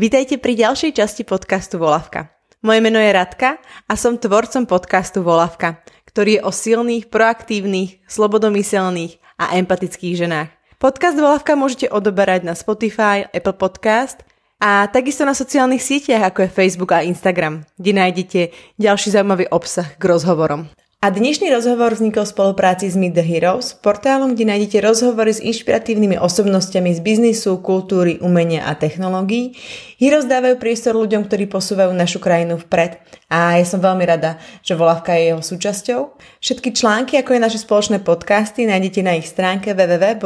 Vítajte 0.00 0.40
pri 0.40 0.56
ďalšej 0.56 0.96
časti 0.96 1.28
podcastu 1.28 1.76
Volavka. 1.76 2.32
Moje 2.64 2.80
meno 2.80 2.96
je 2.96 3.12
Radka 3.12 3.60
a 3.84 3.92
som 4.00 4.16
tvorcom 4.16 4.64
podcastu 4.64 5.20
Volavka, 5.20 5.84
ktorý 6.08 6.40
je 6.40 6.44
o 6.48 6.48
silných, 6.48 7.12
proaktívnych, 7.12 8.00
slobodomyselných 8.08 9.20
a 9.36 9.60
empatických 9.60 10.24
ženách. 10.24 10.48
Podcast 10.80 11.20
Volavka 11.20 11.52
môžete 11.52 11.92
odoberať 11.92 12.48
na 12.48 12.56
Spotify, 12.56 13.28
Apple 13.28 13.60
Podcast 13.60 14.24
a 14.56 14.88
takisto 14.88 15.28
na 15.28 15.36
sociálnych 15.36 15.84
sieťach 15.84 16.32
ako 16.32 16.48
je 16.48 16.56
Facebook 16.56 16.96
a 16.96 17.04
Instagram, 17.04 17.68
kde 17.76 17.92
nájdete 17.92 18.40
ďalší 18.80 19.12
zaujímavý 19.12 19.52
obsah 19.52 20.00
k 20.00 20.02
rozhovorom. 20.08 20.64
A 21.00 21.08
dnešný 21.08 21.48
rozhovor 21.48 21.96
vznikol 21.96 22.28
v 22.28 22.32
spolupráci 22.36 22.92
s 22.92 22.92
Meet 22.92 23.16
the 23.16 23.24
Heroes, 23.24 23.72
portálom, 23.72 24.36
kde 24.36 24.52
nájdete 24.52 24.84
rozhovory 24.84 25.32
s 25.32 25.40
inšpiratívnymi 25.40 26.20
osobnostiami 26.20 26.92
z 26.92 27.00
biznisu, 27.00 27.56
kultúry, 27.64 28.20
umenia 28.20 28.68
a 28.68 28.76
technológií. 28.76 29.56
Heroes 29.96 30.28
dávajú 30.28 30.60
priestor 30.60 31.00
ľuďom, 31.00 31.24
ktorí 31.24 31.48
posúvajú 31.48 31.96
našu 31.96 32.20
krajinu 32.20 32.60
vpred. 32.60 33.00
A 33.32 33.56
ja 33.56 33.64
som 33.64 33.80
veľmi 33.80 34.04
rada, 34.04 34.36
že 34.60 34.76
Volavka 34.76 35.16
je 35.16 35.32
jeho 35.32 35.40
súčasťou. 35.40 36.20
Všetky 36.44 36.76
články, 36.76 37.16
ako 37.16 37.32
je 37.32 37.44
naše 37.48 37.64
spoločné 37.64 38.04
podcasty, 38.04 38.68
nájdete 38.68 39.00
na 39.00 39.16
ich 39.16 39.24
stránke 39.24 39.72
www.heroes.sk. 39.72 40.20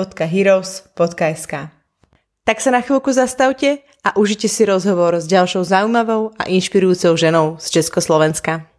Tak 2.43 2.59
sa 2.59 2.70
na 2.74 2.82
chvíľku 2.82 3.15
zastavte 3.15 3.87
a 4.02 4.10
užite 4.18 4.51
si 4.51 4.66
rozhovor 4.66 5.23
s 5.23 5.30
ďalšou 5.30 5.62
zaujímavou 5.62 6.34
a 6.34 6.51
inšpirujúcou 6.51 7.15
ženou 7.15 7.62
z 7.62 7.79
Československa. 7.79 8.73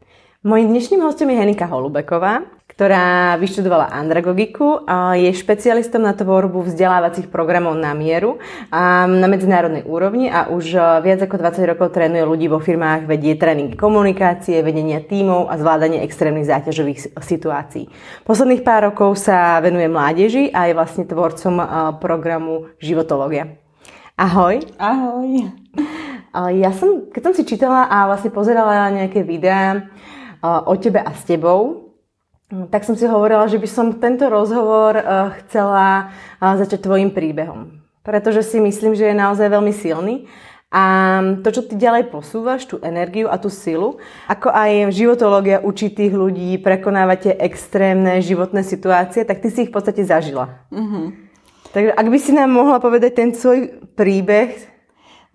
Mojím 0.46 0.78
dnešným 0.78 1.02
hostom 1.02 1.34
je 1.34 1.42
Henika 1.42 1.66
Holubeková, 1.66 2.46
ktorá 2.70 3.34
vyštudovala 3.42 3.90
andragogiku 3.90 4.86
a 4.86 5.18
je 5.18 5.34
špecialistom 5.34 6.06
na 6.06 6.14
tvorbu 6.14 6.70
vzdelávacích 6.70 7.34
programov 7.34 7.74
na 7.74 7.98
mieru 7.98 8.38
a 8.70 9.10
na 9.10 9.26
medzinárodnej 9.26 9.90
úrovni 9.90 10.30
a 10.30 10.54
už 10.54 11.02
viac 11.02 11.26
ako 11.26 11.42
20 11.42 11.66
rokov 11.74 11.98
trénuje 11.98 12.22
ľudí 12.22 12.46
vo 12.46 12.62
firmách, 12.62 13.10
vedie 13.10 13.34
tréning 13.42 13.74
komunikácie, 13.74 14.62
vedenia 14.62 15.02
tímov 15.02 15.50
a 15.50 15.58
zvládanie 15.58 16.06
extrémnych 16.06 16.46
záťažových 16.46 17.18
situácií. 17.26 17.90
Posledných 18.30 18.62
pár 18.62 18.94
rokov 18.94 19.18
sa 19.18 19.58
venuje 19.66 19.90
mládeži 19.90 20.54
a 20.54 20.70
je 20.70 20.78
vlastne 20.78 21.10
tvorcom 21.10 21.58
programu 21.98 22.70
Životológia. 22.78 23.50
Ahoj. 24.14 24.62
Ahoj. 24.78 25.50
Ja 26.38 26.70
som, 26.70 27.10
keď 27.10 27.22
som 27.26 27.34
si 27.34 27.50
čítala 27.50 27.90
a 27.90 28.06
vlastne 28.06 28.30
pozerala 28.30 28.94
nejaké 28.94 29.26
videá, 29.26 29.90
o 30.66 30.74
tebe 30.78 31.02
a 31.02 31.12
s 31.14 31.24
tebou, 31.26 31.86
tak 32.70 32.86
som 32.86 32.94
si 32.94 33.10
hovorila, 33.10 33.50
že 33.50 33.58
by 33.58 33.68
som 33.70 33.98
tento 33.98 34.30
rozhovor 34.30 34.94
e, 34.94 35.04
chcela 35.42 36.14
začať 36.38 36.86
tvojim 36.86 37.10
príbehom. 37.10 37.82
Pretože 38.06 38.46
si 38.46 38.62
myslím, 38.62 38.94
že 38.94 39.10
je 39.10 39.18
naozaj 39.18 39.50
veľmi 39.50 39.74
silný. 39.74 40.30
A 40.70 40.84
to, 41.42 41.50
čo 41.56 41.62
ty 41.66 41.80
ďalej 41.80 42.12
posúvaš, 42.12 42.68
tú 42.68 42.78
energiu 42.84 43.32
a 43.32 43.40
tú 43.40 43.48
silu, 43.48 43.98
ako 44.28 44.52
aj 44.52 44.92
životológia 44.92 45.64
učí 45.64 45.90
tých 45.90 46.12
ľudí 46.12 46.60
prekonávať 46.60 47.18
tie 47.32 47.34
extrémne 47.48 48.20
životné 48.20 48.62
situácie, 48.62 49.24
tak 49.24 49.40
ty 49.40 49.48
si 49.50 49.66
ich 49.66 49.72
v 49.72 49.76
podstate 49.80 50.04
zažila. 50.04 50.68
Mm-hmm. 50.70 51.06
Takže 51.72 51.92
ak 51.96 52.08
by 52.12 52.18
si 52.20 52.32
nám 52.36 52.52
mohla 52.52 52.78
povedať 52.84 53.12
ten 53.16 53.30
svoj 53.32 53.88
príbeh, 53.96 54.75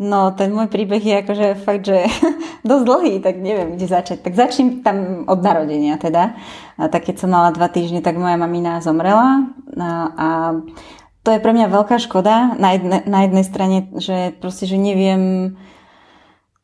No, 0.00 0.32
ten 0.32 0.48
môj 0.56 0.72
príbeh 0.72 1.04
je 1.04 1.20
akože 1.20 1.46
fakt, 1.60 1.84
že 1.84 2.08
dosť 2.68 2.84
dlhý, 2.88 3.14
tak 3.20 3.36
neviem, 3.36 3.76
kde 3.76 3.84
začať. 3.84 4.24
Tak 4.24 4.32
začnem 4.32 4.80
tam 4.80 5.28
od 5.28 5.44
narodenia 5.44 6.00
teda. 6.00 6.40
A 6.80 6.88
tak 6.88 7.04
keď 7.04 7.20
som 7.20 7.28
mala 7.28 7.52
dva 7.52 7.68
týždne, 7.68 8.00
tak 8.00 8.16
moja 8.16 8.40
mamina 8.40 8.80
zomrela 8.80 9.44
a, 9.76 9.88
a 10.16 10.28
to 11.20 11.36
je 11.36 11.44
pre 11.44 11.52
mňa 11.52 11.68
veľká 11.68 12.00
škoda 12.00 12.56
na, 12.56 12.80
jedne, 12.80 13.04
na 13.04 13.28
jednej 13.28 13.44
strane, 13.44 13.78
že 14.00 14.32
proste, 14.40 14.64
že 14.64 14.80
neviem, 14.80 15.52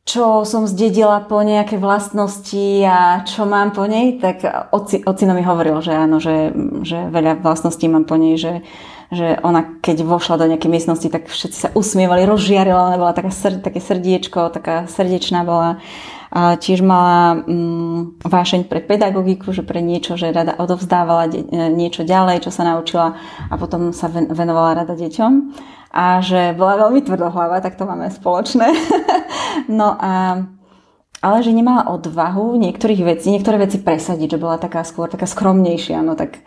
čo 0.01 0.41
som 0.41 0.65
zdedila 0.65 1.21
po 1.29 1.37
nejaké 1.45 1.77
vlastnosti 1.77 2.81
a 2.81 3.21
čo 3.21 3.45
mám 3.45 3.69
po 3.69 3.85
nej, 3.85 4.17
tak 4.17 4.41
oci, 4.73 5.05
ocino 5.05 5.37
mi 5.37 5.45
hovoril, 5.45 5.77
že 5.85 5.93
áno, 5.93 6.17
že, 6.17 6.49
že 6.81 7.05
veľa 7.13 7.45
vlastností 7.45 7.85
mám 7.85 8.09
po 8.09 8.17
nej, 8.17 8.33
že 8.33 8.65
že 9.11 9.39
ona 9.39 9.79
keď 9.79 10.03
vošla 10.03 10.35
do 10.35 10.49
nejakej 10.51 10.71
miestnosti, 10.71 11.07
tak 11.07 11.31
všetci 11.31 11.57
sa 11.57 11.69
usmievali, 11.71 12.27
rozžiarila, 12.27 12.91
ona 12.91 12.99
bola 12.99 13.15
taká 13.15 13.31
srd, 13.31 13.63
také 13.63 13.79
srdiečko, 13.79 14.51
taká 14.51 14.83
srdečná 14.91 15.47
bola. 15.47 15.79
A 16.27 16.59
tiež 16.59 16.83
mala 16.83 17.39
mm, 17.39 18.19
vášeň 18.19 18.67
pre 18.67 18.83
pedagogiku, 18.83 19.55
že 19.55 19.63
pre 19.63 19.79
niečo, 19.79 20.19
že 20.19 20.35
rada 20.35 20.59
odovzdávala 20.59 21.31
de- 21.31 21.47
e, 21.47 21.71
niečo 21.71 22.03
ďalej, 22.03 22.43
čo 22.43 22.51
sa 22.51 22.67
naučila 22.67 23.15
a 23.47 23.55
potom 23.55 23.95
sa 23.95 24.11
ven- 24.11 24.27
venovala 24.27 24.83
rada 24.83 24.91
deťom. 24.91 25.31
A 25.95 26.19
že 26.19 26.51
bola 26.51 26.83
veľmi 26.83 26.99
tvrdohlava, 26.99 27.63
tak 27.63 27.79
to 27.79 27.87
máme 27.87 28.11
spoločné. 28.11 28.75
no 29.71 29.95
a 29.95 30.43
ale 31.17 31.41
že 31.41 31.49
nemala 31.49 31.89
odvahu 31.89 32.59
niektorých 32.61 33.01
vecí, 33.01 33.33
niektoré 33.33 33.57
veci 33.57 33.81
presadiť, 33.81 34.37
že 34.37 34.41
bola 34.41 34.61
taká 34.61 34.85
skôr 34.85 35.09
taká 35.09 35.25
skromnejšia. 35.25 36.05
No 36.05 36.13
tak 36.13 36.45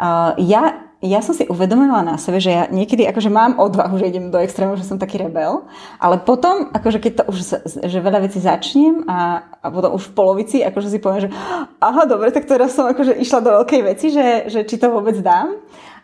uh, 0.00 0.34
ja 0.42 0.87
ja 0.98 1.22
som 1.22 1.30
si 1.30 1.46
uvedomila 1.46 2.02
na 2.02 2.18
sebe, 2.18 2.42
že 2.42 2.50
ja 2.50 2.64
niekedy 2.66 3.06
akože 3.06 3.30
mám 3.30 3.62
odvahu, 3.62 4.02
že 4.02 4.10
idem 4.10 4.34
do 4.34 4.42
extrému, 4.42 4.74
že 4.74 4.82
som 4.82 4.98
taký 4.98 5.22
rebel, 5.22 5.62
ale 6.02 6.18
potom, 6.18 6.74
akože 6.74 6.98
keď 6.98 7.12
to 7.14 7.22
už, 7.30 7.38
že 7.86 7.98
veľa 8.02 8.26
vecí 8.26 8.42
začnem 8.42 9.06
a, 9.06 9.46
a 9.62 9.66
potom 9.70 9.94
už 9.94 10.10
v 10.10 10.14
polovici, 10.18 10.56
akože 10.66 10.90
si 10.90 10.98
poviem, 10.98 11.30
že 11.30 11.34
aha, 11.78 12.02
dobre, 12.02 12.34
tak 12.34 12.50
teraz 12.50 12.74
som 12.74 12.90
akože 12.90 13.14
išla 13.14 13.38
do 13.46 13.50
veľkej 13.62 13.80
veci, 13.86 14.10
že, 14.10 14.50
že 14.50 14.60
či 14.66 14.74
to 14.74 14.90
vôbec 14.90 15.14
dám. 15.22 15.54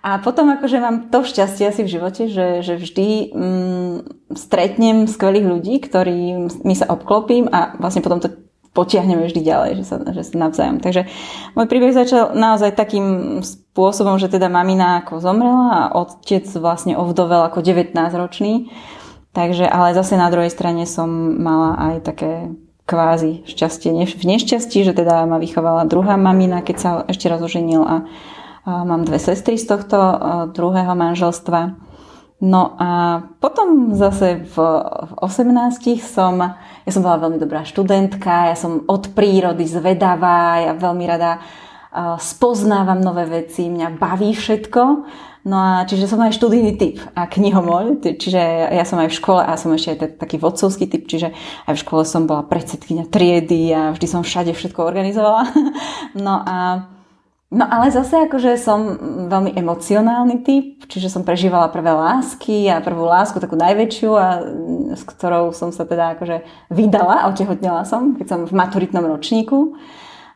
A 0.04 0.20
potom 0.20 0.52
akože 0.52 0.78
mám 0.84 1.08
to 1.08 1.24
šťastie 1.24 1.64
asi 1.64 1.80
v 1.80 1.92
živote, 1.96 2.28
že, 2.28 2.60
že 2.60 2.76
vždy 2.76 3.08
mm, 3.32 3.96
stretnem 4.36 5.08
skvelých 5.08 5.48
ľudí, 5.48 5.80
ktorými 5.80 6.74
sa 6.76 6.92
obklopím 6.92 7.48
a 7.48 7.72
vlastne 7.80 8.04
potom 8.04 8.20
to 8.20 8.28
potiahneme 8.74 9.24
vždy 9.24 9.40
ďalej, 9.40 9.70
že 9.80 9.84
sa, 9.86 9.96
že 10.02 10.22
sa 10.26 10.34
navzájom. 10.34 10.82
Takže 10.82 11.06
môj 11.54 11.66
príbeh 11.70 11.94
začal 11.94 12.34
naozaj 12.34 12.74
takým 12.74 13.38
spôsobom, 13.40 14.18
že 14.18 14.26
teda 14.26 14.50
mamina 14.50 15.00
ako 15.06 15.22
zomrela 15.22 15.68
a 15.70 15.82
otec 15.94 16.44
vlastne 16.58 16.98
ovdovel 16.98 17.46
ako 17.46 17.62
19-ročný. 17.62 18.68
Takže, 19.34 19.66
ale 19.66 19.94
zase 19.94 20.18
na 20.18 20.30
druhej 20.30 20.50
strane 20.50 20.86
som 20.86 21.06
mala 21.38 21.78
aj 21.94 22.06
také 22.06 22.54
kvázi 22.84 23.46
šťastie 23.48 23.94
v 23.94 24.24
nešťastí, 24.26 24.84
že 24.84 24.92
teda 24.92 25.24
ma 25.24 25.40
vychovala 25.40 25.88
druhá 25.88 26.20
mamina, 26.20 26.60
keď 26.60 26.76
sa 26.76 26.90
ešte 27.08 27.30
raz 27.32 27.40
oženil 27.40 27.82
a, 27.82 27.96
a 28.66 28.84
mám 28.84 29.08
dve 29.08 29.16
sestry 29.16 29.56
z 29.56 29.70
tohto 29.70 29.96
druhého 30.52 30.92
manželstva. 30.92 31.74
No 32.44 32.76
a 32.76 33.22
potom 33.40 33.96
zase 33.96 34.44
v, 34.44 34.56
v 34.60 35.12
18 35.16 35.80
som, 36.04 36.36
ja 36.84 36.90
som 36.92 37.00
bola 37.00 37.16
veľmi 37.24 37.40
dobrá 37.40 37.64
študentka, 37.64 38.52
ja 38.52 38.56
som 38.58 38.84
od 38.84 39.16
prírody 39.16 39.64
zvedavá, 39.64 40.60
ja 40.60 40.72
veľmi 40.76 41.04
rada 41.08 41.40
spoznávam 42.20 43.00
nové 43.00 43.24
veci, 43.24 43.70
mňa 43.70 43.96
baví 43.96 44.34
všetko. 44.34 44.82
No 45.44 45.56
a 45.60 45.72
čiže 45.84 46.08
som 46.08 46.24
aj 46.24 46.40
študijný 46.40 46.72
typ 46.80 46.96
a 47.12 47.28
knihomol, 47.28 48.00
čiže 48.00 48.40
ja 48.72 48.84
som 48.88 48.96
aj 48.96 49.12
v 49.12 49.18
škole 49.20 49.44
a 49.44 49.52
som 49.60 49.76
ešte 49.76 49.92
aj 49.92 50.16
taký 50.16 50.40
vodcovský 50.40 50.88
typ, 50.88 51.04
čiže 51.04 51.36
aj 51.68 51.72
v 51.76 51.82
škole 51.84 52.02
som 52.08 52.24
bola 52.24 52.48
predsedkynia 52.48 53.04
triedy 53.12 53.68
a 53.76 53.92
vždy 53.92 54.06
som 54.08 54.24
všade 54.24 54.56
všetko 54.56 54.80
organizovala. 54.84 55.48
No 56.14 56.40
a 56.46 56.86
No 57.54 57.70
ale 57.70 57.94
zase 57.94 58.26
akože 58.26 58.58
som 58.58 58.98
veľmi 59.30 59.54
emocionálny 59.54 60.42
typ, 60.42 60.90
čiže 60.90 61.06
som 61.06 61.22
prežívala 61.22 61.70
prvé 61.70 61.94
lásky 61.94 62.66
a 62.66 62.82
prvú 62.82 63.06
lásku 63.06 63.38
takú 63.38 63.54
najväčšiu 63.54 64.10
a 64.10 64.26
s 64.98 65.06
ktorou 65.06 65.54
som 65.54 65.70
sa 65.70 65.86
teda 65.86 66.18
akože 66.18 66.42
vydala 66.74 67.22
a 67.22 67.30
otehotnila 67.30 67.86
som, 67.86 68.18
keď 68.18 68.26
som 68.26 68.40
v 68.42 68.58
maturitnom 68.58 69.06
ročníku. 69.06 69.78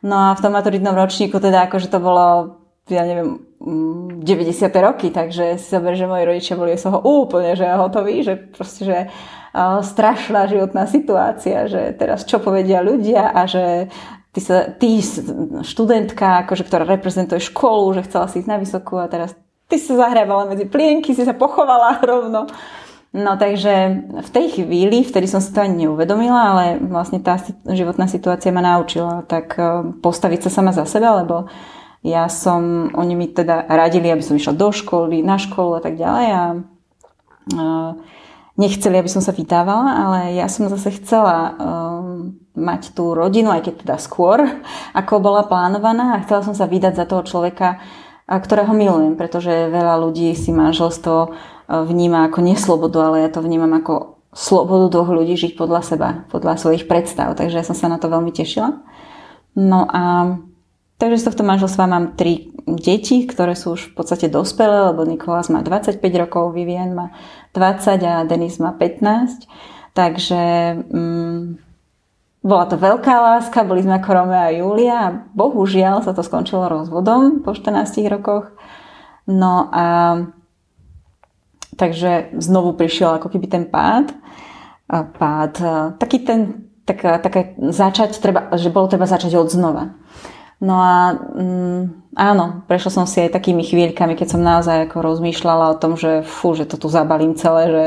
No 0.07 0.31
a 0.31 0.39
v 0.39 0.43
tom 0.47 0.55
maturitnom 0.55 0.95
ročníku 0.95 1.43
teda 1.43 1.67
akože 1.67 1.91
to 1.91 1.99
bolo, 1.99 2.55
ja 2.87 3.03
neviem, 3.03 3.43
90. 3.59 4.23
Mm, 4.23 4.79
roky, 4.79 5.11
takže 5.11 5.59
si 5.59 5.67
zober, 5.67 5.99
že 5.99 6.07
moji 6.07 6.23
rodičia 6.23 6.55
boli 6.55 6.79
z 6.79 6.87
toho 6.87 7.03
úplne 7.03 7.59
že 7.59 7.67
hotoví, 7.67 8.23
že 8.23 8.39
proste, 8.39 8.83
že 8.87 8.99
strašná 9.83 10.47
životná 10.47 10.87
situácia, 10.87 11.67
že 11.67 11.91
teraz 11.99 12.23
čo 12.23 12.39
povedia 12.39 12.79
ľudia 12.79 13.35
a 13.35 13.43
že 13.51 13.91
ty, 14.39 14.41
sa, 14.41 14.71
ty 14.71 15.03
študentka, 15.67 16.47
akože, 16.47 16.63
ktorá 16.63 16.87
reprezentuje 16.87 17.43
školu, 17.43 17.99
že 17.99 18.07
chcela 18.07 18.31
si 18.31 18.39
ísť 18.39 18.49
na 18.49 18.63
vysokú 18.63 18.95
a 19.03 19.11
teraz 19.11 19.35
ty 19.67 19.83
sa 19.83 19.99
zahrávala 19.99 20.47
medzi 20.47 20.71
plienky, 20.71 21.11
si 21.11 21.27
sa 21.27 21.35
pochovala 21.35 21.99
rovno. 22.11 22.47
No 23.09 23.41
takže 23.41 24.05
v 24.21 24.31
tej 24.31 24.47
chvíli, 24.63 25.03
vtedy 25.03 25.27
som 25.27 25.41
si 25.41 25.51
to 25.51 25.65
ani 25.65 25.89
neuvedomila, 25.89 26.55
ale 26.55 26.65
vlastne 26.79 27.19
tá 27.19 27.41
životná 27.67 28.05
situácia 28.05 28.53
ma 28.53 28.61
naučila 28.61 29.25
tak 29.25 29.57
e, 29.57 29.97
postaviť 30.05 30.45
sa 30.45 30.61
sama 30.61 30.77
za 30.77 30.85
seba, 30.85 31.17
lebo 31.25 31.49
ja 32.05 32.29
som, 32.29 32.93
oni 32.93 33.17
mi 33.17 33.27
teda 33.33 33.65
radili, 33.65 34.13
aby 34.13 34.21
som 34.21 34.37
išla 34.37 34.55
do 34.55 34.71
školy, 34.71 35.25
na 35.25 35.41
školu 35.41 35.81
a 35.81 35.83
tak 35.83 35.99
ďalej 35.99 36.27
a 36.31 36.43
uh, 37.59 37.91
nechceli, 38.55 39.03
aby 39.03 39.11
som 39.11 39.19
sa 39.19 39.35
vydávala, 39.35 40.07
ale 40.07 40.19
ja 40.39 40.47
som 40.47 40.71
zase 40.71 40.95
chcela 40.95 41.59
um, 41.59 42.39
mať 42.59 42.93
tú 42.99 43.15
rodinu, 43.15 43.55
aj 43.55 43.71
keď 43.71 43.75
teda 43.87 43.97
skôr, 44.03 44.43
ako 44.93 45.23
bola 45.23 45.47
plánovaná 45.47 46.19
a 46.19 46.23
chcela 46.27 46.43
som 46.43 46.53
sa 46.59 46.67
vydať 46.67 46.99
za 46.99 47.07
toho 47.07 47.23
človeka, 47.23 47.79
ktorého 48.29 48.75
milujem, 48.77 49.17
pretože 49.17 49.73
veľa 49.73 50.03
ľudí 50.03 50.37
si 50.37 50.53
manželstvo 50.53 51.33
vníma 51.69 52.29
ako 52.29 52.39
neslobodu, 52.45 52.99
ale 53.01 53.25
ja 53.25 53.31
to 53.33 53.41
vnímam 53.41 53.73
ako 53.73 54.21
slobodu 54.33 54.93
dvoch 54.93 55.11
ľudí 55.13 55.35
žiť 55.37 55.53
podľa 55.57 55.81
seba, 55.85 56.09
podľa 56.29 56.61
svojich 56.61 56.85
predstav. 56.85 57.33
Takže 57.33 57.61
ja 57.61 57.65
som 57.65 57.77
sa 57.77 57.89
na 57.89 57.97
to 57.97 58.13
veľmi 58.13 58.33
tešila. 58.33 58.85
No 59.57 59.89
a 59.89 60.37
takže 61.01 61.25
z 61.25 61.27
tohto 61.33 61.45
manželstva 61.45 61.85
mám 61.89 62.15
tri 62.15 62.53
deti, 62.69 63.25
ktoré 63.25 63.57
sú 63.57 63.81
už 63.81 63.93
v 63.93 63.95
podstate 63.97 64.29
dospelé, 64.29 64.93
lebo 64.93 65.09
Nikolás 65.09 65.49
má 65.49 65.65
25 65.65 66.01
rokov, 66.21 66.53
Vivien 66.53 66.93
má 66.93 67.17
20 67.57 68.05
a 68.05 68.25
Denis 68.29 68.61
má 68.61 68.77
15. 68.77 69.49
Takže 69.97 70.43
mm, 70.93 71.68
bola 72.39 72.65
to 72.71 72.79
veľká 72.79 73.15
láska, 73.19 73.67
boli 73.67 73.83
sme 73.83 73.99
ako 73.99 74.11
Romeo 74.15 74.39
a 74.39 74.55
Julia 74.55 74.97
a 75.11 75.15
bohužiaľ 75.35 76.07
sa 76.07 76.15
to 76.15 76.23
skončilo 76.23 76.71
rozvodom 76.71 77.43
po 77.43 77.51
14 77.53 78.07
rokoch. 78.07 78.55
No 79.27 79.69
a 79.75 79.87
takže 81.75 82.35
znovu 82.39 82.79
prišiel 82.79 83.19
ako 83.19 83.29
keby 83.35 83.47
ten 83.51 83.65
pád. 83.67 84.15
Pád, 84.89 85.55
taký 86.01 86.25
ten, 86.25 86.71
taká, 86.89 87.21
taká 87.21 87.53
začať, 87.59 88.17
treba, 88.17 88.49
že 88.57 88.73
bolo 88.73 88.89
treba 88.89 89.05
začať 89.05 89.37
od 89.37 89.53
znova. 89.53 89.93
No 90.59 90.75
a 90.81 91.15
mm, 91.15 92.17
áno, 92.19 92.67
prešla 92.67 92.91
som 92.91 93.07
si 93.07 93.23
aj 93.23 93.37
takými 93.37 93.63
chvíľkami, 93.63 94.19
keď 94.19 94.27
som 94.35 94.43
naozaj 94.43 94.91
ako 94.91 95.05
rozmýšľala 95.05 95.75
o 95.75 95.79
tom, 95.79 95.95
že 95.95 96.27
fú, 96.27 96.57
že 96.59 96.67
to 96.67 96.81
tu 96.81 96.89
zabalím 96.91 97.39
celé, 97.39 97.63
že 97.71 97.87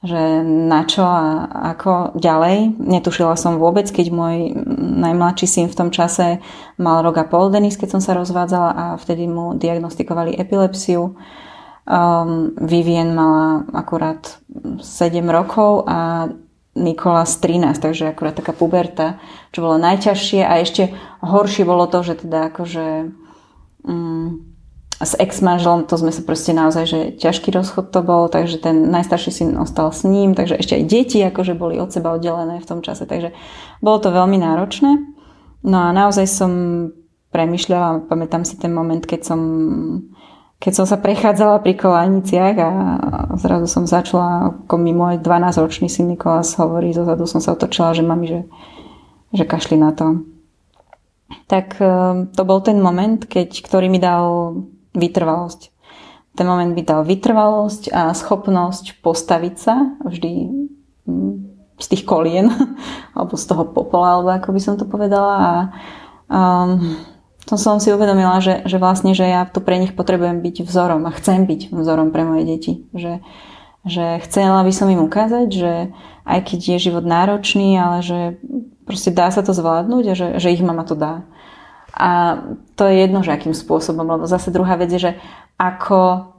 že 0.00 0.40
na 0.44 0.88
čo 0.88 1.04
a 1.04 1.44
ako 1.76 2.16
ďalej. 2.16 2.80
Netušila 2.80 3.36
som 3.36 3.60
vôbec, 3.60 3.84
keď 3.92 4.08
môj 4.08 4.36
najmladší 4.80 5.46
syn 5.46 5.66
v 5.68 5.76
tom 5.76 5.90
čase 5.92 6.40
mal 6.80 7.04
rok 7.04 7.20
a 7.20 7.24
pol, 7.28 7.52
Denis, 7.52 7.76
keď 7.76 7.98
som 7.98 8.02
sa 8.02 8.16
rozvádzala 8.16 8.70
a 8.72 8.84
vtedy 8.96 9.28
mu 9.28 9.52
diagnostikovali 9.60 10.40
epilepsiu. 10.40 11.20
Um, 11.84 12.56
Vivien 12.56 13.12
mala 13.12 13.68
akurát 13.76 14.40
7 14.80 15.20
rokov 15.28 15.84
a 15.84 16.32
Nikolas 16.70 17.36
13, 17.42 17.76
takže 17.82 18.08
akurát 18.08 18.32
taká 18.32 18.56
puberta, 18.56 19.20
čo 19.52 19.66
bolo 19.66 19.76
najťažšie 19.76 20.40
a 20.46 20.62
ešte 20.62 20.94
horšie 21.20 21.66
bolo 21.66 21.90
to, 21.90 22.00
že 22.00 22.24
teda 22.24 22.48
akože 22.48 23.10
um, 23.84 24.49
s 25.00 25.16
ex-manželom, 25.16 25.88
to 25.88 25.96
sme 25.96 26.12
sa 26.12 26.20
proste 26.20 26.52
naozaj, 26.52 26.84
že 26.84 26.98
ťažký 27.16 27.48
rozchod 27.56 27.88
to 27.88 28.04
bol, 28.04 28.28
takže 28.28 28.60
ten 28.60 28.92
najstarší 28.92 29.32
syn 29.32 29.50
ostal 29.56 29.88
s 29.96 30.04
ním, 30.04 30.36
takže 30.36 30.60
ešte 30.60 30.76
aj 30.76 30.84
deti 30.84 31.18
akože 31.24 31.56
boli 31.56 31.80
od 31.80 31.88
seba 31.88 32.12
oddelené 32.12 32.60
v 32.60 32.68
tom 32.68 32.84
čase, 32.84 33.08
takže 33.08 33.32
bolo 33.80 33.96
to 33.96 34.12
veľmi 34.12 34.36
náročné. 34.36 35.00
No 35.64 35.88
a 35.88 35.96
naozaj 35.96 36.28
som 36.28 36.52
premyšľala, 37.32 38.12
pamätám 38.12 38.44
si 38.44 38.60
ten 38.60 38.76
moment, 38.76 39.00
keď 39.00 39.24
som, 39.24 39.40
keď 40.60 40.72
som 40.76 40.84
sa 40.84 41.00
prechádzala 41.00 41.64
pri 41.64 41.80
kolániciach 41.80 42.56
a 42.60 42.70
zrazu 43.40 43.72
som 43.72 43.88
začala, 43.88 44.52
ako 44.52 44.76
mi 44.76 44.92
môj 44.92 45.24
12-ročný 45.24 45.88
syn 45.88 46.12
Nikolás 46.12 46.52
hovorí, 46.60 46.92
zozadu 46.92 47.24
som 47.24 47.40
sa 47.40 47.56
otočila, 47.56 47.96
že 47.96 48.04
mami, 48.04 48.26
že, 48.28 48.40
že 49.32 49.44
kašli 49.48 49.80
na 49.80 49.96
to. 49.96 50.28
Tak 51.48 51.80
eh, 51.80 52.28
to 52.36 52.42
bol 52.44 52.60
ten 52.60 52.84
moment, 52.84 53.24
keď, 53.24 53.64
ktorý 53.64 53.88
mi 53.88 53.96
dal 53.96 54.52
vytrvalosť. 54.94 55.70
Ten 56.34 56.46
moment 56.46 56.72
by 56.72 56.82
dal 56.86 57.02
vytrvalosť 57.02 57.90
a 57.90 58.14
schopnosť 58.14 59.02
postaviť 59.02 59.54
sa 59.58 59.98
vždy 60.06 60.32
mm, 61.06 61.34
z 61.80 61.86
tých 61.96 62.04
kolien, 62.06 62.48
alebo 63.16 63.34
z 63.34 63.44
toho 63.44 63.64
popola, 63.66 64.18
alebo 64.18 64.30
ako 64.30 64.48
by 64.54 64.60
som 64.62 64.74
to 64.78 64.86
povedala. 64.86 65.34
A 65.36 65.52
um, 66.30 66.96
to 67.50 67.58
som 67.58 67.82
si 67.82 67.90
uvedomila, 67.90 68.38
že, 68.38 68.62
že 68.68 68.78
vlastne, 68.78 69.16
že 69.16 69.26
ja 69.26 69.42
tu 69.48 69.58
pre 69.58 69.80
nich 69.80 69.96
potrebujem 69.96 70.38
byť 70.38 70.62
vzorom 70.62 71.02
a 71.08 71.16
chcem 71.18 71.50
byť 71.50 71.74
vzorom 71.74 72.14
pre 72.14 72.22
moje 72.22 72.46
deti. 72.46 72.72
Že, 72.94 73.24
že 73.88 74.22
chcela 74.28 74.62
by 74.62 74.70
som 74.70 74.86
im 74.86 75.02
ukázať, 75.02 75.48
že 75.50 75.72
aj 76.28 76.40
keď 76.46 76.60
je 76.76 76.84
život 76.90 77.02
náročný, 77.02 77.74
ale 77.74 78.06
že 78.06 78.38
proste 78.86 79.10
dá 79.10 79.34
sa 79.34 79.42
to 79.42 79.50
zvládnuť 79.50 80.04
a 80.06 80.14
že, 80.14 80.28
že 80.38 80.52
ich 80.54 80.62
mama 80.62 80.86
to 80.86 80.94
dá. 80.94 81.26
A 81.94 82.40
to 82.78 82.86
je 82.86 83.06
jedno, 83.06 83.22
že 83.22 83.34
akým 83.34 83.54
spôsobom, 83.54 84.06
lebo 84.06 84.24
zase 84.26 84.54
druhá 84.54 84.78
vec 84.78 84.90
je, 84.94 85.10
že 85.10 85.12
ako, 85.58 86.32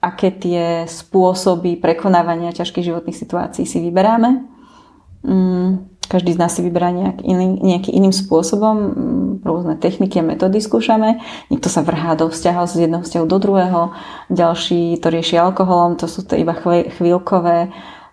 aké 0.00 0.30
tie 0.34 0.64
spôsoby 0.86 1.76
prekonávania 1.78 2.54
ťažkých 2.54 2.92
životných 2.92 3.18
situácií 3.18 3.66
si 3.66 3.78
vyberáme. 3.82 4.46
Mm, 5.22 5.92
každý 6.10 6.34
z 6.34 6.40
nás 6.40 6.52
si 6.52 6.60
vyberá 6.60 6.90
nejak 6.90 7.22
iný, 7.22 7.56
nejaký 7.62 7.94
iným 7.94 8.12
spôsobom, 8.12 8.76
mm, 8.76 9.32
rôzne 9.46 9.74
techniky 9.78 10.18
a 10.20 10.26
metódy 10.26 10.60
skúšame. 10.60 11.22
Niekto 11.48 11.70
sa 11.70 11.86
vrhá 11.86 12.18
do 12.18 12.28
vzťahov 12.28 12.68
z 12.68 12.86
jedného 12.86 13.02
vzťahu 13.02 13.26
do 13.26 13.38
druhého, 13.38 13.82
ďalší 14.28 14.98
to 14.98 15.08
rieši 15.08 15.38
alkoholom, 15.38 15.96
to 15.96 16.10
sú 16.10 16.26
to 16.26 16.36
iba 16.36 16.52
chvíľkové, 16.98 17.70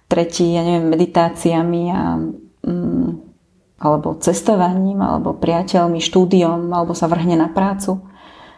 tretí, 0.10 0.58
ja 0.58 0.66
neviem, 0.66 0.90
meditáciami 0.90 1.84
a 1.94 2.02
mm, 2.66 3.10
alebo 3.80 4.20
cestovaním, 4.20 5.00
alebo 5.00 5.32
priateľmi, 5.32 6.04
štúdiom, 6.04 6.68
alebo 6.70 6.92
sa 6.92 7.08
vrhne 7.08 7.40
na 7.40 7.48
prácu. 7.48 8.04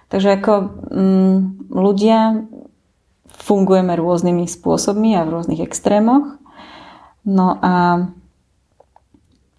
Takže 0.10 0.42
ako 0.42 0.54
mm, 0.92 1.38
ľudia 1.72 2.44
fungujeme 3.32 3.96
rôznymi 3.96 4.50
spôsobmi 4.50 5.16
a 5.16 5.24
v 5.24 5.34
rôznych 5.38 5.64
extrémoch. 5.64 6.42
No 7.24 7.56
a 7.62 8.06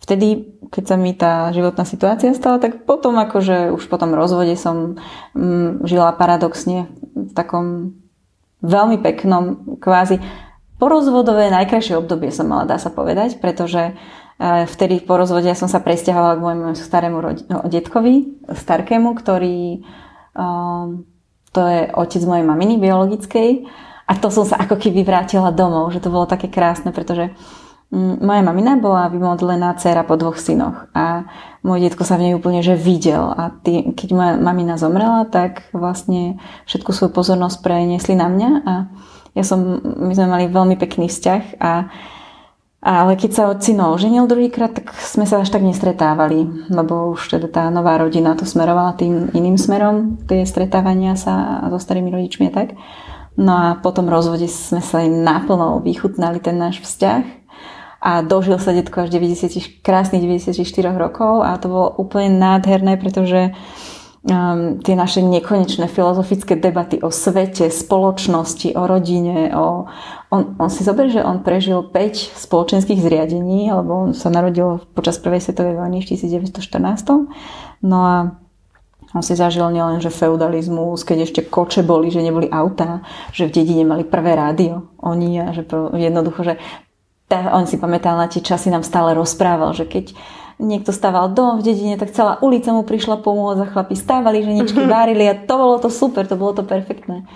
vtedy, 0.03 0.59
keď 0.69 0.85
sa 0.85 0.97
mi 0.99 1.15
tá 1.15 1.55
životná 1.55 1.87
situácia 1.87 2.35
stala, 2.35 2.59
tak 2.59 2.85
potom 2.85 3.17
akože 3.23 3.71
už 3.73 3.87
po 3.87 3.97
tom 3.97 4.13
rozvode 4.19 4.59
som 4.59 4.99
mm, 5.33 5.87
žila 5.87 6.13
paradoxne 6.19 6.91
v 7.15 7.31
takom 7.33 7.97
veľmi 8.63 8.99
peknom 9.03 9.79
kvázi 9.79 10.23
porozvodové 10.83 11.47
najkrajšie 11.55 11.95
obdobie 11.95 12.35
som 12.35 12.51
mala, 12.51 12.67
dá 12.67 12.75
sa 12.75 12.91
povedať, 12.91 13.39
pretože 13.39 13.95
Vtedy 14.43 15.05
po 15.05 15.15
rozvode 15.21 15.47
ja 15.47 15.55
som 15.55 15.71
sa 15.71 15.79
presťahovala 15.79 16.35
k 16.35 16.45
môjmu 16.45 16.69
starému 16.75 17.19
no, 17.47 17.59
detkovi, 17.69 18.43
starkému, 18.51 19.15
ktorý 19.15 19.87
um, 20.35 21.07
to 21.53 21.61
je 21.63 21.81
otec 21.93 22.23
mojej 22.25 22.45
maminy 22.45 22.81
biologickej. 22.81 23.69
A 24.09 24.13
to 24.19 24.35
som 24.35 24.43
sa 24.43 24.59
ako 24.59 24.81
keby 24.81 25.07
vrátila 25.07 25.55
domov, 25.55 25.95
že 25.95 26.03
to 26.03 26.11
bolo 26.11 26.27
také 26.27 26.51
krásne, 26.51 26.91
pretože 26.91 27.31
um, 27.93 28.19
moja 28.19 28.43
mamina 28.43 28.75
bola 28.81 29.07
vymodlená 29.13 29.79
dcera 29.79 30.03
po 30.03 30.19
dvoch 30.19 30.41
synoch 30.41 30.91
a 30.91 31.29
môj 31.63 31.87
detko 31.87 32.03
sa 32.03 32.19
v 32.19 32.27
nej 32.27 32.35
úplne 32.35 32.67
že 32.67 32.75
videl. 32.75 33.23
A 33.23 33.55
tý, 33.63 33.95
keď 33.95 34.09
moja 34.11 34.33
mamina 34.41 34.75
zomrela, 34.75 35.29
tak 35.29 35.71
vlastne 35.71 36.43
všetku 36.67 36.91
svoju 36.91 37.15
pozornosť 37.15 37.63
preniesli 37.63 38.19
na 38.19 38.27
mňa 38.27 38.51
a 38.67 38.75
ja 39.33 39.45
som, 39.47 39.81
my 39.81 40.13
sme 40.13 40.29
mali 40.29 40.45
veľmi 40.51 40.77
pekný 40.77 41.09
vzťah 41.09 41.63
a 41.63 41.89
ale 42.83 43.15
keď 43.15 43.31
sa 43.31 43.47
ocino 43.47 43.95
oženil 43.95 44.27
druhýkrát, 44.27 44.75
tak 44.75 44.91
sme 44.99 45.23
sa 45.23 45.39
až 45.39 45.55
tak 45.55 45.63
nestretávali, 45.63 46.67
lebo 46.67 47.15
už 47.15 47.39
teda 47.39 47.47
tá 47.47 47.63
nová 47.71 47.95
rodina 47.95 48.35
to 48.35 48.43
smerovala 48.43 48.99
tým 48.99 49.31
iným 49.31 49.55
smerom, 49.55 50.19
tie 50.27 50.43
stretávania 50.43 51.15
sa 51.15 51.63
so 51.71 51.79
starými 51.79 52.11
rodičmi 52.11 52.51
a 52.51 52.53
tak. 52.53 52.75
No 53.39 53.55
a 53.55 53.67
po 53.79 53.95
tom 53.95 54.11
rozvode 54.11 54.51
sme 54.51 54.83
sa 54.83 54.99
im 55.07 55.23
naplno 55.23 55.79
vychutnali 55.79 56.43
ten 56.43 56.59
náš 56.59 56.83
vzťah 56.83 57.23
a 58.03 58.19
dožil 58.27 58.59
sa 58.59 58.75
detko 58.75 59.07
až 59.07 59.15
90, 59.15 59.79
krásnych 59.87 60.27
94 60.27 60.59
rokov 60.99 61.47
a 61.47 61.55
to 61.63 61.71
bolo 61.71 61.87
úplne 62.03 62.35
nádherné, 62.35 62.99
pretože 62.99 63.55
um, 64.23 64.79
tie 64.79 64.95
naše 64.95 65.23
nekonečné 65.23 65.91
filozofické 65.91 66.55
debaty 66.55 67.03
o 67.03 67.11
svete, 67.11 67.67
spoločnosti, 67.71 68.75
o 68.79 68.83
rodine, 68.87 69.51
o, 69.55 69.91
on, 70.31 70.41
on 70.59 70.71
si 70.71 70.87
zoberie, 70.87 71.19
že 71.19 71.27
on 71.27 71.43
prežil 71.43 71.83
5 71.83 72.39
spoločenských 72.39 73.03
zriadení, 73.03 73.71
alebo 73.71 74.09
on 74.09 74.11
sa 74.15 74.31
narodil 74.31 74.83
počas 74.95 75.19
prvej 75.19 75.43
svetovej 75.43 75.79
vojny 75.79 76.03
v 76.03 76.09
1914. 76.15 77.83
No 77.83 77.99
a 78.07 78.17
on 79.13 79.21
si 79.21 79.37
zažil 79.37 79.69
nielen, 79.69 80.01
že 80.01 80.09
feudalizmus, 80.09 81.05
keď 81.05 81.29
ešte 81.29 81.41
koče 81.45 81.85
boli, 81.85 82.09
že 82.09 82.25
neboli 82.25 82.49
autá, 82.49 83.05
že 83.37 83.45
v 83.45 83.55
dedine 83.61 83.85
mali 83.85 84.09
prvé 84.09 84.33
rádio, 84.33 84.89
oni 85.05 85.37
a 85.43 85.53
že 85.53 85.69
jednoducho, 85.93 86.41
že 86.49 86.55
tá, 87.29 87.53
on 87.53 87.69
si 87.69 87.77
pamätal 87.77 88.17
na 88.17 88.29
tie 88.29 88.41
časy, 88.41 88.73
nám 88.73 88.85
stále 88.85 89.13
rozprával, 89.13 89.77
že 89.77 89.85
keď 89.85 90.17
niekto 90.63 90.95
stával 90.95 91.35
dom 91.35 91.59
v 91.59 91.67
dedine, 91.67 91.99
tak 91.99 92.15
celá 92.15 92.39
ulica 92.39 92.71
mu 92.71 92.87
prišla 92.87 93.19
pomôcť 93.19 93.61
a 93.67 93.71
chlapi 93.75 93.99
stávali, 93.99 94.47
ženičky 94.47 94.87
varili 94.97 95.27
a 95.27 95.35
to 95.35 95.55
bolo 95.59 95.77
to 95.83 95.91
super, 95.91 96.25
to 96.25 96.39
bolo 96.39 96.55
to 96.55 96.63
perfektné. 96.63 97.27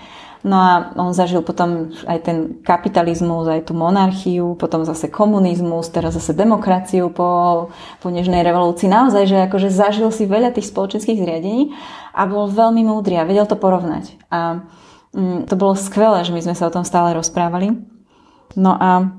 No 0.47 0.55
a 0.55 0.73
on 0.95 1.11
zažil 1.11 1.43
potom 1.43 1.91
aj 2.07 2.23
ten 2.23 2.37
kapitalizmus, 2.63 3.49
aj 3.49 3.67
tú 3.67 3.73
monarchiu, 3.75 4.55
potom 4.55 4.85
zase 4.87 5.11
komunizmus, 5.11 5.91
teraz 5.91 6.15
zase 6.15 6.31
demokraciu 6.31 7.11
po, 7.11 7.67
po 7.99 8.07
nežnej 8.07 8.45
revolúcii. 8.45 8.87
Naozaj, 8.87 9.23
že 9.27 9.37
akože 9.49 9.69
zažil 9.73 10.07
si 10.13 10.29
veľa 10.29 10.55
tých 10.55 10.69
spoločenských 10.71 11.19
zriadení 11.19 11.75
a 12.15 12.29
bol 12.29 12.47
veľmi 12.47 12.85
múdry 12.85 13.17
a 13.19 13.27
vedel 13.27 13.49
to 13.49 13.57
porovnať. 13.57 14.13
A 14.31 14.63
mm, 15.11 15.51
to 15.51 15.59
bolo 15.59 15.73
skvelé, 15.73 16.21
že 16.21 16.31
my 16.31 16.39
sme 16.39 16.55
sa 16.55 16.69
o 16.69 16.73
tom 16.73 16.85
stále 16.85 17.17
rozprávali. 17.17 17.73
No 18.55 18.77
a 18.77 19.09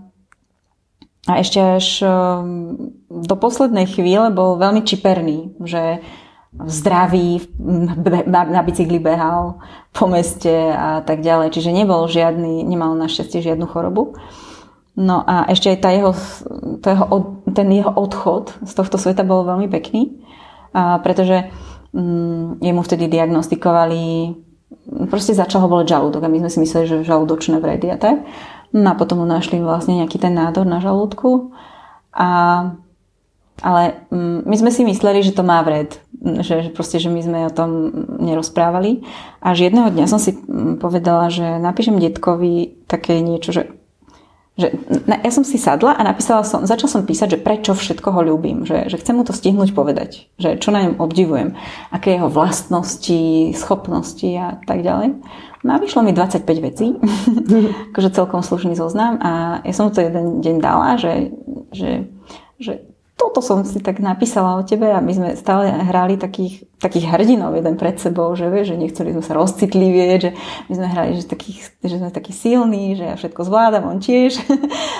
a 1.28 1.44
ešte 1.44 1.60
až 1.60 1.86
um, 2.00 2.96
do 3.12 3.36
poslednej 3.36 3.84
chvíle 3.84 4.32
bol 4.32 4.56
veľmi 4.56 4.80
čiperný, 4.80 5.60
že 5.60 6.00
zdravý, 6.56 7.44
na 8.24 8.62
bicykli 8.64 8.96
behal 8.96 9.60
po 9.92 10.08
meste 10.08 10.72
a 10.72 11.04
tak 11.04 11.20
ďalej. 11.20 11.52
Čiže 11.52 11.76
nebol 11.76 12.08
žiadny, 12.08 12.64
nemal 12.64 12.96
našťastie 12.96 13.44
žiadnu 13.44 13.68
chorobu. 13.68 14.16
No 14.98 15.22
a 15.22 15.46
ešte 15.52 15.70
aj 15.70 15.78
tá 15.78 15.92
jeho, 15.92 16.16
to 16.82 16.86
jeho, 16.90 17.06
ten 17.54 17.68
jeho 17.70 17.92
odchod 17.92 18.56
z 18.64 18.72
tohto 18.74 18.98
sveta 18.98 19.22
bol 19.22 19.46
veľmi 19.46 19.70
pekný, 19.70 20.24
a 20.74 20.98
pretože 20.98 21.52
um, 21.94 22.58
jemu 22.58 22.80
vtedy 22.82 23.06
diagnostikovali, 23.06 24.34
proste 25.06 25.38
začal 25.38 25.62
ho 25.62 25.68
boleť 25.70 25.94
žalúdok 25.94 26.26
a 26.26 26.32
my 26.32 26.42
sme 26.42 26.50
si 26.50 26.58
mysleli, 26.64 26.84
že 26.88 27.06
žalúdočné 27.06 27.62
vredy 27.62 27.92
a 27.94 28.00
tak. 28.00 28.26
No 28.74 28.92
a 28.92 28.98
potom 28.98 29.22
mu 29.22 29.26
našli 29.28 29.62
vlastne 29.62 30.02
nejaký 30.04 30.20
ten 30.20 30.36
nádor 30.36 30.68
na 30.68 30.82
žalúdku. 30.82 31.56
A, 32.12 32.30
ale 33.64 33.82
um, 34.12 34.44
my 34.44 34.56
sme 34.58 34.68
si 34.74 34.84
mysleli, 34.84 35.24
že 35.24 35.32
to 35.32 35.46
má 35.46 35.62
vred, 35.64 35.96
že, 36.44 36.68
že 36.68 36.70
proste, 36.74 36.98
že 37.00 37.08
my 37.08 37.20
sme 37.22 37.38
o 37.48 37.54
tom 37.54 37.70
nerozprávali. 38.20 39.06
Až 39.40 39.70
jedného 39.70 39.88
dňa 39.88 40.06
som 40.10 40.20
si 40.20 40.36
povedala, 40.82 41.32
že 41.32 41.62
napíšem 41.62 41.96
detkovi 41.96 42.84
také 42.90 43.22
niečo, 43.22 43.54
že 43.54 43.77
že 44.58 44.74
ja 45.06 45.30
som 45.30 45.46
si 45.46 45.54
sadla 45.54 45.94
a 45.94 46.02
napísala 46.02 46.42
som, 46.42 46.66
začal 46.66 46.90
som 46.90 47.06
písať, 47.06 47.38
že 47.38 47.42
prečo 47.42 47.78
všetko 47.78 48.10
ho 48.10 48.20
ľúbim, 48.26 48.66
že, 48.66 48.90
že 48.90 48.98
chcem 48.98 49.14
mu 49.14 49.22
to 49.22 49.30
stihnúť 49.30 49.70
povedať, 49.70 50.26
že 50.34 50.58
čo 50.58 50.74
na 50.74 50.82
ňom 50.82 50.98
obdivujem, 50.98 51.54
aké 51.94 52.18
jeho 52.18 52.26
vlastnosti, 52.26 53.54
schopnosti 53.54 54.26
a 54.34 54.58
tak 54.66 54.82
ďalej. 54.82 55.14
No 55.62 55.70
a 55.74 55.78
vyšlo 55.78 56.02
mi 56.02 56.10
25 56.10 56.42
vecí, 56.58 56.90
akože 57.94 58.10
celkom 58.10 58.42
slušný 58.42 58.74
zoznam 58.74 59.22
a 59.22 59.62
ja 59.62 59.74
som 59.74 59.94
to 59.94 60.02
jeden 60.02 60.42
deň 60.42 60.56
dala, 60.58 60.98
že, 60.98 61.30
že, 61.70 62.10
že 62.58 62.82
toto 63.18 63.42
som 63.42 63.66
si 63.66 63.82
tak 63.82 63.98
napísala 63.98 64.54
o 64.54 64.62
tebe 64.62 64.94
a 64.94 65.02
my 65.02 65.10
sme 65.10 65.28
stále 65.34 65.66
hrali 65.68 66.14
takých, 66.14 66.70
takých 66.78 67.10
hrdinov 67.10 67.50
jeden 67.58 67.74
pred 67.74 67.98
sebou, 67.98 68.30
že, 68.38 68.46
vie, 68.46 68.62
že 68.62 68.78
nechceli 68.78 69.10
sme 69.10 69.26
sa 69.26 69.34
rozcitlivieť, 69.34 70.18
že 70.22 70.30
my 70.70 70.72
sme 70.78 70.86
hrali, 70.86 71.08
že, 71.18 71.26
takých, 71.26 71.58
že 71.82 71.98
sme 71.98 72.14
takí 72.14 72.30
silní, 72.30 72.94
že 72.94 73.10
ja 73.10 73.14
všetko 73.18 73.42
zvládam, 73.42 73.90
on 73.90 73.98
tiež. 73.98 74.38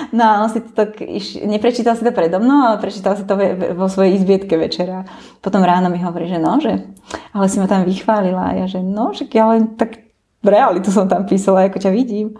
No 0.09 0.25
a 0.25 0.33
on 0.41 0.49
si 0.49 0.65
to 0.65 0.73
tak, 0.73 0.99
iš, 1.05 1.37
neprečítal 1.45 1.93
si 1.93 2.01
to 2.01 2.09
predo 2.09 2.41
mnou, 2.41 2.65
ale 2.65 2.81
prečítal 2.81 3.13
si 3.13 3.29
to 3.29 3.37
vo 3.77 3.85
svojej 3.85 4.17
izbietke 4.17 4.57
večera. 4.57 5.05
Potom 5.37 5.61
ráno 5.61 5.87
mi 5.93 6.01
hovorí, 6.01 6.25
že 6.25 6.41
no, 6.41 6.57
že 6.57 6.81
ale 7.29 7.45
si 7.45 7.61
ma 7.61 7.69
tam 7.69 7.85
vychválila 7.85 8.51
a 8.51 8.55
ja, 8.57 8.65
že 8.65 8.81
no, 8.81 9.13
že 9.13 9.29
ja 9.29 9.45
len 9.53 9.77
tak 9.77 10.09
realitu 10.41 10.89
som 10.89 11.05
tam 11.05 11.29
písala, 11.29 11.69
ako 11.69 11.77
ťa 11.77 11.91
vidím. 11.93 12.35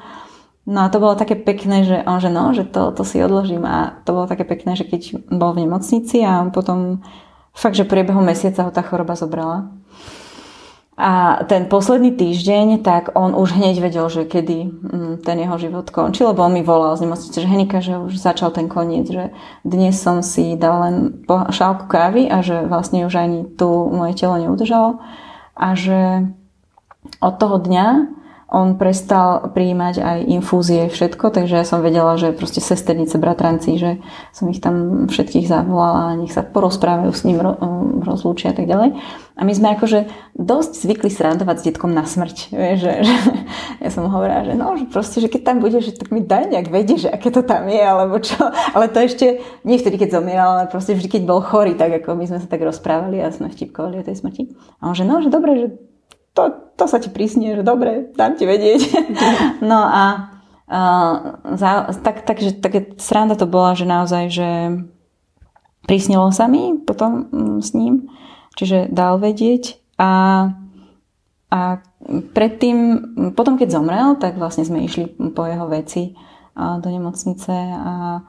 No 0.67 0.85
a 0.85 0.91
to 0.91 0.99
bolo 0.99 1.15
také 1.15 1.39
pekné, 1.39 1.87
že 1.87 2.03
on, 2.03 2.19
že 2.19 2.29
no, 2.29 2.51
že 2.53 2.67
to, 2.67 2.91
to 2.91 3.07
si 3.07 3.23
odložím 3.23 3.65
a 3.65 3.99
to 4.05 4.13
bolo 4.13 4.27
také 4.29 4.43
pekné, 4.43 4.75
že 4.75 4.85
keď 4.85 5.31
bol 5.31 5.55
v 5.55 5.65
nemocnici 5.65 6.21
a 6.21 6.45
potom 6.51 7.01
fakt, 7.55 7.79
že 7.79 7.87
priebehu 7.87 8.21
mesiaca 8.21 8.67
ho 8.67 8.71
tá 8.71 8.85
choroba 8.85 9.17
zobrala. 9.17 9.71
A 10.99 11.39
ten 11.47 11.71
posledný 11.71 12.11
týždeň, 12.11 12.83
tak 12.83 13.15
on 13.15 13.31
už 13.31 13.55
hneď 13.55 13.79
vedel, 13.79 14.11
že 14.11 14.27
kedy 14.27 14.67
mm, 14.67 15.13
ten 15.23 15.39
jeho 15.39 15.55
život 15.55 15.87
končil, 15.95 16.27
lebo 16.27 16.43
on 16.43 16.51
mi 16.51 16.59
volal 16.59 16.91
z 16.99 17.07
nemocnice, 17.07 17.39
že 17.39 17.47
Henika, 17.47 17.79
že 17.79 17.95
už 17.95 18.19
začal 18.19 18.51
ten 18.51 18.67
koniec, 18.67 19.07
že 19.07 19.31
dnes 19.63 19.95
som 19.95 20.19
si 20.19 20.59
dal 20.59 20.75
len 20.83 20.95
šálku 21.55 21.87
kávy 21.87 22.27
a 22.27 22.43
že 22.43 22.67
vlastne 22.67 23.07
už 23.07 23.15
ani 23.15 23.47
tu 23.55 23.87
moje 23.87 24.19
telo 24.19 24.43
neudržalo 24.43 24.99
a 25.55 25.67
že 25.71 26.27
od 27.23 27.33
toho 27.39 27.63
dňa 27.63 28.18
on 28.49 28.81
prestal 28.81 29.53
prijímať 29.53 30.01
aj 30.01 30.19
infúzie, 30.25 30.89
všetko, 30.89 31.29
takže 31.29 31.61
ja 31.61 31.65
som 31.65 31.85
vedela, 31.85 32.17
že 32.17 32.33
proste 32.33 32.57
sesternice, 32.57 33.21
bratranci, 33.21 33.77
že 33.77 33.91
som 34.33 34.49
ich 34.49 34.57
tam 34.57 35.05
všetkých 35.05 35.45
zavolala, 35.45 36.17
nech 36.17 36.33
sa 36.33 36.41
porozprávajú 36.41 37.13
s 37.13 37.25
ním, 37.29 37.37
rozlúčia 38.01 38.49
a 38.49 38.57
tak 38.57 38.65
ďalej. 38.65 38.97
A 39.39 39.41
my 39.47 39.53
sme 39.55 39.71
akože 39.77 40.11
dosť 40.35 40.83
zvykli 40.83 41.07
srandovať 41.13 41.55
s 41.61 41.65
detkom 41.71 41.93
na 41.93 42.03
smrť. 42.03 42.51
Vieš, 42.51 42.77
že, 42.81 42.93
že, 43.05 43.15
ja 43.85 43.89
som 43.93 44.09
hovorila, 44.09 44.43
že 44.43 44.57
no, 44.57 44.75
že 44.75 44.89
proste, 44.89 45.21
že 45.21 45.29
keď 45.29 45.41
tam 45.45 45.57
bude, 45.61 45.79
že 45.79 45.95
tak 45.95 46.09
mi 46.09 46.19
daj 46.19 46.49
nejak 46.49 46.67
vedie, 46.73 46.97
že 46.97 47.07
aké 47.07 47.29
to 47.29 47.45
tam 47.45 47.69
je, 47.69 47.79
alebo 47.79 48.17
čo. 48.19 48.35
Ale 48.73 48.89
to 48.89 48.99
ešte 48.99 49.39
nie 49.61 49.77
vtedy, 49.77 50.01
keď 50.01 50.19
zomieral, 50.19 50.57
ale 50.57 50.67
proste 50.67 50.97
vždy, 50.97 51.07
keď 51.07 51.21
bol 51.23 51.39
chorý, 51.39 51.77
tak 51.77 52.03
ako 52.03 52.17
my 52.17 52.25
sme 52.25 52.41
sa 52.41 52.49
tak 52.49 52.65
rozprávali 52.65 53.21
a 53.21 53.31
sme 53.31 53.47
vtipkovali 53.47 54.01
o 54.01 54.03
tej 54.03 54.19
smrti. 54.19 54.51
A 54.81 54.91
on 54.91 54.97
že 54.97 55.05
no, 55.05 55.21
že 55.23 55.29
dobre, 55.31 55.51
že 55.55 55.67
to, 56.39 56.55
to 56.79 56.85
sa 56.87 57.03
ti 57.03 57.11
prísne, 57.11 57.59
že 57.59 57.67
dobre, 57.67 58.15
dám 58.15 58.39
ti 58.39 58.47
vedieť. 58.47 58.81
no 59.71 59.83
a 59.83 60.03
uh, 60.71 61.13
za, 61.59 61.91
tak, 61.99 62.23
takže 62.23 62.63
také 62.63 62.95
sranda 62.95 63.35
to 63.35 63.43
bola, 63.43 63.75
že 63.75 63.83
naozaj, 63.83 64.23
že 64.31 64.49
prísnilo 65.83 66.31
sa 66.31 66.47
mi 66.47 66.79
potom 66.79 67.27
um, 67.27 67.59
s 67.59 67.75
ním, 67.75 68.07
čiže 68.55 68.87
dal 68.87 69.19
vedieť 69.19 69.75
a, 69.99 70.11
a 71.51 71.59
predtým, 72.31 72.77
potom 73.35 73.59
keď 73.59 73.75
zomrel, 73.75 74.15
tak 74.15 74.39
vlastne 74.39 74.63
sme 74.63 74.87
išli 74.87 75.11
po 75.35 75.43
jeho 75.43 75.67
veci 75.67 76.15
do 76.55 76.87
nemocnice 76.91 77.51
a 77.71 78.23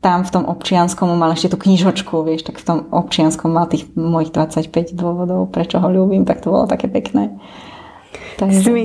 tam 0.00 0.24
v 0.24 0.30
tom 0.32 0.44
občianskom 0.44 1.08
mal 1.16 1.32
ešte 1.32 1.56
tú 1.56 1.58
knižočku, 1.60 2.12
vieš, 2.24 2.44
tak 2.44 2.60
v 2.60 2.64
tom 2.64 2.78
občianskom 2.92 3.48
mal 3.48 3.64
tých 3.64 3.88
mojich 3.96 4.32
25 4.32 4.92
dôvodov, 4.92 5.48
prečo 5.48 5.80
ho 5.80 5.88
ľúbim, 5.88 6.28
tak 6.28 6.44
to 6.44 6.52
bolo 6.52 6.68
také 6.68 6.88
pekné. 6.88 7.36
Takže... 8.36 8.60
Ty, 8.60 8.64
si 8.64 8.72
mi, 8.72 8.84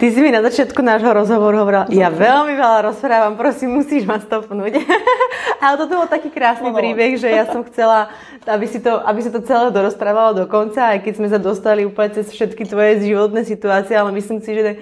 ty 0.00 0.06
si 0.08 0.20
mi 0.24 0.32
na 0.32 0.40
začiatku 0.40 0.80
nášho 0.80 1.12
rozhovoru 1.12 1.64
hovorila, 1.64 1.84
ja 1.92 2.08
veľmi 2.08 2.56
veľa 2.56 2.88
rozprávam, 2.88 3.36
prosím, 3.36 3.80
musíš 3.80 4.08
ma 4.08 4.16
stopnúť. 4.16 4.80
Ale 5.62 5.74
toto 5.76 6.00
bol 6.00 6.08
taký 6.08 6.32
krásny 6.32 6.72
no. 6.72 6.76
príbeh, 6.76 7.16
že 7.20 7.28
ja 7.28 7.44
som 7.48 7.64
chcela, 7.68 8.12
aby 8.48 8.64
si, 8.64 8.80
to, 8.80 8.96
aby 9.04 9.20
si 9.20 9.28
to 9.32 9.40
celé 9.44 9.68
dorozprávalo 9.72 10.36
do 10.36 10.44
konca, 10.48 10.96
aj 10.96 11.04
keď 11.04 11.12
sme 11.16 11.28
sa 11.28 11.36
dostali 11.40 11.84
úplne 11.84 12.12
cez 12.16 12.32
všetky 12.32 12.64
tvoje 12.64 13.04
životné 13.04 13.44
situácie, 13.44 13.96
ale 13.96 14.12
myslím 14.16 14.40
si, 14.40 14.52
že 14.52 14.80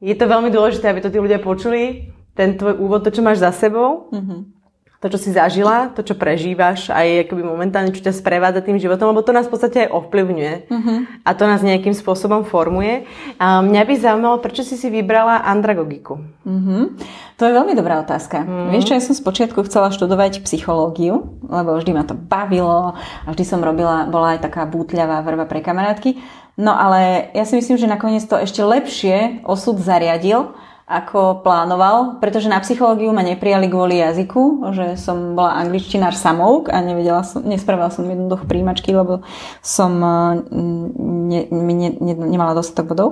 je 0.00 0.14
to 0.16 0.24
veľmi 0.24 0.48
dôležité, 0.48 0.88
aby 0.88 1.00
to 1.04 1.12
tí 1.12 1.20
ľudia 1.20 1.40
počuli, 1.40 2.12
ten 2.32 2.56
tvoj 2.56 2.80
úvod, 2.80 3.04
to, 3.04 3.12
čo 3.12 3.20
máš 3.20 3.44
za 3.44 3.52
sebou. 3.52 4.08
Mm-hmm 4.12 4.61
to, 5.02 5.10
čo 5.10 5.18
si 5.18 5.34
zažila, 5.34 5.90
to, 5.90 6.06
čo 6.06 6.14
prežívaš, 6.14 6.86
aj 6.94 7.26
akoby 7.26 7.42
momentálne, 7.42 7.90
čo 7.90 8.06
ťa 8.06 8.14
sprevádza 8.14 8.62
tým 8.62 8.78
životom, 8.78 9.10
lebo 9.10 9.26
to 9.26 9.34
nás 9.34 9.50
v 9.50 9.58
podstate 9.58 9.76
aj 9.82 9.98
ovplyvňuje 9.98 10.52
uh-huh. 10.70 10.98
a 11.26 11.30
to 11.34 11.44
nás 11.50 11.58
nejakým 11.58 11.90
spôsobom 11.90 12.46
formuje. 12.46 13.02
A 13.42 13.66
mňa 13.66 13.82
by 13.82 13.94
zaujímalo, 13.98 14.38
prečo 14.38 14.62
si 14.62 14.78
si 14.78 14.94
vybrala 14.94 15.42
andragogiku? 15.42 16.22
Uh-huh. 16.46 16.94
To 17.34 17.42
je 17.42 17.50
veľmi 17.50 17.74
dobrá 17.74 17.98
otázka. 17.98 18.46
Uh-huh. 18.46 18.70
Vieš 18.70 18.86
čo, 18.86 18.94
ja 18.94 19.02
som 19.02 19.18
spočiatku 19.18 19.66
chcela 19.66 19.90
študovať 19.90 20.46
psychológiu, 20.46 21.34
lebo 21.50 21.74
vždy 21.82 21.90
ma 21.98 22.06
to 22.06 22.14
bavilo 22.14 22.94
a 22.94 23.28
vždy 23.34 23.42
som 23.42 23.58
robila, 23.58 24.06
bola 24.06 24.38
aj 24.38 24.46
taká 24.46 24.70
bútľavá 24.70 25.18
vrba 25.26 25.50
pre 25.50 25.66
kamarátky. 25.66 26.14
No 26.54 26.78
ale 26.78 27.32
ja 27.34 27.42
si 27.42 27.58
myslím, 27.58 27.74
že 27.74 27.90
nakoniec 27.90 28.22
to 28.22 28.38
ešte 28.38 28.62
lepšie 28.62 29.42
osud 29.42 29.82
zariadil, 29.82 30.54
ako 30.92 31.42
plánoval, 31.42 32.22
pretože 32.22 32.52
na 32.52 32.60
psychológiu 32.60 33.10
ma 33.10 33.24
neprijali 33.24 33.66
kvôli 33.66 33.98
jazyku, 33.98 34.72
že 34.76 34.86
som 35.00 35.34
bola 35.34 35.56
angličtinár 35.64 36.12
samouk 36.12 36.68
a 36.68 36.78
nevedela 36.84 37.24
som, 37.24 37.40
nespravila 37.42 37.88
som 37.88 38.04
jednoducho 38.04 38.44
príjimačky, 38.44 38.92
lebo 38.92 39.24
som 39.64 39.92
eh, 39.98 40.44
ne, 40.52 41.40
ne, 41.48 41.88
ne, 41.96 42.14
nemala 42.14 42.54
dostatok 42.54 42.92
bodov. 42.92 43.10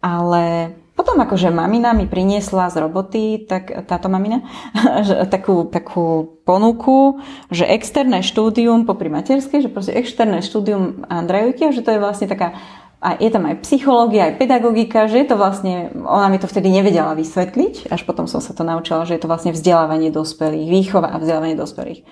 Ale 0.00 0.72
potom 1.00 1.16
akože 1.16 1.48
mamina 1.48 1.96
mi 1.96 2.04
priniesla 2.04 2.68
z 2.68 2.76
roboty, 2.84 3.48
tak 3.48 3.88
táto 3.88 4.12
mamina, 4.12 4.44
takú, 5.34 5.64
takú 5.68 6.36
ponuku, 6.44 7.24
že 7.48 7.64
externé 7.64 8.20
štúdium 8.20 8.84
popri 8.84 9.08
materskej, 9.08 9.64
že 9.64 9.72
proste 9.72 9.96
externé 9.96 10.44
štúdium 10.44 11.08
Andrajujky, 11.08 11.72
že 11.72 11.80
to 11.80 11.96
je 11.96 12.04
vlastne 12.04 12.28
taká 12.28 12.52
a 13.00 13.16
je 13.16 13.32
tam 13.32 13.48
aj 13.48 13.64
psychológia, 13.64 14.28
aj 14.28 14.36
pedagogika, 14.36 15.08
že 15.08 15.24
je 15.24 15.26
to 15.32 15.40
vlastne, 15.40 15.88
ona 16.04 16.28
mi 16.28 16.36
to 16.36 16.44
vtedy 16.44 16.68
nevedela 16.68 17.16
vysvetliť, 17.16 17.88
až 17.88 18.04
potom 18.04 18.28
som 18.28 18.44
sa 18.44 18.52
to 18.52 18.60
naučila, 18.60 19.08
že 19.08 19.16
je 19.16 19.24
to 19.24 19.30
vlastne 19.32 19.56
vzdelávanie 19.56 20.12
dospelých, 20.12 20.68
výchova 20.68 21.08
a 21.08 21.16
vzdelávanie 21.16 21.56
dospelých. 21.56 22.04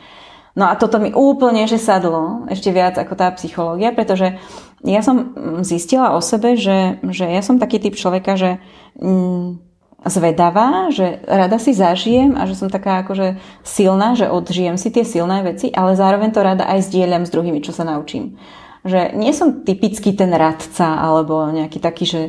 No 0.57 0.65
a 0.65 0.81
toto 0.81 0.97
mi 0.97 1.13
úplne, 1.13 1.69
že 1.69 1.77
sadlo, 1.77 2.49
ešte 2.49 2.73
viac 2.73 2.97
ako 2.97 3.15
tá 3.15 3.29
psychológia, 3.37 3.93
pretože 3.93 4.41
ja 4.81 5.05
som 5.05 5.37
zistila 5.61 6.17
o 6.17 6.25
sebe, 6.25 6.57
že, 6.57 6.99
že 7.05 7.29
ja 7.29 7.45
som 7.45 7.61
taký 7.61 7.85
typ 7.85 7.93
človeka, 7.93 8.41
že 8.41 8.57
mm, 8.97 9.61
zvedavá, 10.09 10.89
že 10.89 11.21
rada 11.29 11.61
si 11.61 11.77
zažijem 11.77 12.33
a 12.33 12.49
že 12.49 12.57
som 12.57 12.73
taká 12.73 13.05
akože 13.05 13.37
silná, 13.61 14.17
že 14.17 14.33
odžijem 14.33 14.81
si 14.81 14.89
tie 14.89 15.05
silné 15.05 15.45
veci, 15.45 15.69
ale 15.69 16.01
zároveň 16.01 16.33
to 16.33 16.41
rada 16.41 16.65
aj 16.65 16.89
zdieľam 16.89 17.29
s 17.29 17.31
druhými, 17.31 17.61
čo 17.61 17.77
sa 17.77 17.85
naučím 17.85 18.41
že 18.87 19.15
nie 19.15 19.35
som 19.35 19.63
typický 19.63 20.15
ten 20.15 20.31
radca 20.35 20.99
alebo 20.99 21.49
nejaký 21.51 21.79
taký, 21.83 22.05
že, 22.07 22.23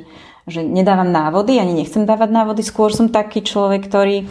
že 0.49 0.61
nedávam 0.65 1.09
návody, 1.09 1.57
ani 1.61 1.73
nechcem 1.73 2.05
dávať 2.05 2.29
návody, 2.31 2.61
skôr 2.65 2.89
som 2.93 3.09
taký 3.09 3.45
človek, 3.45 3.85
ktorý 3.85 4.25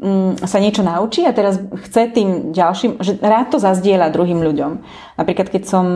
mm, 0.00 0.44
sa 0.44 0.58
niečo 0.58 0.80
naučí 0.80 1.24
a 1.28 1.36
teraz 1.36 1.60
chce 1.88 2.10
tým 2.10 2.56
ďalším, 2.56 3.00
že 3.04 3.20
rád 3.20 3.52
to 3.52 3.58
zazdieľa 3.60 4.12
druhým 4.12 4.40
ľuďom. 4.40 4.72
Napríklad, 5.20 5.52
keď 5.52 5.62
som 5.68 5.86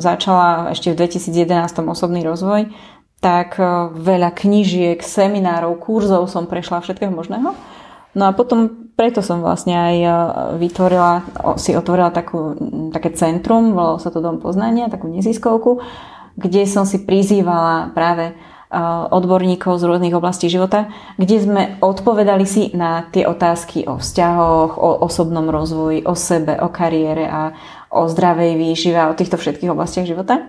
začala 0.00 0.72
ešte 0.72 0.92
v 0.92 1.04
2011 1.04 1.84
osobný 1.84 2.24
rozvoj, 2.24 2.72
tak 3.20 3.60
eh, 3.60 3.68
veľa 3.92 4.32
knížiek, 4.32 4.98
seminárov, 4.98 5.76
kurzov 5.78 6.26
som 6.26 6.48
prešla 6.48 6.80
všetkého 6.80 7.12
možného. 7.12 7.52
No 8.14 8.26
a 8.26 8.34
potom 8.34 8.90
preto 8.98 9.22
som 9.22 9.40
vlastne 9.40 9.74
aj 9.74 9.96
e, 9.96 10.08
vytvorila, 10.60 11.24
si 11.56 11.72
otvorila 11.72 12.10
takú, 12.10 12.58
také 12.90 13.14
centrum, 13.14 13.72
volalo 13.72 14.02
sa 14.02 14.10
to 14.10 14.18
Dom 14.18 14.42
poznania, 14.42 14.92
takú 14.92 15.06
neziskovku, 15.06 15.80
kde 16.34 16.66
som 16.66 16.84
si 16.84 17.02
prizývala 17.06 17.94
práve 17.94 18.34
odborníkov 19.10 19.82
z 19.82 19.86
rôznych 19.90 20.14
oblastí 20.14 20.46
života, 20.46 20.86
kde 21.18 21.36
sme 21.42 21.62
odpovedali 21.82 22.46
si 22.46 22.70
na 22.70 23.02
tie 23.10 23.26
otázky 23.26 23.90
o 23.90 23.98
vzťahoch, 23.98 24.78
o 24.78 25.02
osobnom 25.02 25.50
rozvoji, 25.50 26.06
o 26.06 26.14
sebe, 26.14 26.54
o 26.54 26.70
kariére 26.70 27.26
a 27.26 27.50
o 27.90 28.06
zdravej 28.06 28.54
výžive, 28.54 29.02
o 29.10 29.18
týchto 29.18 29.42
všetkých 29.42 29.74
oblastiach 29.74 30.06
života. 30.06 30.46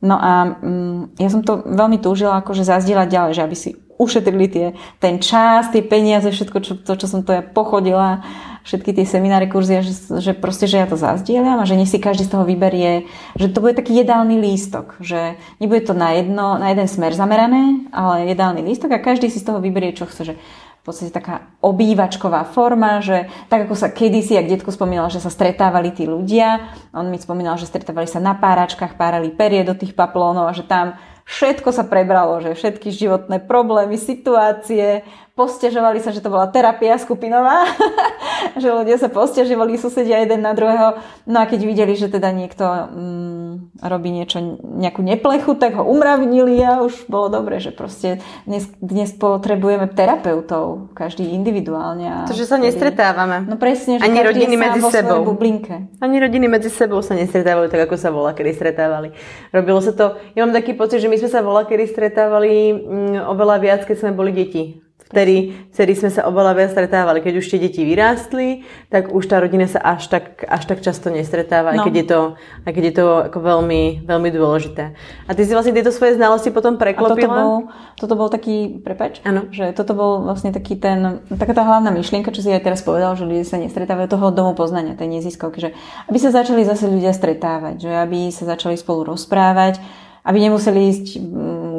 No 0.00 0.16
a 0.16 0.56
mm, 0.64 1.20
ja 1.20 1.28
som 1.28 1.44
to 1.44 1.60
veľmi 1.60 2.00
túžila 2.00 2.40
akože 2.40 2.64
zazdieľať 2.64 3.08
ďalej, 3.12 3.32
že 3.36 3.44
aby 3.44 3.56
si 3.56 3.70
ušetrili 3.98 4.46
tie, 4.46 4.66
ten 5.02 5.18
čas, 5.18 5.68
tie 5.74 5.82
peniaze, 5.82 6.30
všetko 6.30 6.58
čo, 6.62 6.72
to, 6.78 6.94
čo 6.94 7.06
som 7.10 7.26
to 7.26 7.34
ja 7.34 7.42
pochodila, 7.42 8.22
všetky 8.62 8.92
tie 8.94 9.06
semináre, 9.08 9.50
kurzy, 9.50 9.80
že, 9.80 10.20
že 10.20 10.32
proste, 10.36 10.70
že 10.70 10.78
ja 10.78 10.86
to 10.86 11.00
zazdieľam 11.00 11.58
a 11.58 11.68
že 11.68 11.74
nech 11.74 11.90
si 11.90 11.98
každý 11.98 12.28
z 12.28 12.32
toho 12.36 12.44
vyberie, 12.44 13.08
že 13.34 13.48
to 13.48 13.64
bude 13.64 13.74
taký 13.74 13.96
jedálny 13.96 14.36
lístok, 14.38 15.00
že 15.00 15.40
nebude 15.56 15.88
to 15.88 15.96
na, 15.96 16.14
jedno, 16.14 16.60
na 16.60 16.70
jeden 16.70 16.86
smer 16.86 17.16
zamerané, 17.16 17.88
ale 17.90 18.28
jedálny 18.30 18.60
lístok 18.62 18.94
a 18.94 19.04
každý 19.04 19.32
si 19.32 19.40
z 19.40 19.48
toho 19.48 19.58
vyberie, 19.58 19.96
čo 19.96 20.04
chce, 20.04 20.22
že 20.32 20.34
v 20.78 20.82
podstate 20.86 21.12
taká 21.12 21.48
obývačková 21.60 22.48
forma, 22.48 23.04
že 23.04 23.28
tak 23.52 23.68
ako 23.68 23.76
sa 23.76 23.92
kedysi, 23.92 24.36
ak 24.40 24.48
detko 24.48 24.72
spomínal, 24.72 25.12
že 25.12 25.20
sa 25.20 25.28
stretávali 25.28 25.92
tí 25.92 26.08
ľudia, 26.08 26.64
on 26.96 27.12
mi 27.12 27.20
spomínal, 27.20 27.60
že 27.60 27.68
stretávali 27.68 28.08
sa 28.08 28.22
na 28.22 28.32
páračkách, 28.36 28.96
párali 28.96 29.28
perie 29.28 29.64
do 29.68 29.76
tých 29.76 29.92
paplónov 29.92 30.48
a 30.48 30.56
že 30.56 30.64
tam 30.64 30.96
všetko 31.28 31.68
sa 31.70 31.84
prebralo, 31.84 32.40
že 32.40 32.56
všetky 32.56 32.88
životné 32.88 33.44
problémy, 33.44 34.00
situácie, 34.00 35.04
postežovali 35.38 36.02
sa, 36.02 36.10
že 36.10 36.18
to 36.18 36.34
bola 36.34 36.50
terapia 36.50 36.98
skupinová, 36.98 37.62
že 38.62 38.74
ľudia 38.74 38.98
sa 38.98 39.06
postežovali 39.06 39.78
susedia 39.78 40.18
jeden 40.18 40.42
na 40.42 40.50
druhého. 40.50 40.98
No 41.30 41.38
a 41.38 41.46
keď 41.46 41.62
videli, 41.62 41.94
že 41.94 42.10
teda 42.10 42.34
niekto 42.34 42.66
mm, 42.66 43.78
robí 43.78 44.10
niečo, 44.10 44.42
nejakú 44.58 45.06
neplechu, 45.06 45.54
tak 45.54 45.78
ho 45.78 45.86
umravnili 45.86 46.58
a 46.66 46.82
už 46.82 47.06
bolo 47.06 47.30
dobre, 47.30 47.62
že 47.62 47.70
proste 47.70 48.18
dnes, 48.50 48.66
dnes 48.82 49.14
potrebujeme 49.14 49.86
terapeutov, 49.86 50.90
každý 50.98 51.30
individuálne. 51.30 52.26
To, 52.26 52.34
že 52.34 52.50
sa 52.50 52.58
nestretávame. 52.58 53.46
No 53.46 53.54
presne, 53.54 54.02
že 54.02 54.10
Ani 54.10 54.26
rodiny 54.26 54.58
medzi 54.58 54.82
sebou. 54.90 55.22
Bublinke. 55.22 55.86
Ani 56.02 56.18
rodiny 56.18 56.50
medzi 56.50 56.66
sebou 56.66 56.98
sa 56.98 57.14
nestretávajú 57.14 57.70
tak, 57.70 57.86
ako 57.86 57.94
sa 57.94 58.10
volá, 58.10 58.34
kedy 58.34 58.58
stretávali. 58.58 59.14
Robilo 59.54 59.78
sa 59.78 59.94
to, 59.94 60.18
ja 60.34 60.42
mám 60.42 60.50
taký 60.50 60.74
pocit, 60.74 60.98
že 60.98 61.06
my 61.06 61.14
sme 61.14 61.30
sa 61.30 61.46
volá, 61.46 61.62
kedy 61.62 61.86
stretávali 61.86 62.74
mm, 62.74 63.30
oveľa 63.30 63.56
viac, 63.62 63.80
keď 63.86 64.02
sme 64.02 64.10
boli 64.18 64.34
deti 64.34 64.87
vtedy, 65.08 65.56
vtedy 65.72 65.92
sme 65.96 66.10
sa 66.12 66.28
oveľa 66.28 66.52
viac 66.52 66.70
stretávali. 66.76 67.24
Keď 67.24 67.34
už 67.40 67.46
tie 67.48 67.58
deti 67.58 67.80
vyrástli, 67.82 68.68
tak 68.92 69.08
už 69.08 69.24
tá 69.24 69.40
rodina 69.40 69.64
sa 69.64 69.80
až 69.80 70.12
tak, 70.12 70.44
až 70.44 70.62
tak 70.68 70.84
často 70.84 71.08
nestretáva, 71.08 71.72
no. 71.72 71.80
aj 71.80 71.88
keď 71.88 71.94
je 71.96 72.06
to, 72.06 72.20
aj 72.68 72.72
keď 72.76 72.84
je 72.84 72.94
to 72.94 73.06
ako 73.32 73.38
veľmi, 73.40 73.82
veľmi 74.04 74.28
dôležité. 74.28 74.92
A 75.24 75.30
ty 75.32 75.48
si 75.48 75.56
vlastne 75.56 75.72
tieto 75.72 75.90
svoje 75.90 76.20
znalosti 76.20 76.52
potom 76.52 76.76
preklopila? 76.76 77.16
A 77.16 77.16
toto 77.16 77.28
bol, 77.32 77.52
toto 77.96 78.14
bol 78.14 78.28
taký, 78.28 78.78
prepač, 78.84 79.24
ano. 79.24 79.48
že 79.48 79.72
toto 79.72 79.96
bol 79.96 80.28
vlastne 80.28 80.52
taký 80.52 80.76
ten, 80.76 81.24
taká 81.32 81.56
tá 81.56 81.64
hlavná 81.64 81.88
myšlienka, 81.88 82.34
čo 82.34 82.44
si 82.44 82.52
aj 82.52 82.68
teraz 82.68 82.84
povedal, 82.84 83.16
že 83.16 83.24
ľudia 83.24 83.48
sa 83.48 83.56
nestretávajú 83.56 84.12
toho 84.12 84.28
domu 84.30 84.52
poznania, 84.52 84.98
tej 84.98 85.08
neziskovky, 85.08 85.58
že 85.58 85.70
aby 86.12 86.18
sa 86.20 86.30
začali 86.30 86.68
zase 86.68 86.84
ľudia 86.84 87.16
stretávať, 87.16 87.88
že 87.88 87.90
aby 87.90 88.28
sa 88.28 88.44
začali 88.44 88.76
spolu 88.76 89.16
rozprávať, 89.16 89.80
aby 90.28 90.38
nemuseli 90.44 90.80
ísť 90.92 91.06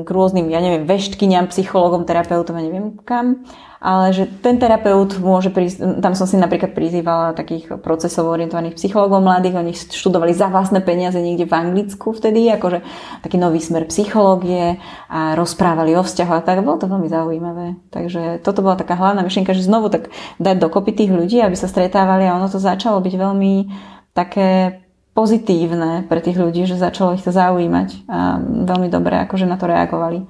k 0.10 0.16
rôznym, 0.18 0.50
ja 0.50 0.58
neviem, 0.58 0.90
veštkyniam, 0.90 1.46
psychologom, 1.54 2.10
terapeutom, 2.10 2.58
ja 2.58 2.66
neviem 2.66 2.98
kam, 3.06 3.46
ale 3.80 4.12
že 4.12 4.28
ten 4.44 4.60
terapeut 4.60 5.16
môže 5.24 5.54
prísť, 5.54 6.04
tam 6.04 6.12
som 6.12 6.28
si 6.28 6.36
napríklad 6.36 6.76
prizývala 6.76 7.32
takých 7.32 7.80
procesov 7.80 8.28
orientovaných 8.28 8.76
psychologov 8.76 9.24
mladých, 9.24 9.56
oni 9.56 9.72
študovali 9.72 10.36
za 10.36 10.52
vlastné 10.52 10.84
peniaze 10.84 11.16
niekde 11.22 11.48
v 11.48 11.56
Anglicku 11.56 12.12
vtedy, 12.12 12.52
akože 12.60 12.84
taký 13.24 13.38
nový 13.40 13.64
smer 13.64 13.88
psychológie 13.88 14.82
a 15.08 15.38
rozprávali 15.38 15.96
o 15.96 16.04
vzťahu 16.04 16.34
a 16.34 16.42
tak, 16.44 16.60
bolo 16.60 16.82
to 16.82 16.92
veľmi 16.92 17.08
zaujímavé. 17.08 17.68
Takže 17.94 18.44
toto 18.44 18.60
bola 18.66 18.76
taká 18.76 19.00
hlavná 19.00 19.24
myšlienka, 19.24 19.56
že 19.56 19.64
znovu 19.64 19.88
tak 19.88 20.12
dať 20.44 20.60
dokopy 20.60 20.92
tých 20.92 21.14
ľudí, 21.16 21.40
aby 21.40 21.56
sa 21.56 21.72
stretávali 21.72 22.28
a 22.28 22.36
ono 22.36 22.52
to 22.52 22.60
začalo 22.60 23.00
byť 23.00 23.16
veľmi 23.16 23.54
také 24.12 24.82
pozitívne 25.20 26.08
pre 26.08 26.24
tých 26.24 26.40
ľudí, 26.40 26.64
že 26.64 26.80
začalo 26.80 27.12
ich 27.12 27.24
to 27.28 27.36
zaujímať 27.36 28.08
a 28.08 28.40
veľmi 28.40 28.88
dobre 28.88 29.20
akože 29.28 29.44
na 29.44 29.60
to 29.60 29.68
reagovali. 29.68 30.24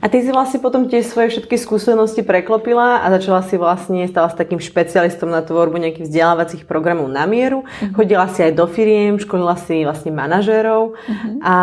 A 0.00 0.08
ty 0.08 0.22
si 0.22 0.30
vlastne 0.30 0.62
potom 0.62 0.86
tie 0.86 1.02
svoje 1.02 1.34
všetky 1.34 1.58
skúsenosti 1.58 2.22
preklopila 2.22 3.02
a 3.02 3.10
začala 3.18 3.42
si 3.42 3.58
vlastne, 3.58 4.06
stala 4.06 4.30
s 4.30 4.38
takým 4.38 4.62
špecialistom 4.62 5.28
na 5.28 5.42
tvorbu 5.42 5.76
nejakých 5.76 6.06
vzdelávacích 6.06 6.62
programov 6.64 7.10
na 7.10 7.26
mieru. 7.26 7.66
Uh-huh. 7.66 7.92
Chodila 7.98 8.30
si 8.30 8.40
aj 8.40 8.54
do 8.54 8.64
firiem, 8.70 9.18
školila 9.18 9.58
si 9.60 9.82
vlastne 9.82 10.14
manažérov. 10.14 10.94
Uh-huh. 10.94 11.36
A 11.44 11.54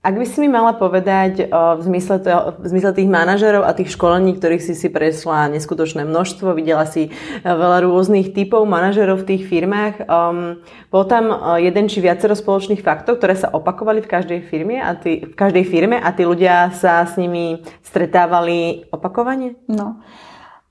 ak 0.00 0.16
by 0.16 0.24
si 0.24 0.40
mi 0.40 0.48
mala 0.48 0.72
povedať 0.72 1.52
o, 1.52 1.76
v, 1.76 1.80
zmysle 1.84 2.24
to, 2.24 2.56
v 2.56 2.66
zmysle 2.72 2.96
tých 2.96 3.12
manažerov 3.12 3.68
a 3.68 3.76
tých 3.76 3.92
školení, 3.92 4.32
ktorých 4.32 4.64
si 4.64 4.72
si 4.72 4.88
presla 4.88 5.52
neskutočné 5.52 6.08
množstvo, 6.08 6.56
videla 6.56 6.88
si 6.88 7.08
e, 7.08 7.44
veľa 7.44 7.84
rôznych 7.84 8.32
typov 8.32 8.64
manažerov 8.64 9.20
v 9.20 9.28
tých 9.28 9.42
firmách, 9.52 10.08
um, 10.08 10.64
bol 10.88 11.04
tam 11.04 11.28
e, 11.28 11.36
jeden 11.68 11.92
či 11.92 12.00
viacero 12.00 12.32
spoločných 12.32 12.80
faktov, 12.80 13.20
ktoré 13.20 13.36
sa 13.36 13.52
opakovali 13.52 14.00
v 14.00 14.08
každej 14.08 14.40
firme 14.48 14.80
a 14.80 14.96
tí, 14.96 15.20
v 15.20 15.36
každej 15.36 15.68
firme 15.68 16.00
a 16.00 16.08
tí 16.16 16.24
ľudia 16.24 16.72
sa 16.72 17.04
s 17.04 17.20
nimi 17.20 17.60
stretávali 17.84 18.88
opakovane? 18.88 19.60
No. 19.68 20.00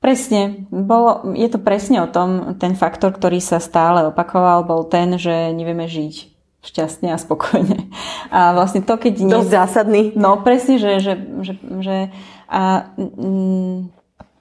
Presne. 0.02 0.66
Bolo, 0.74 1.38
je 1.38 1.46
to 1.54 1.62
presne 1.62 2.02
o 2.02 2.10
tom, 2.10 2.58
ten 2.58 2.74
faktor, 2.74 3.14
ktorý 3.14 3.38
sa 3.38 3.62
stále 3.62 4.10
opakoval, 4.10 4.66
bol 4.66 4.90
ten, 4.90 5.22
že 5.22 5.54
nevieme 5.54 5.86
žiť 5.86 6.29
šťastne 6.64 7.16
a 7.16 7.18
spokojne. 7.22 7.88
A 8.36 8.54
vlastne 8.54 8.86
to, 8.86 9.00
keď... 9.00 9.26
Dosť 9.26 9.50
nie... 9.50 9.58
zásadný. 9.58 10.02
No 10.14 10.44
presne, 10.46 10.78
že, 10.78 11.02
že, 11.02 11.14
že, 11.42 11.54
že 11.82 11.98
a, 12.46 12.94
mm, 12.94 13.90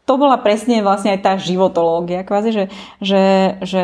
to 0.05 0.13
bola 0.17 0.37
presne 0.41 0.85
vlastne 0.85 1.17
aj 1.17 1.21
tá 1.25 1.33
životológia, 1.41 2.25
kvázi, 2.25 2.51
že, 2.53 2.65
že, 3.01 3.25
že 3.65 3.83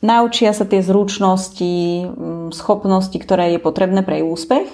naučia 0.00 0.52
sa 0.56 0.64
tie 0.64 0.80
zručnosti, 0.80 2.08
mm, 2.08 2.48
schopnosti, 2.56 3.16
ktoré 3.16 3.56
je 3.56 3.60
potrebné 3.60 4.00
pre 4.04 4.24
úspech, 4.24 4.68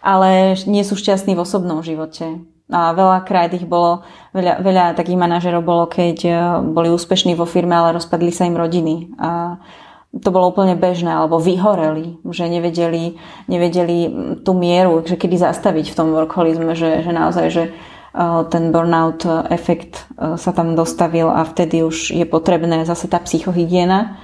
ale 0.00 0.56
nie 0.64 0.84
sú 0.84 0.96
šťastní 0.96 1.36
v 1.36 1.44
osobnom 1.44 1.84
živote. 1.84 2.40
A 2.70 2.94
veľakrát 2.94 3.50
ich 3.52 3.66
bolo, 3.66 4.06
veľa, 4.30 4.62
veľa 4.62 4.84
takých 4.94 5.18
manažerov 5.18 5.66
bolo, 5.66 5.90
keď 5.90 6.18
eh, 6.24 6.38
boli 6.62 6.88
úspešní 6.88 7.34
vo 7.34 7.44
firme, 7.44 7.74
ale 7.74 7.98
rozpadli 7.98 8.30
sa 8.30 8.46
im 8.46 8.56
rodiny. 8.56 9.10
A, 9.18 9.58
to 10.10 10.28
bolo 10.34 10.50
úplne 10.50 10.74
bežné, 10.74 11.14
alebo 11.14 11.38
vyhoreli, 11.38 12.18
že 12.34 12.50
nevedeli, 12.50 13.14
nevedeli 13.46 13.98
tú 14.42 14.58
mieru, 14.58 15.06
že 15.06 15.14
kedy 15.14 15.38
zastaviť 15.38 15.94
v 15.94 15.96
tom 15.96 16.10
workholizme, 16.10 16.74
že, 16.74 17.06
že 17.06 17.12
naozaj, 17.14 17.46
že 17.54 17.64
e, 17.70 17.72
ten 18.50 18.74
burnout 18.74 19.22
efekt 19.54 20.10
e, 20.18 20.34
sa 20.34 20.50
tam 20.50 20.74
dostavil 20.74 21.30
a 21.30 21.46
vtedy 21.46 21.86
už 21.86 22.10
je 22.10 22.26
potrebné 22.26 22.82
zase 22.90 23.06
tá 23.06 23.22
psychohygiena, 23.22 24.18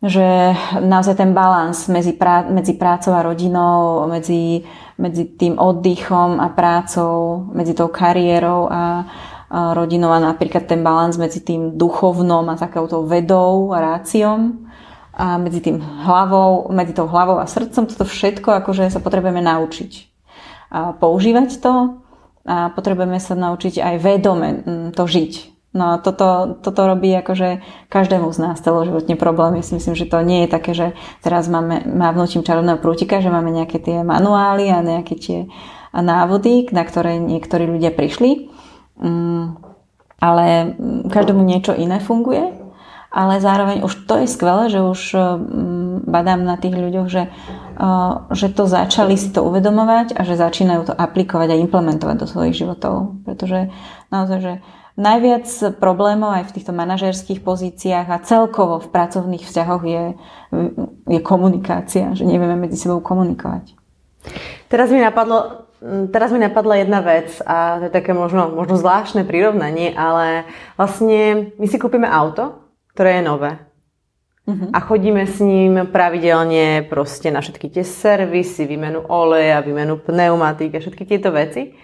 že 0.00 0.56
naozaj 0.80 1.20
ten 1.20 1.36
balans 1.36 1.92
medzi, 1.92 2.16
prá- 2.16 2.48
medzi 2.48 2.72
prácou 2.72 3.12
a 3.12 3.20
rodinou, 3.20 4.08
medzi, 4.08 4.64
medzi 4.96 5.28
tým 5.28 5.60
oddychom 5.60 6.40
a 6.40 6.48
prácou, 6.48 7.44
medzi 7.52 7.76
tou 7.76 7.92
kariérou 7.92 8.72
a, 8.72 9.04
rodinou 9.76 10.10
a 10.10 10.18
napríklad 10.18 10.66
ten 10.66 10.80
balans 10.80 11.20
medzi 11.20 11.44
tým 11.44 11.76
duchovnom 11.78 12.48
a 12.48 12.58
takouto 12.58 13.06
vedou 13.06 13.76
a 13.76 13.94
ráciom 13.94 14.65
a 15.16 15.40
medzi 15.40 15.64
tým 15.64 15.80
hlavou, 15.80 16.68
medzi 16.68 16.92
tou 16.92 17.08
hlavou 17.08 17.40
a 17.40 17.48
srdcom, 17.48 17.88
toto 17.88 18.04
všetko 18.04 18.60
akože 18.60 18.92
sa 18.92 19.00
potrebujeme 19.00 19.40
naučiť. 19.40 19.92
A 20.68 20.92
používať 20.92 21.56
to 21.64 22.04
a 22.46 22.70
potrebujeme 22.76 23.16
sa 23.16 23.32
naučiť 23.32 23.80
aj 23.80 23.94
vedome 23.98 24.48
mm, 24.60 24.88
to 24.92 25.08
žiť. 25.08 25.32
No 25.76 26.00
toto, 26.00 26.60
toto 26.60 26.88
robí 26.88 27.12
akože 27.12 27.60
každému 27.92 28.32
z 28.32 28.38
nás 28.40 28.60
celoživotne 28.60 29.16
problém. 29.16 29.60
Ja 29.60 29.64
si 29.64 29.76
myslím, 29.76 29.92
že 29.96 30.08
to 30.08 30.24
nie 30.24 30.44
je 30.44 30.48
také, 30.48 30.72
že 30.72 30.96
teraz 31.20 31.48
máme, 31.52 31.84
mávnutím 31.84 32.44
čarovného 32.44 32.80
prútika, 32.80 33.20
že 33.20 33.32
máme 33.32 33.52
nejaké 33.52 33.80
tie 33.80 34.00
manuály 34.00 34.72
a 34.72 34.80
nejaké 34.80 35.16
tie 35.16 35.38
návody, 35.92 36.68
na 36.72 36.84
ktoré 36.84 37.20
niektorí 37.20 37.68
ľudia 37.68 37.92
prišli. 37.92 38.52
Mm, 39.00 39.60
ale 40.16 40.44
každému 41.12 41.44
niečo 41.44 41.76
iné 41.76 42.00
funguje 42.00 42.65
ale 43.16 43.40
zároveň 43.40 43.80
už 43.80 44.04
to 44.04 44.20
je 44.20 44.28
skvelé, 44.28 44.68
že 44.68 44.84
už 44.84 45.00
eh, 45.16 45.22
badám 46.04 46.44
na 46.44 46.60
tých 46.60 46.76
ľuďoch, 46.76 47.08
že, 47.08 47.32
eh, 47.32 48.12
že 48.36 48.52
to 48.52 48.68
začali 48.68 49.16
si 49.16 49.32
to 49.32 49.40
uvedomovať 49.40 50.12
a 50.12 50.20
že 50.20 50.36
začínajú 50.36 50.92
to 50.92 50.94
aplikovať 50.94 51.56
a 51.56 51.60
implementovať 51.64 52.16
do 52.20 52.26
svojich 52.28 52.60
životov. 52.60 53.16
Pretože 53.24 53.72
naozaj, 54.12 54.38
že 54.44 54.52
najviac 55.00 55.48
problémov 55.80 56.36
aj 56.36 56.52
v 56.52 56.54
týchto 56.60 56.76
manažerských 56.76 57.40
pozíciách 57.40 58.06
a 58.12 58.20
celkovo 58.20 58.84
v 58.84 58.92
pracovných 58.92 59.44
vzťahoch 59.48 59.82
je, 59.84 60.04
je 61.08 61.20
komunikácia, 61.24 62.12
že 62.12 62.28
nevieme 62.28 62.56
medzi 62.56 62.76
sebou 62.76 63.00
komunikovať. 63.00 63.72
Teraz 64.68 64.92
mi 64.92 65.00
napadlo, 65.00 65.64
Teraz 65.86 66.32
mi 66.32 66.40
napadla 66.40 66.80
jedna 66.80 67.04
vec 67.04 67.36
a 67.44 67.76
to 67.78 67.82
je 67.86 67.92
také 67.92 68.16
možno, 68.16 68.48
možno 68.48 68.80
zvláštne 68.80 69.28
prirovnanie, 69.28 69.92
ale 69.92 70.48
vlastne 70.80 71.52
my 71.60 71.66
si 71.68 71.76
kúpime 71.76 72.08
auto 72.08 72.65
ktoré 72.96 73.20
je 73.20 73.28
nové. 73.28 73.52
Uh-huh. 74.48 74.72
A 74.72 74.80
chodíme 74.80 75.28
s 75.28 75.36
ním 75.44 75.84
pravidelne 75.92 76.80
proste 76.88 77.28
na 77.28 77.44
všetky 77.44 77.68
tie 77.68 77.84
servisy, 77.84 78.64
výmenu 78.64 79.04
oleja, 79.04 79.60
výmenu 79.60 80.00
pneumatík 80.00 80.72
a 80.72 80.80
všetky 80.80 81.04
tieto 81.04 81.28
veci. 81.28 81.76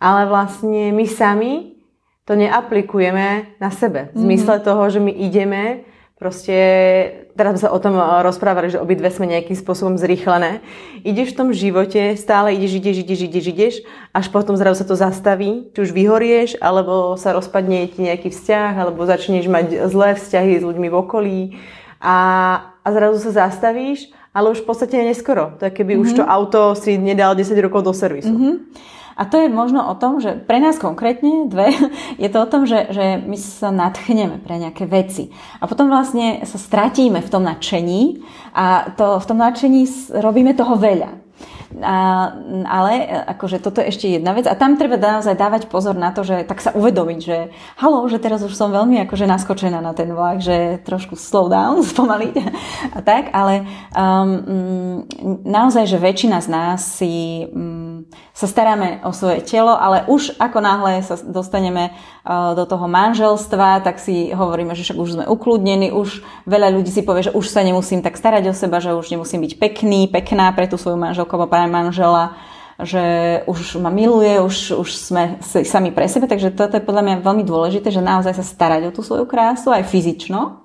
Ale 0.00 0.24
vlastne 0.24 0.88
my 0.96 1.04
sami 1.04 1.76
to 2.24 2.32
neaplikujeme 2.32 3.60
na 3.60 3.68
sebe. 3.68 4.08
V 4.16 4.24
zmysle 4.24 4.56
uh-huh. 4.56 4.66
toho, 4.72 4.82
že 4.88 5.04
my 5.04 5.12
ideme 5.12 5.84
proste, 6.14 6.56
teraz 7.34 7.58
sme 7.58 7.62
sa 7.66 7.74
o 7.74 7.78
tom 7.82 7.98
rozprávali, 7.98 8.70
že 8.70 8.78
obidve 8.78 9.10
sme 9.10 9.26
nejakým 9.26 9.58
spôsobom 9.58 9.98
zrýchlené. 9.98 10.62
Ideš 11.02 11.34
v 11.34 11.38
tom 11.38 11.48
živote, 11.50 12.14
stále 12.14 12.54
ideš, 12.54 12.78
ideš, 12.78 12.96
ideš, 13.02 13.20
ideš, 13.26 13.46
ideš, 13.50 13.74
až 14.14 14.26
potom 14.30 14.54
zrazu 14.54 14.82
sa 14.82 14.86
to 14.86 14.94
zastaví, 14.94 15.68
či 15.74 15.78
už 15.82 15.90
vyhorieš, 15.90 16.62
alebo 16.62 17.18
sa 17.18 17.34
rozpadne 17.34 17.90
ti 17.90 18.06
nejaký 18.06 18.30
vzťah, 18.30 18.72
alebo 18.78 19.02
začneš 19.02 19.50
mať 19.50 19.90
zlé 19.90 20.14
vzťahy 20.14 20.62
s 20.62 20.66
ľuďmi 20.66 20.88
v 20.88 20.96
okolí 20.96 21.40
a, 21.98 22.16
a 22.84 22.88
zrazu 22.92 23.18
sa 23.18 23.48
zastavíš, 23.48 24.12
ale 24.34 24.50
už 24.50 24.62
v 24.62 24.66
podstate 24.66 24.98
neskoro. 25.02 25.58
To 25.58 25.66
je 25.66 25.72
keby 25.74 25.94
mm-hmm. 25.98 26.04
už 26.04 26.18
to 26.18 26.24
mhm. 26.26 26.30
auto 26.30 26.60
si 26.78 26.98
nedal 26.98 27.34
10 27.34 27.54
rokov 27.58 27.86
do 27.86 27.94
servisu. 27.94 28.30
Mm-hmm. 28.30 28.54
A 29.14 29.22
to 29.24 29.38
je 29.38 29.48
možno 29.48 29.86
o 29.86 29.94
tom, 29.94 30.18
že 30.18 30.34
pre 30.34 30.58
nás 30.58 30.78
konkrétne 30.78 31.46
dve, 31.46 31.70
je 32.22 32.28
to 32.30 32.38
o 32.42 32.50
tom, 32.50 32.66
že, 32.66 32.90
že 32.90 33.22
my 33.22 33.36
sa 33.38 33.70
nadchneme 33.70 34.42
pre 34.42 34.58
nejaké 34.58 34.84
veci. 34.86 35.30
A 35.62 35.70
potom 35.70 35.86
vlastne 35.86 36.42
sa 36.44 36.58
stratíme 36.58 37.22
v 37.22 37.32
tom 37.32 37.46
nadšení 37.46 38.22
a 38.54 38.94
to, 38.94 39.22
v 39.22 39.26
tom 39.26 39.38
nadšení 39.38 39.86
robíme 40.18 40.54
toho 40.58 40.74
veľa. 40.74 41.24
A, 41.82 42.30
ale 42.70 42.92
akože 43.34 43.58
toto 43.58 43.82
je 43.82 43.90
ešte 43.90 44.06
jedna 44.06 44.30
vec 44.30 44.46
a 44.46 44.54
tam 44.54 44.78
treba 44.78 44.94
naozaj 44.94 45.34
dávať 45.34 45.62
pozor 45.66 45.98
na 45.98 46.14
to, 46.14 46.22
že 46.22 46.46
tak 46.46 46.62
sa 46.62 46.70
uvedomiť, 46.70 47.18
že 47.18 47.50
halo, 47.82 48.06
že 48.06 48.22
teraz 48.22 48.46
už 48.46 48.54
som 48.54 48.70
veľmi 48.70 49.02
akože 49.02 49.26
naskočená 49.26 49.82
na 49.82 49.90
ten 49.90 50.14
vlak, 50.14 50.38
že 50.38 50.78
trošku 50.86 51.18
slow 51.18 51.50
down, 51.50 51.82
spomaliť 51.90 52.34
a 52.94 52.98
tak, 53.02 53.34
ale 53.34 53.66
um, 53.90 55.02
naozaj, 55.42 55.90
že 55.90 55.98
väčšina 55.98 56.38
z 56.38 56.48
nás 56.50 56.78
si 56.78 57.42
um, 57.50 57.93
sa 58.34 58.46
staráme 58.50 59.04
o 59.06 59.14
svoje 59.14 59.44
telo, 59.46 59.74
ale 59.74 60.08
už 60.10 60.34
ako 60.40 60.58
náhle 60.58 61.02
sa 61.04 61.14
dostaneme 61.20 61.94
uh, 61.94 62.52
do 62.58 62.66
toho 62.66 62.90
manželstva, 62.90 63.84
tak 63.84 64.02
si 64.02 64.34
hovoríme, 64.34 64.74
že 64.74 64.82
však 64.88 64.98
už 64.98 65.10
sme 65.14 65.24
ukludnení, 65.30 65.94
už 65.94 66.24
veľa 66.48 66.74
ľudí 66.74 66.90
si 66.90 67.06
povie, 67.06 67.30
že 67.30 67.36
už 67.36 67.46
sa 67.46 67.62
nemusím 67.62 68.02
tak 68.02 68.18
starať 68.18 68.50
o 68.50 68.54
seba, 68.54 68.82
že 68.82 68.96
už 68.96 69.14
nemusím 69.14 69.44
byť 69.44 69.52
pekný, 69.60 70.10
pekná 70.10 70.50
pre 70.56 70.66
tú 70.66 70.74
svoju 70.74 70.98
manželku 70.98 71.30
alebo 71.36 71.52
pre 71.52 71.68
manžela, 71.70 72.34
že 72.80 73.04
už 73.46 73.78
ma 73.78 73.94
miluje, 73.94 74.42
už, 74.42 74.74
už 74.82 74.88
sme 74.98 75.38
sami 75.44 75.94
pre 75.94 76.10
sebe, 76.10 76.26
takže 76.26 76.50
toto 76.50 76.74
je 76.74 76.82
podľa 76.82 77.06
mňa 77.06 77.14
veľmi 77.22 77.44
dôležité, 77.46 77.94
že 77.94 78.02
naozaj 78.02 78.34
sa 78.34 78.42
starať 78.42 78.90
o 78.90 78.94
tú 78.94 79.06
svoju 79.06 79.30
krásu, 79.30 79.70
aj 79.70 79.86
fyzično, 79.86 80.63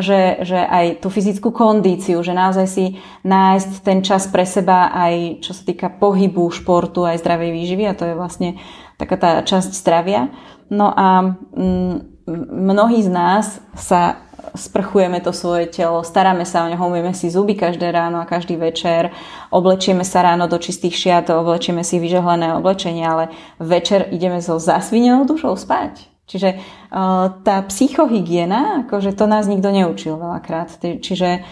že, 0.00 0.42
že 0.42 0.58
aj 0.58 1.04
tú 1.04 1.08
fyzickú 1.08 1.54
kondíciu, 1.54 2.20
že 2.24 2.34
naozaj 2.34 2.66
si 2.66 2.84
nájsť 3.24 3.70
ten 3.84 4.00
čas 4.00 4.26
pre 4.28 4.48
seba 4.48 4.90
aj 4.92 5.44
čo 5.44 5.52
sa 5.54 5.62
týka 5.62 5.88
pohybu, 5.92 6.50
športu, 6.50 7.06
aj 7.06 7.20
zdravej 7.20 7.50
výživy 7.52 7.84
a 7.86 7.96
to 7.96 8.04
je 8.08 8.18
vlastne 8.18 8.58
taká 8.98 9.16
tá 9.16 9.30
časť 9.40 9.70
zdravia. 9.76 10.32
No 10.68 10.92
a 10.92 11.36
mm, 11.56 12.26
mnohí 12.50 13.00
z 13.02 13.10
nás 13.10 13.60
sa 13.74 14.30
sprchujeme 14.54 15.20
to 15.20 15.32
svoje 15.32 15.70
telo, 15.70 16.02
staráme 16.02 16.42
sa 16.48 16.64
o 16.64 16.70
neho, 16.70 16.80
umieme 16.80 17.14
si 17.14 17.30
zuby 17.30 17.54
každé 17.54 17.92
ráno 17.92 18.18
a 18.18 18.28
každý 18.28 18.56
večer, 18.56 19.12
oblečieme 19.50 20.02
sa 20.02 20.22
ráno 20.24 20.48
do 20.50 20.58
čistých 20.58 20.96
šiat, 20.96 21.30
oblečieme 21.30 21.84
si 21.86 22.02
vyžehlené 22.02 22.54
oblečenie, 22.56 23.04
ale 23.04 23.30
večer 23.60 24.08
ideme 24.10 24.42
so 24.42 24.58
zasvinenou 24.58 25.26
dušou 25.26 25.54
spať. 25.54 26.10
Čiže 26.30 26.54
uh, 26.54 27.42
tá 27.42 27.66
psychohygiena, 27.66 28.86
akože 28.86 29.18
to 29.18 29.26
nás 29.26 29.50
nikto 29.50 29.74
neučil 29.74 30.14
veľakrát. 30.14 30.78
Čiže 30.78 31.42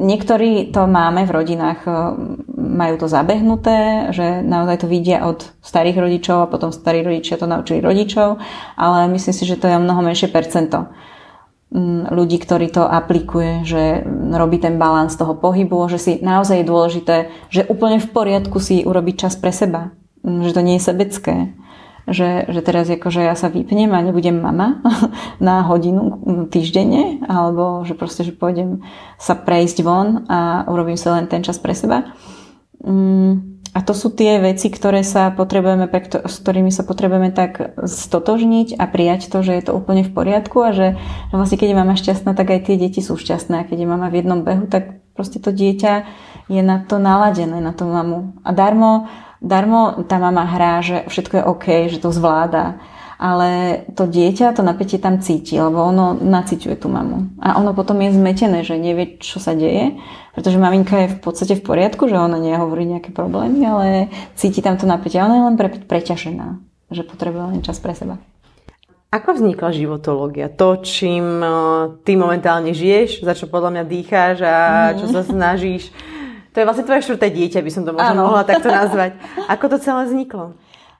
niektorí 0.00 0.72
to 0.72 0.88
máme 0.88 1.28
v 1.28 1.34
rodinách, 1.36 1.84
uh, 1.84 2.16
majú 2.56 2.96
to 2.96 3.06
zabehnuté, 3.06 4.08
že 4.16 4.40
naozaj 4.40 4.80
to 4.80 4.86
vidia 4.88 5.28
od 5.28 5.44
starých 5.60 6.00
rodičov 6.00 6.48
a 6.48 6.50
potom 6.50 6.72
starí 6.72 7.04
rodičia 7.04 7.36
to 7.36 7.44
naučili 7.44 7.84
rodičov, 7.84 8.40
ale 8.80 9.12
myslím 9.12 9.34
si, 9.36 9.44
že 9.44 9.60
to 9.60 9.68
je 9.68 9.76
o 9.76 9.84
mnoho 9.84 10.00
menšie 10.00 10.32
percento 10.32 10.88
ľudí, 12.14 12.38
ktorí 12.38 12.70
to 12.70 12.86
aplikuje, 12.86 13.66
že 13.66 14.06
robí 14.30 14.62
ten 14.62 14.78
balans 14.78 15.18
toho 15.18 15.34
pohybu, 15.34 15.90
že 15.90 15.98
si 15.98 16.12
naozaj 16.22 16.62
je 16.62 16.70
dôležité, 16.70 17.16
že 17.50 17.66
úplne 17.66 17.98
v 17.98 18.08
poriadku 18.14 18.62
si 18.62 18.86
urobiť 18.86 19.26
čas 19.26 19.34
pre 19.34 19.50
seba, 19.50 19.90
že 20.22 20.54
to 20.54 20.62
nie 20.62 20.78
je 20.78 20.86
sebecké. 20.86 21.50
Že, 22.04 22.52
že 22.52 22.60
teraz 22.60 22.84
akože 22.84 23.24
ja 23.24 23.32
sa 23.32 23.48
vypnem 23.48 23.88
a 23.96 24.04
nebudem 24.04 24.36
mama 24.36 24.84
na 25.40 25.64
hodinu 25.64 26.20
týždenne, 26.52 27.24
alebo 27.24 27.80
že 27.88 27.96
proste, 27.96 28.28
že 28.28 28.36
pôjdem 28.36 28.84
sa 29.16 29.32
prejsť 29.32 29.80
von 29.80 30.28
a 30.28 30.68
urobím 30.68 31.00
si 31.00 31.08
len 31.08 31.24
ten 31.24 31.40
čas 31.40 31.56
pre 31.56 31.72
seba. 31.72 32.12
Mm 32.84 33.54
a 33.74 33.82
to 33.82 33.90
sú 33.90 34.14
tie 34.14 34.38
veci, 34.38 34.70
ktoré 34.70 35.02
sa 35.02 35.34
potrebujeme, 35.34 35.90
s 35.90 36.36
ktorými 36.38 36.70
sa 36.70 36.86
potrebujeme 36.86 37.34
tak 37.34 37.74
stotožniť 37.82 38.78
a 38.78 38.86
prijať 38.86 39.26
to, 39.34 39.42
že 39.42 39.50
je 39.58 39.62
to 39.66 39.74
úplne 39.74 40.06
v 40.06 40.14
poriadku 40.14 40.62
a 40.62 40.70
že, 40.70 40.94
že 40.94 41.34
vlastne 41.34 41.58
keď 41.58 41.68
je 41.74 41.80
mama 41.82 41.98
šťastná, 41.98 42.38
tak 42.38 42.54
aj 42.54 42.70
tie 42.70 42.78
deti 42.78 43.02
sú 43.02 43.18
šťastné. 43.18 43.54
A 43.58 43.66
keď 43.66 43.82
je 43.82 43.90
mama 43.90 44.06
v 44.14 44.22
jednom 44.22 44.46
behu, 44.46 44.70
tak 44.70 45.02
proste 45.18 45.42
to 45.42 45.50
dieťa 45.50 46.06
je 46.46 46.62
na 46.62 46.86
to 46.86 47.02
naladené, 47.02 47.58
na 47.58 47.74
tú 47.74 47.90
mamu. 47.90 48.38
A 48.46 48.54
darmo, 48.54 49.10
darmo 49.44 50.08
tá 50.08 50.16
mama 50.16 50.48
hrá, 50.48 50.80
že 50.80 51.04
všetko 51.06 51.34
je 51.36 51.44
OK, 51.44 51.66
že 51.92 51.98
to 52.00 52.08
zvláda 52.08 52.80
ale 53.18 53.80
to 53.94 54.10
dieťa 54.10 54.52
to 54.52 54.62
napätie 54.66 54.98
tam 54.98 55.22
cíti, 55.22 55.56
lebo 55.56 55.80
ono 55.80 56.18
naciťuje 56.18 56.76
tú 56.76 56.90
mamu. 56.90 57.38
A 57.38 57.56
ono 57.56 57.72
potom 57.72 57.96
je 58.02 58.14
zmetené, 58.14 58.66
že 58.66 58.76
nevie, 58.76 59.16
čo 59.22 59.38
sa 59.38 59.54
deje, 59.54 59.96
pretože 60.34 60.58
maminka 60.58 61.06
je 61.06 61.14
v 61.14 61.18
podstate 61.22 61.54
v 61.54 61.64
poriadku, 61.64 62.10
že 62.10 62.18
ona 62.18 62.36
nehovorí 62.36 62.84
nejaké 62.84 63.14
problémy, 63.14 63.62
ale 63.64 63.86
cíti 64.34 64.60
tam 64.60 64.76
to 64.76 64.84
napätie. 64.84 65.22
Ona 65.22 65.40
je 65.40 65.46
len 65.46 65.56
pre, 65.56 65.68
preťažená, 65.72 66.58
že 66.90 67.06
potrebuje 67.06 67.44
len 67.54 67.60
čas 67.62 67.78
pre 67.78 67.94
seba. 67.94 68.18
Ako 69.14 69.38
vznikla 69.38 69.70
životológia? 69.70 70.50
To, 70.58 70.82
čím 70.82 71.38
eh, 71.38 71.50
ty 72.02 72.18
momentálne 72.18 72.74
žiješ, 72.74 73.22
za 73.22 73.38
čo 73.38 73.46
podľa 73.46 73.78
mňa 73.78 73.84
dýcháš 73.86 74.36
a 74.42 74.56
mhm. 74.58 74.94
čo 74.98 75.06
sa 75.14 75.22
snažíš. 75.22 75.84
To 76.54 76.62
je 76.62 76.66
vlastne 76.70 76.86
tvoje 76.86 77.02
štvrté 77.02 77.34
dieťa, 77.34 77.66
by 77.66 77.70
som 77.74 77.82
to 77.82 77.90
možno 77.90 78.30
mohla 78.30 78.46
takto 78.46 78.70
nazvať. 78.70 79.18
Ako 79.50 79.66
to 79.74 79.82
celé 79.82 80.06
vzniklo? 80.06 80.54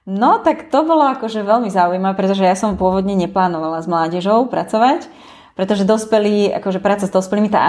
No, 0.05 0.37
tak 0.43 0.69
to 0.69 0.85
bolo 0.85 1.07
akože 1.15 1.41
veľmi 1.41 1.71
zaujímavé, 1.71 2.13
pretože 2.13 2.45
ja 2.45 2.53
som 2.53 2.77
pôvodne 2.77 3.17
neplánovala 3.17 3.81
s 3.81 3.89
mládežou 3.89 4.45
pracovať, 4.51 5.09
pretože 5.57 5.87
dospelí, 5.87 6.53
akože 6.53 6.83
práca 6.83 7.07
s 7.07 7.15
dospelými, 7.15 7.49
tá 7.49 7.65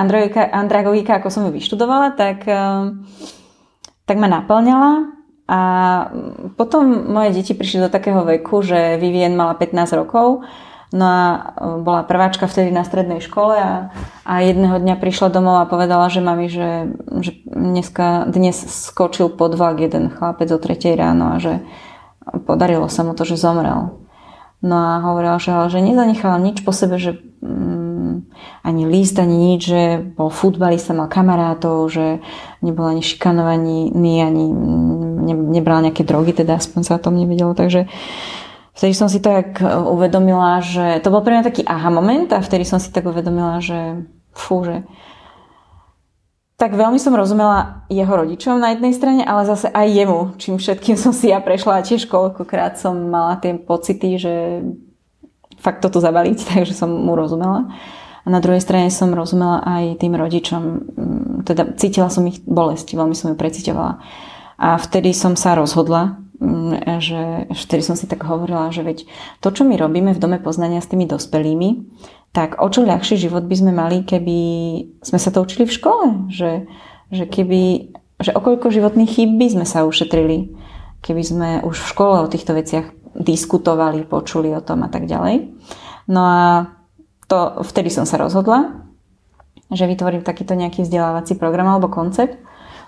andragogika, 0.52 1.16
ako 1.16 1.32
som 1.32 1.48
ju 1.48 1.54
vyštudovala, 1.54 2.12
tak, 2.12 2.44
ehm, 2.44 3.08
tak 4.04 4.20
ma 4.20 4.28
naplňala. 4.28 5.16
A 5.46 5.60
potom 6.58 7.06
moje 7.06 7.38
deti 7.38 7.54
prišli 7.54 7.86
do 7.86 7.88
takého 7.88 8.26
veku, 8.26 8.66
že 8.66 8.98
Vivien 8.98 9.38
mala 9.38 9.54
15 9.54 9.94
rokov, 9.94 10.42
no 10.94 11.04
a 11.06 11.22
ehm, 11.58 11.82
bola 11.82 12.02
prváčka 12.06 12.46
vtedy 12.46 12.70
na 12.70 12.86
strednej 12.86 13.18
škole 13.18 13.56
a, 13.58 13.72
a 14.22 14.32
jedného 14.42 14.78
dňa 14.78 14.94
prišla 14.98 15.34
domov 15.34 15.62
a 15.62 15.70
povedala, 15.70 16.06
že 16.12 16.20
mami, 16.22 16.46
že, 16.46 16.94
že 17.22 17.32
dneska, 17.46 18.26
dnes 18.30 18.58
skočil 18.86 19.32
pod 19.32 19.58
vlak 19.58 19.82
jeden 19.82 20.12
chlapec 20.12 20.50
o 20.52 20.58
3 20.58 20.78
ráno 20.94 21.34
a 21.34 21.42
že 21.42 21.62
podarilo 22.46 22.90
sa 22.90 23.06
mu 23.06 23.14
to, 23.14 23.22
že 23.26 23.38
zomrel. 23.38 24.02
No 24.64 24.76
a 24.76 25.04
hovorila, 25.04 25.38
že, 25.38 25.52
že 25.70 25.84
nezanechala 25.84 26.40
nič 26.40 26.64
po 26.66 26.72
sebe, 26.72 26.98
že 26.98 27.20
mm, 27.44 28.32
ani 28.64 28.82
list, 28.88 29.14
ani 29.20 29.54
nič, 29.54 29.60
že 29.62 29.82
bol 30.16 30.32
futbalista, 30.32 30.96
mal 30.96 31.06
kamarátov, 31.06 31.86
že 31.92 32.24
nebol 32.64 32.88
ani 32.88 33.04
šikanovaný, 33.04 33.94
ani 33.94 34.44
ne, 35.22 35.34
nebral 35.34 35.84
nejaké 35.84 36.02
drogy, 36.02 36.32
teda 36.34 36.58
aspoň 36.58 36.80
sa 36.82 36.96
o 36.98 37.02
tom 37.02 37.14
nevedelo, 37.14 37.54
takže 37.54 37.86
vtedy 38.76 38.92
som 38.92 39.08
si 39.08 39.24
tak 39.24 39.58
uvedomila, 39.64 40.60
že 40.60 41.00
to 41.00 41.08
bol 41.08 41.24
pre 41.24 41.34
mňa 41.34 41.48
taký 41.48 41.64
aha 41.64 41.88
moment 41.88 42.28
a 42.30 42.44
vtedy 42.44 42.68
som 42.68 42.76
si 42.76 42.92
tak 42.92 43.08
uvedomila, 43.08 43.58
že 43.64 44.04
fú, 44.36 44.62
že 44.62 44.84
tak 46.56 46.72
veľmi 46.72 46.96
som 46.96 47.12
rozumela 47.12 47.84
jeho 47.92 48.08
rodičom 48.08 48.56
na 48.56 48.72
jednej 48.72 48.96
strane, 48.96 49.22
ale 49.28 49.44
zase 49.44 49.68
aj 49.68 49.88
jemu, 49.92 50.20
čím 50.40 50.56
všetkým 50.56 50.96
som 50.96 51.12
si 51.12 51.28
ja 51.28 51.40
prešla 51.40 51.80
a 51.80 51.84
tiež 51.84 52.08
koľkokrát 52.08 52.80
som 52.80 52.96
mala 53.12 53.36
tie 53.36 53.60
pocity, 53.60 54.16
že 54.16 54.64
fakt 55.60 55.84
to 55.84 55.92
tu 55.92 56.00
zabaliť, 56.00 56.38
takže 56.56 56.72
som 56.72 56.88
mu 56.88 57.12
rozumela. 57.12 57.68
A 58.26 58.32
na 58.32 58.42
druhej 58.42 58.58
strane 58.58 58.90
som 58.90 59.14
rozumela 59.14 59.62
aj 59.62 60.02
tým 60.02 60.16
rodičom, 60.16 60.62
mm, 60.64 61.46
teda 61.46 61.76
cítila 61.78 62.08
som 62.08 62.26
ich 62.26 62.42
bolesť, 62.42 62.96
veľmi 62.96 63.14
som 63.14 63.30
ju 63.30 63.36
precitovala. 63.38 64.02
A 64.56 64.80
vtedy 64.80 65.12
som 65.12 65.36
sa 65.36 65.52
rozhodla, 65.52 66.16
že 67.00 67.48
vtedy 67.52 67.82
som 67.82 67.96
si 67.96 68.04
tak 68.04 68.24
hovorila, 68.24 68.68
že 68.72 68.84
veď 68.84 69.08
to, 69.40 69.48
čo 69.52 69.62
my 69.64 69.76
robíme 69.76 70.12
v 70.12 70.20
Dome 70.20 70.38
poznania 70.40 70.84
s 70.84 70.90
tými 70.90 71.08
dospelými, 71.08 71.88
tak 72.36 72.60
o 72.60 72.68
čo 72.68 72.84
ľahší 72.84 73.16
život 73.16 73.48
by 73.48 73.56
sme 73.56 73.72
mali, 73.72 74.04
keby 74.04 74.38
sme 75.00 75.18
sa 75.20 75.32
to 75.32 75.40
učili 75.40 75.64
v 75.64 75.76
škole. 75.76 76.04
Že, 76.28 76.68
že, 77.08 77.24
keby, 77.24 77.62
že 78.20 78.30
okoľko 78.36 78.68
životných 78.68 79.08
chýb 79.08 79.30
by 79.40 79.46
sme 79.56 79.64
sa 79.64 79.88
ušetrili, 79.88 80.52
keby 81.00 81.22
sme 81.24 81.48
už 81.64 81.76
v 81.80 81.90
škole 81.96 82.16
o 82.20 82.30
týchto 82.30 82.52
veciach 82.52 82.92
diskutovali, 83.16 84.04
počuli 84.04 84.52
o 84.52 84.60
tom 84.60 84.84
a 84.84 84.92
tak 84.92 85.08
ďalej. 85.08 85.56
No 86.12 86.20
a 86.20 86.42
to, 87.26 87.64
vtedy 87.64 87.88
som 87.88 88.04
sa 88.04 88.20
rozhodla 88.20 88.86
že 89.70 89.90
vytvorím 89.90 90.22
takýto 90.22 90.54
nejaký 90.54 90.86
vzdelávací 90.86 91.34
program 91.34 91.66
alebo 91.66 91.90
koncept. 91.90 92.38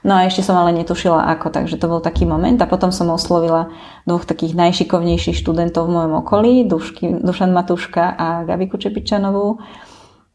No 0.06 0.14
a 0.14 0.30
ešte 0.30 0.46
som 0.46 0.54
ale 0.54 0.70
netušila 0.78 1.26
ako, 1.34 1.50
takže 1.50 1.74
to 1.74 1.90
bol 1.90 1.98
taký 1.98 2.22
moment 2.22 2.54
a 2.62 2.70
potom 2.70 2.94
som 2.94 3.10
oslovila 3.10 3.74
dvoch 4.06 4.22
takých 4.22 4.54
najšikovnejších 4.54 5.34
študentov 5.42 5.90
v 5.90 5.94
mojom 5.98 6.14
okolí, 6.22 6.52
Dušky, 6.70 7.18
Dušan 7.18 7.50
Matuška 7.50 8.14
a 8.14 8.26
Gabiku 8.46 8.78
Čepičanovú. 8.78 9.58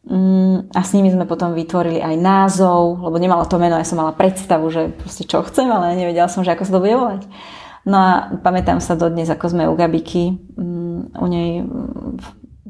Mm, 0.04 0.68
a 0.68 0.80
s 0.84 0.92
nimi 0.92 1.08
sme 1.08 1.24
potom 1.24 1.56
vytvorili 1.56 2.04
aj 2.04 2.20
názov, 2.20 3.00
lebo 3.00 3.16
nemala 3.16 3.48
to 3.48 3.56
meno, 3.56 3.80
ja 3.80 3.88
som 3.88 4.04
mala 4.04 4.12
predstavu, 4.12 4.68
že 4.68 4.92
proste 4.92 5.24
čo 5.24 5.40
chcem, 5.48 5.64
ale 5.72 5.96
nevedela 5.96 6.28
som, 6.28 6.44
že 6.44 6.52
ako 6.52 6.64
sa 6.68 6.72
to 6.76 6.82
bude 6.84 6.92
volať. 6.92 7.22
No 7.88 7.96
a 7.96 8.10
pamätám 8.44 8.84
sa 8.84 9.00
dodnes, 9.00 9.32
ako 9.32 9.48
sme 9.48 9.64
u 9.64 9.72
Gabiky, 9.72 10.36
mm, 10.60 11.16
u 11.16 11.26
nej 11.28 11.64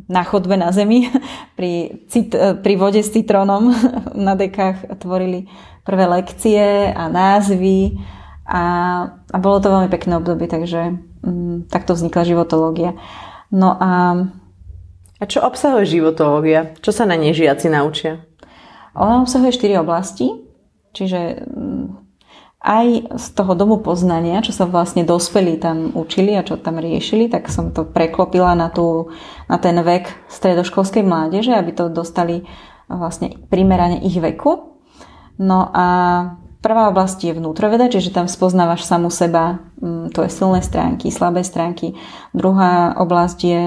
na 0.08 0.22
chodbe 0.22 0.54
na 0.56 0.70
zemi 0.70 1.10
pri, 1.58 2.06
cit, 2.06 2.34
pri 2.34 2.74
vode 2.78 3.02
s 3.02 3.10
citrónom 3.10 3.74
na 4.26 4.38
dekách 4.38 5.00
tvorili 5.02 5.50
prvé 5.84 6.04
lekcie 6.08 6.90
a 6.90 7.06
názvy 7.12 8.00
a, 8.48 8.64
a 9.32 9.36
bolo 9.40 9.60
to 9.60 9.72
veľmi 9.72 9.88
pekné 9.92 10.16
obdobie, 10.16 10.48
takže 10.48 10.96
um, 11.24 11.64
takto 11.68 11.96
vznikla 11.96 12.24
životológia. 12.24 12.96
No 13.52 13.76
a... 13.76 14.24
A 15.22 15.24
čo 15.30 15.40
obsahuje 15.46 15.88
životológia? 15.88 16.74
Čo 16.82 16.90
sa 16.90 17.04
na 17.06 17.14
nej 17.14 17.32
žiaci 17.32 17.70
naučia? 17.70 18.26
Ona 18.98 19.24
obsahuje 19.24 19.56
štyri 19.56 19.78
oblasti, 19.78 20.28
čiže 20.92 21.46
um, 21.48 22.04
aj 22.64 23.12
z 23.20 23.26
toho 23.36 23.52
domu 23.52 23.84
poznania, 23.84 24.40
čo 24.40 24.56
sa 24.56 24.64
vlastne 24.64 25.04
dospelí 25.04 25.60
tam 25.60 25.92
učili 25.92 26.32
a 26.32 26.40
čo 26.40 26.56
tam 26.56 26.80
riešili, 26.80 27.28
tak 27.28 27.52
som 27.52 27.76
to 27.76 27.84
preklopila 27.84 28.56
na, 28.56 28.72
tú, 28.72 29.12
na 29.52 29.60
ten 29.60 29.76
vek 29.76 30.32
stredoškolskej 30.32 31.04
mládeže, 31.04 31.52
aby 31.52 31.76
to 31.76 31.92
dostali 31.92 32.48
vlastne 32.88 33.36
primerane 33.52 34.00
ich 34.00 34.16
veku. 34.16 34.73
No 35.38 35.68
a 35.74 35.86
prvá 36.64 36.88
oblasť 36.88 37.18
je 37.28 37.36
vnútroveda, 37.36 37.92
čiže 37.92 38.14
tam 38.14 38.30
spoznávaš 38.30 38.88
samu 38.88 39.12
seba, 39.12 39.60
mm, 39.82 40.16
tvoje 40.16 40.30
silné 40.32 40.64
stránky, 40.64 41.12
slabé 41.12 41.44
stránky. 41.44 41.92
Druhá 42.32 42.96
oblasť 42.96 43.38
je 43.44 43.62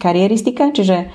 karieristika, 0.00 0.72
čiže 0.72 1.12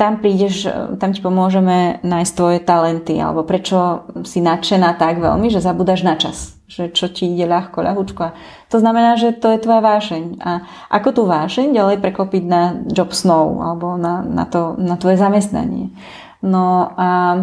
tam 0.00 0.16
prídeš, 0.24 0.64
tam 0.96 1.12
ti 1.12 1.20
pomôžeme 1.20 2.00
nájsť 2.00 2.32
tvoje 2.32 2.58
talenty, 2.64 3.20
alebo 3.20 3.44
prečo 3.44 4.08
si 4.24 4.40
nadšená 4.40 4.96
tak 4.96 5.20
veľmi, 5.20 5.52
že 5.52 5.60
zabudáš 5.60 6.08
na 6.08 6.16
čas, 6.16 6.56
že 6.72 6.88
čo 6.88 7.12
ti 7.12 7.28
ide 7.28 7.44
ľahko, 7.44 7.84
ľahúčko. 7.84 8.32
To 8.72 8.76
znamená, 8.80 9.20
že 9.20 9.36
to 9.36 9.52
je 9.52 9.60
tvoja 9.60 9.84
vášeň. 9.84 10.40
A 10.40 10.64
ako 10.88 11.08
tú 11.12 11.22
vášeň 11.28 11.76
ďalej 11.76 12.00
preklopiť 12.00 12.44
na 12.48 12.80
job 12.88 13.12
snow, 13.12 13.60
alebo 13.60 14.00
na, 14.00 14.24
na, 14.24 14.48
to, 14.48 14.72
na 14.80 14.96
tvoje 14.96 15.20
zamestnanie. 15.20 15.92
No 16.40 16.96
a 16.96 17.36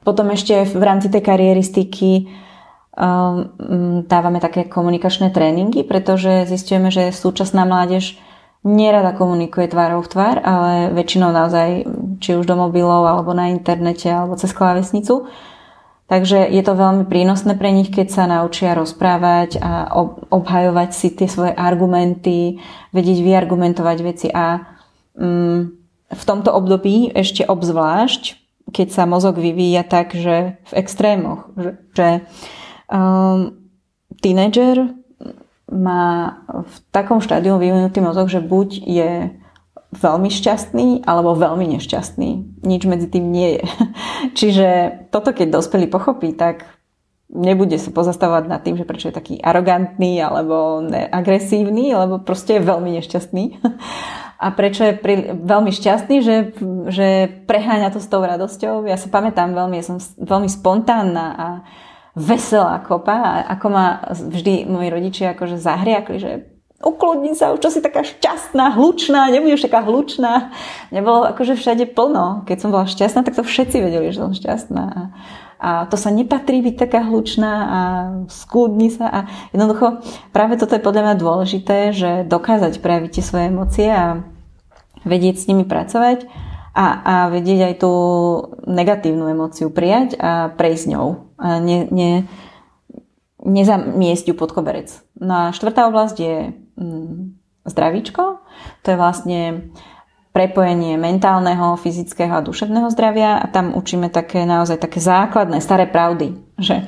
potom 0.00 0.32
ešte 0.32 0.64
v 0.64 0.82
rámci 0.82 1.12
tej 1.12 1.20
kariéristiky 1.20 2.28
um, 2.96 4.04
dávame 4.08 4.40
také 4.40 4.64
komunikačné 4.64 5.28
tréningy, 5.30 5.84
pretože 5.84 6.48
zistujeme, 6.48 6.88
že 6.88 7.12
súčasná 7.12 7.68
mládež 7.68 8.16
nerada 8.64 9.16
komunikuje 9.16 9.72
tvárou 9.72 10.04
v 10.04 10.12
tvár, 10.12 10.36
ale 10.44 10.92
väčšinou 10.92 11.32
naozaj 11.32 11.88
či 12.20 12.36
už 12.36 12.44
do 12.44 12.56
mobilov, 12.56 13.08
alebo 13.08 13.32
na 13.32 13.48
internete, 13.48 14.08
alebo 14.12 14.36
cez 14.36 14.52
klávesnicu. 14.52 15.28
Takže 16.10 16.50
je 16.50 16.62
to 16.66 16.74
veľmi 16.74 17.06
prínosné 17.06 17.54
pre 17.54 17.70
nich, 17.70 17.88
keď 17.88 18.08
sa 18.10 18.24
naučia 18.26 18.74
rozprávať 18.74 19.62
a 19.62 19.94
obhajovať 20.28 20.90
si 20.90 21.14
tie 21.14 21.30
svoje 21.30 21.54
argumenty, 21.54 22.58
vedieť 22.90 23.22
vyargumentovať 23.22 23.98
veci 24.02 24.26
a 24.28 24.58
um, 25.14 25.70
v 26.10 26.22
tomto 26.26 26.50
období 26.50 27.14
ešte 27.14 27.46
obzvlášť 27.46 28.49
keď 28.70 28.88
sa 28.90 29.04
mozog 29.04 29.36
vyvíja 29.36 29.82
tak, 29.86 30.14
že 30.14 30.58
v 30.66 30.72
extrémoch, 30.74 31.50
že, 31.94 32.24
um, 32.90 33.54
tínedžer 34.22 34.94
má 35.70 36.42
v 36.50 36.74
takom 36.90 37.22
štádiu 37.22 37.58
vyvinutý 37.58 38.02
mozog, 38.02 38.26
že 38.26 38.42
buď 38.42 38.68
je 38.82 39.10
veľmi 39.90 40.30
šťastný 40.30 41.02
alebo 41.06 41.38
veľmi 41.38 41.78
nešťastný. 41.78 42.62
Nič 42.62 42.82
medzi 42.86 43.06
tým 43.10 43.30
nie 43.30 43.58
je. 43.58 43.64
Čiže 44.38 44.66
toto, 45.10 45.34
keď 45.34 45.58
dospelý 45.58 45.90
pochopí, 45.90 46.34
tak 46.34 46.66
nebude 47.30 47.78
sa 47.78 47.94
pozastavovať 47.94 48.44
nad 48.50 48.60
tým, 48.62 48.74
že 48.74 48.86
prečo 48.86 49.10
je 49.10 49.18
taký 49.18 49.34
arogantný 49.38 50.18
alebo 50.18 50.82
agresívny, 50.90 51.94
lebo 51.94 52.18
proste 52.18 52.58
je 52.58 52.66
veľmi 52.66 52.90
nešťastný 52.98 53.44
a 54.40 54.46
prečo 54.56 54.88
je 54.88 54.96
pri, 54.96 55.36
veľmi 55.36 55.68
šťastný, 55.68 56.16
že, 56.24 56.36
že 56.88 57.08
preháňa 57.44 57.92
to 57.92 58.00
s 58.00 58.08
tou 58.08 58.24
radosťou. 58.24 58.88
Ja 58.88 58.96
sa 58.96 59.12
pamätám 59.12 59.52
veľmi, 59.52 59.76
ja 59.76 59.84
som 59.84 60.00
veľmi 60.16 60.48
spontánna 60.48 61.26
a 61.36 61.48
veselá 62.16 62.80
kopa 62.80 63.20
a 63.20 63.32
ako 63.52 63.66
ma 63.68 64.00
vždy 64.08 64.64
moji 64.64 64.88
rodičia 64.88 65.36
akože 65.36 65.60
zahriakli, 65.60 66.16
že 66.16 66.30
ukludni 66.80 67.36
sa, 67.36 67.52
čo 67.60 67.68
si 67.68 67.84
taká 67.84 68.00
šťastná, 68.00 68.72
hlučná, 68.72 69.28
nebudeš 69.28 69.68
taká 69.68 69.84
hlučná. 69.84 70.56
Nebolo 70.88 71.28
akože 71.28 71.60
všade 71.60 71.92
plno. 71.92 72.48
Keď 72.48 72.56
som 72.56 72.72
bola 72.72 72.88
šťastná, 72.88 73.20
tak 73.20 73.36
to 73.36 73.44
všetci 73.44 73.76
vedeli, 73.84 74.08
že 74.08 74.24
som 74.24 74.32
šťastná. 74.32 74.84
A, 74.88 75.02
a 75.60 75.84
to 75.92 76.00
sa 76.00 76.08
nepatrí 76.08 76.64
byť 76.64 76.74
taká 76.88 77.04
hlučná 77.04 77.52
a 77.52 77.80
skúdni 78.32 78.88
sa. 78.88 79.06
A 79.12 79.18
jednoducho 79.52 80.00
práve 80.32 80.56
toto 80.56 80.72
je 80.72 80.80
podľa 80.80 81.12
mňa 81.12 81.16
dôležité, 81.20 81.76
že 81.92 82.10
dokázať 82.24 82.80
prejaviť 82.80 83.10
tie 83.12 83.24
svoje 83.24 83.44
emócie 83.52 83.88
a 83.92 84.24
vedieť 85.04 85.36
s 85.36 85.48
nimi 85.52 85.68
pracovať 85.68 86.24
a, 86.72 86.86
a 87.04 87.14
vedieť 87.28 87.60
aj 87.60 87.74
tú 87.76 87.92
negatívnu 88.64 89.28
emóciu 89.28 89.68
prijať 89.68 90.16
a 90.16 90.48
prejsť 90.48 90.96
ňou. 90.96 91.28
A 91.36 91.60
ne, 91.60 91.84
ne, 91.92 92.24
nezamiesť 93.44 94.32
ju 94.32 94.34
pod 94.36 94.56
koberec. 94.56 94.88
No 95.20 95.48
a 95.48 95.52
štvrtá 95.52 95.92
oblasť 95.92 96.16
je 96.16 96.36
mm, 96.80 97.36
zdravíčko. 97.68 98.40
To 98.84 98.86
je 98.88 98.96
vlastne 98.96 99.40
prepojenie 100.30 100.94
mentálneho, 100.94 101.74
fyzického 101.74 102.38
a 102.38 102.44
duševného 102.44 102.86
zdravia 102.94 103.42
a 103.42 103.50
tam 103.50 103.74
učíme 103.74 104.14
také 104.14 104.46
naozaj 104.46 104.78
také 104.78 105.02
základné, 105.02 105.58
staré 105.58 105.90
pravdy, 105.90 106.38
že 106.54 106.86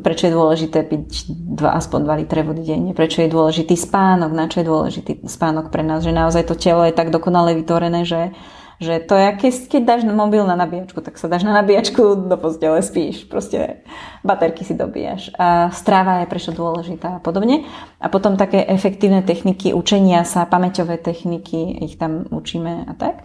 prečo 0.00 0.30
je 0.30 0.32
dôležité 0.32 0.86
piť 0.86 1.28
dva, 1.28 1.76
aspoň 1.76 2.00
2 2.06 2.20
litre 2.24 2.40
vody 2.46 2.62
denne, 2.64 2.96
prečo 2.96 3.20
je 3.20 3.28
dôležitý 3.28 3.76
spánok, 3.76 4.30
na 4.32 4.46
čo 4.48 4.62
je 4.62 4.70
dôležitý 4.70 5.12
spánok 5.26 5.68
pre 5.68 5.84
nás, 5.84 6.06
že 6.06 6.14
naozaj 6.14 6.48
to 6.48 6.56
telo 6.56 6.86
je 6.86 6.94
tak 6.94 7.12
dokonale 7.12 7.52
vytvorené, 7.58 8.06
že 8.06 8.32
že 8.82 8.98
to 9.06 9.14
je, 9.14 9.28
keď, 9.38 9.52
keď 9.70 9.82
dáš 9.86 10.02
mobil 10.04 10.42
na 10.42 10.58
nabíjačku, 10.58 10.98
tak 10.98 11.14
sa 11.14 11.30
dáš 11.30 11.46
na 11.46 11.54
nabíjačku, 11.54 12.26
do 12.26 12.36
postele 12.36 12.82
spíš, 12.82 13.30
proste 13.30 13.86
baterky 14.26 14.66
si 14.66 14.74
dobíjaš. 14.74 15.30
A 15.38 15.70
stráva 15.70 16.20
je 16.20 16.30
prečo 16.30 16.50
dôležitá 16.50 17.16
a 17.16 17.22
podobne. 17.22 17.62
A 18.02 18.10
potom 18.10 18.34
také 18.34 18.66
efektívne 18.66 19.22
techniky 19.22 19.70
učenia 19.70 20.26
sa, 20.26 20.50
pamäťové 20.50 20.98
techniky, 20.98 21.78
ich 21.86 21.94
tam 21.94 22.26
učíme 22.28 22.90
a 22.90 22.92
tak. 22.98 23.22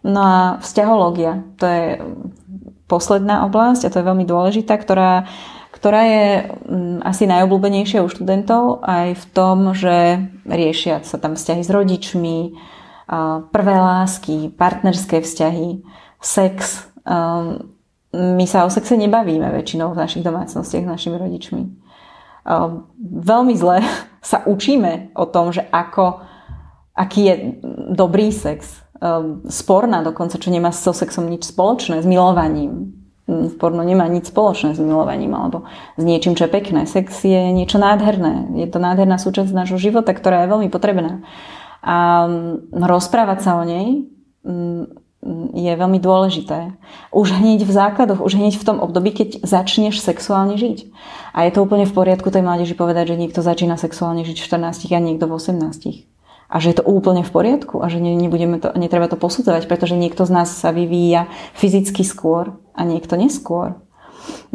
No 0.00 0.20
a 0.24 0.36
vzťahológia, 0.64 1.44
to 1.60 1.64
je 1.68 1.86
posledná 2.88 3.44
oblasť 3.44 3.86
a 3.86 3.92
to 3.92 4.00
je 4.00 4.08
veľmi 4.08 4.24
dôležitá, 4.24 4.80
ktorá, 4.80 5.28
ktorá 5.74 6.02
je 6.08 6.24
mm, 6.48 7.04
asi 7.04 7.28
najobľúbenejšia 7.28 8.00
u 8.00 8.08
študentov 8.08 8.80
aj 8.80 9.14
v 9.20 9.24
tom, 9.36 9.76
že 9.76 10.24
riešia 10.48 11.04
sa 11.04 11.20
tam 11.20 11.36
vzťahy 11.36 11.62
s 11.62 11.70
rodičmi, 11.70 12.38
prvé 13.52 13.76
lásky, 13.80 14.52
partnerské 14.52 15.24
vzťahy, 15.24 15.80
sex. 16.20 16.84
Um, 17.08 17.72
my 18.12 18.44
sa 18.44 18.64
o 18.64 18.70
sexe 18.72 18.96
nebavíme 18.96 19.48
väčšinou 19.48 19.92
v 19.92 20.00
našich 20.00 20.24
domácnostiach 20.24 20.84
s 20.84 20.92
našimi 20.92 21.16
rodičmi. 21.16 21.62
Um, 22.48 22.88
veľmi 23.00 23.56
zle 23.56 23.80
sa 24.30 24.44
učíme 24.44 25.16
o 25.16 25.24
tom, 25.24 25.52
že 25.52 25.64
ako, 25.72 26.20
aký 26.92 27.20
je 27.24 27.34
dobrý 27.96 28.28
sex. 28.28 28.84
Um, 28.98 29.46
sporná 29.48 30.04
dokonca, 30.04 30.36
čo 30.36 30.52
nemá 30.52 30.74
so 30.74 30.92
sexom 30.92 31.30
nič 31.30 31.48
spoločné, 31.48 32.04
s 32.04 32.06
milovaním. 32.08 32.92
V 33.28 33.60
porno 33.60 33.84
nemá 33.84 34.08
nič 34.08 34.32
spoločné 34.32 34.72
s 34.72 34.80
milovaním 34.80 35.36
alebo 35.36 35.68
s 36.00 36.02
niečím, 36.02 36.32
čo 36.32 36.48
je 36.48 36.54
pekné. 36.56 36.88
Sex 36.88 37.28
je 37.28 37.52
niečo 37.52 37.76
nádherné. 37.76 38.56
Je 38.56 38.64
to 38.64 38.80
nádherná 38.80 39.20
súčasť 39.20 39.52
nášho 39.52 39.76
života, 39.76 40.16
ktorá 40.16 40.44
je 40.44 40.52
veľmi 40.56 40.68
potrebná. 40.72 41.20
A 41.82 42.26
mm, 42.26 42.74
rozprávať 42.74 43.38
sa 43.44 43.52
o 43.58 43.62
nej 43.62 44.06
mm, 44.42 45.08
je 45.54 45.72
veľmi 45.74 45.98
dôležité. 45.98 46.78
Už 47.10 47.34
hneď 47.34 47.66
v 47.66 47.72
základoch, 47.74 48.22
už 48.22 48.38
hneď 48.38 48.54
v 48.54 48.66
tom 48.66 48.78
období, 48.78 49.10
keď 49.10 49.42
začneš 49.42 49.98
sexuálne 49.98 50.54
žiť. 50.54 50.88
A 51.34 51.44
je 51.44 51.52
to 51.52 51.66
úplne 51.66 51.84
v 51.84 51.94
poriadku 51.94 52.30
tej 52.30 52.46
mládeži 52.46 52.78
povedať, 52.78 53.14
že 53.14 53.20
niekto 53.20 53.42
začína 53.42 53.74
sexuálne 53.74 54.22
žiť 54.22 54.38
v 54.38 54.46
14 54.46 54.94
a 54.94 55.00
niekto 55.02 55.26
v 55.26 55.34
18. 55.34 56.06
A 56.48 56.56
že 56.62 56.72
je 56.72 56.76
to 56.80 56.88
úplne 56.88 57.20
v 57.26 57.34
poriadku 57.34 57.84
a 57.84 57.92
že 57.92 58.00
nebudeme 58.00 58.56
to, 58.56 58.72
netreba 58.72 59.04
to 59.10 59.20
posudzovať, 59.20 59.68
pretože 59.68 60.00
niekto 60.00 60.24
z 60.24 60.32
nás 60.32 60.48
sa 60.48 60.72
vyvíja 60.72 61.28
fyzicky 61.52 62.06
skôr 62.06 62.56
a 62.72 62.88
niekto 62.88 63.20
neskôr. 63.20 63.76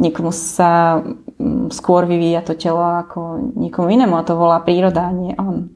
Niekomu 0.00 0.34
sa 0.34 1.04
mm, 1.04 1.70
skôr 1.70 2.08
vyvíja 2.08 2.42
to 2.42 2.58
telo 2.58 2.82
ako 2.82 3.52
niekomu 3.54 3.94
inému 3.94 4.16
a 4.16 4.26
to 4.26 4.34
volá 4.34 4.58
príroda, 4.64 5.06
a 5.06 5.14
nie 5.14 5.36
on. 5.38 5.70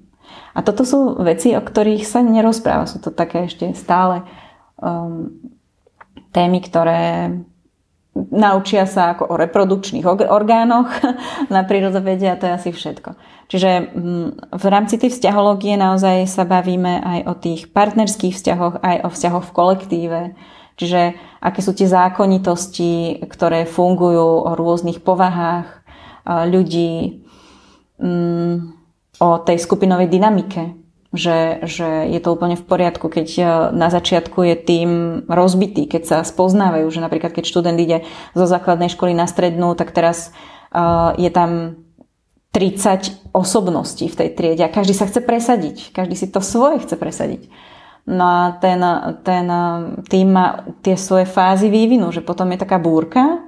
A 0.56 0.64
toto 0.64 0.82
sú 0.82 1.20
veci, 1.22 1.54
o 1.54 1.62
ktorých 1.62 2.02
sa 2.02 2.24
nerozpráva. 2.24 2.90
Sú 2.90 2.98
to 2.98 3.14
také 3.14 3.46
ešte 3.46 3.72
stále 3.78 4.26
um, 4.80 5.30
témy, 6.34 6.58
ktoré 6.64 7.30
naučia 8.18 8.82
sa 8.90 9.14
ako 9.14 9.30
o 9.30 9.34
reprodukčných 9.38 10.02
orgánoch 10.26 10.90
na 11.54 11.62
prírodovede 11.62 12.26
a 12.26 12.38
to 12.38 12.50
je 12.50 12.56
asi 12.58 12.70
všetko. 12.74 13.14
Čiže 13.48 13.70
mm, 13.94 14.28
v 14.58 14.64
rámci 14.66 14.98
tej 14.98 15.14
vzťahológie 15.14 15.78
naozaj 15.78 16.26
sa 16.26 16.42
bavíme 16.42 17.00
aj 17.00 17.20
o 17.30 17.34
tých 17.38 17.70
partnerských 17.70 18.34
vzťahoch, 18.34 18.74
aj 18.82 18.96
o 19.06 19.08
vzťahoch 19.08 19.44
v 19.46 19.54
kolektíve. 19.54 20.20
Čiže 20.78 21.18
aké 21.42 21.60
sú 21.62 21.74
tie 21.74 21.90
zákonitosti, 21.90 23.22
ktoré 23.26 23.66
fungujú 23.66 24.46
o 24.46 24.50
rôznych 24.54 25.02
povahách 25.02 25.66
ľudí, 26.46 27.24
mm, 27.98 28.77
o 29.18 29.38
tej 29.42 29.58
skupinovej 29.58 30.08
dynamike, 30.10 30.78
že, 31.08 31.64
že 31.64 31.88
je 32.12 32.20
to 32.20 32.36
úplne 32.36 32.54
v 32.54 32.66
poriadku, 32.68 33.08
keď 33.08 33.28
e, 33.38 33.42
na 33.72 33.88
začiatku 33.88 34.44
je 34.44 34.56
tým 34.56 34.90
rozbitý, 35.24 35.88
keď 35.88 36.02
sa 36.04 36.18
spoznávajú, 36.20 36.84
že 36.92 37.00
napríklad 37.00 37.32
keď 37.32 37.44
študent 37.48 37.78
ide 37.80 38.04
zo 38.36 38.44
základnej 38.44 38.92
školy 38.92 39.16
na 39.16 39.24
strednú, 39.24 39.72
tak 39.72 39.96
teraz 39.96 40.36
uh, 40.72 41.16
je 41.16 41.32
tam 41.32 41.80
30 42.52 43.32
osobností 43.32 44.12
v 44.12 44.18
tej 44.20 44.28
triede 44.36 44.62
a 44.64 44.72
každý 44.72 44.92
sa 44.92 45.08
chce 45.08 45.24
presadiť, 45.24 45.96
každý 45.96 46.16
si 46.16 46.28
to 46.28 46.44
svoje 46.44 46.84
chce 46.84 46.96
presadiť. 47.00 47.48
No 48.08 48.24
a 48.24 48.42
ten, 48.56 48.80
ten 49.20 49.44
tým 50.08 50.32
má 50.32 50.64
tie 50.80 50.96
svoje 50.96 51.28
fázy 51.28 51.68
vývinu, 51.68 52.08
že 52.08 52.24
potom 52.24 52.48
je 52.52 52.60
taká 52.60 52.80
búrka, 52.80 53.47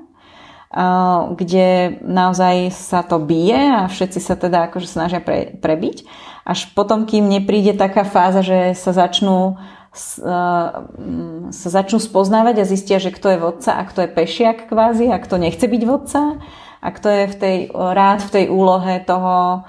kde 1.34 1.98
naozaj 1.98 2.70
sa 2.70 3.02
to 3.02 3.18
bije 3.18 3.58
a 3.58 3.90
všetci 3.90 4.18
sa 4.22 4.38
teda 4.38 4.70
akože 4.70 4.86
snažia 4.86 5.18
pre, 5.18 5.58
prebiť. 5.58 6.06
Až 6.46 6.70
potom, 6.78 7.10
kým 7.10 7.26
nepríde 7.26 7.74
taká 7.74 8.06
fáza, 8.06 8.42
že 8.46 8.78
sa 8.78 8.94
začnú 8.94 9.58
sa 11.50 11.68
začnú 11.74 11.98
spoznávať 11.98 12.62
a 12.62 12.70
zistia, 12.70 13.02
že 13.02 13.10
kto 13.10 13.34
je 13.34 13.42
vodca 13.42 13.74
a 13.74 13.82
kto 13.82 14.06
je 14.06 14.14
pešiak 14.14 14.70
kvázi 14.70 15.10
a 15.10 15.18
kto 15.18 15.34
nechce 15.42 15.66
byť 15.66 15.82
vodca 15.82 16.38
a 16.78 16.88
kto 16.94 17.08
je 17.10 17.24
v 17.26 17.34
tej, 17.34 17.56
rád 17.74 18.22
v 18.22 18.30
tej 18.30 18.44
úlohe 18.54 19.02
toho, 19.02 19.66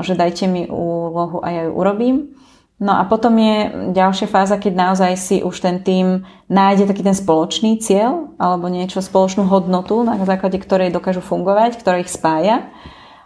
že 0.00 0.16
dajte 0.16 0.48
mi 0.48 0.64
úlohu 0.64 1.44
a 1.44 1.48
ja 1.52 1.62
ju 1.68 1.72
urobím. 1.76 2.37
No 2.78 2.94
a 2.94 3.02
potom 3.10 3.34
je 3.34 3.90
ďalšia 3.90 4.30
fáza, 4.30 4.54
keď 4.54 4.72
naozaj 4.78 5.12
si 5.18 5.36
už 5.42 5.58
ten 5.58 5.82
tým 5.82 6.22
nájde 6.46 6.86
taký 6.86 7.02
ten 7.02 7.14
spoločný 7.14 7.82
cieľ 7.82 8.30
alebo 8.38 8.70
niečo, 8.70 9.02
spoločnú 9.02 9.50
hodnotu, 9.50 10.06
na 10.06 10.14
základe 10.22 10.62
ktorej 10.62 10.94
dokážu 10.94 11.18
fungovať, 11.18 11.74
ktorá 11.74 11.98
ich 11.98 12.10
spája 12.10 12.70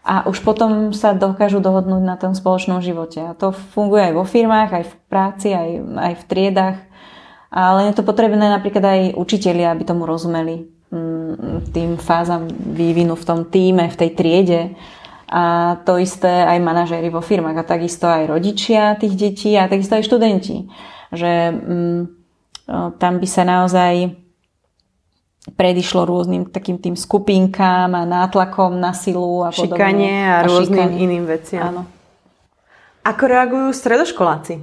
a 0.02 0.26
už 0.26 0.40
potom 0.42 0.90
sa 0.90 1.14
dokážu 1.14 1.62
dohodnúť 1.62 2.02
na 2.02 2.16
tom 2.18 2.34
spoločnom 2.34 2.82
živote. 2.82 3.22
A 3.22 3.38
to 3.38 3.52
funguje 3.52 4.10
aj 4.10 4.14
vo 4.18 4.24
firmách, 4.26 4.70
aj 4.72 4.84
v 4.88 4.94
práci, 5.06 5.48
aj, 5.54 5.68
aj 5.78 6.12
v 6.16 6.26
triedách. 6.26 6.78
Ale 7.52 7.92
je 7.92 7.94
to 7.94 8.02
potrebné 8.02 8.48
napríklad 8.48 8.82
aj 8.82 9.00
učitelia, 9.14 9.70
aby 9.70 9.84
tomu 9.84 10.08
rozumeli 10.08 10.64
mm, 10.90 11.70
tým 11.70 12.00
fázam 12.00 12.48
vývinu 12.50 13.14
v 13.14 13.24
tom 13.28 13.46
týme, 13.46 13.92
v 13.92 13.98
tej 14.00 14.10
triede 14.16 14.60
a 15.28 15.76
to 15.86 15.98
isté 15.98 16.44
aj 16.44 16.58
manažéri 16.60 17.08
vo 17.08 17.20
firmách 17.20 17.62
a 17.62 17.68
takisto 17.68 18.10
aj 18.10 18.28
rodičia 18.28 18.98
tých 18.98 19.14
detí 19.14 19.54
a 19.56 19.70
takisto 19.70 19.96
aj 19.96 20.04
študenti. 20.06 20.66
Že 21.12 21.32
mm, 21.52 22.00
tam 22.96 23.14
by 23.20 23.28
sa 23.28 23.42
naozaj 23.44 24.22
predišlo 25.58 26.06
rôznym 26.06 26.46
takým 26.46 26.78
tým 26.78 26.94
skupinkám 26.94 27.90
a 27.98 28.06
nátlakom 28.06 28.78
na 28.78 28.94
silu 28.94 29.42
a 29.42 29.50
podobne. 29.50 29.74
Šikanie 29.74 30.16
a, 30.30 30.34
a 30.38 30.46
rôznym 30.46 30.86
šikanie. 30.86 31.02
iným 31.02 31.24
veciam. 31.26 31.62
Áno. 31.66 31.82
Ako 33.02 33.26
reagujú 33.26 33.74
stredoškoláci 33.74 34.62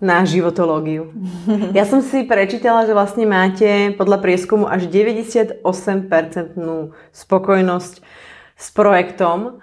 na 0.00 0.24
životológiu? 0.24 1.12
Ja 1.76 1.84
som 1.84 2.00
si 2.00 2.24
prečítala, 2.24 2.88
že 2.88 2.96
vlastne 2.96 3.28
máte 3.28 3.92
podľa 4.00 4.24
prieskumu 4.24 4.64
až 4.64 4.88
98% 4.88 5.60
spokojnosť 7.12 7.94
s 8.58 8.66
projektom 8.72 9.60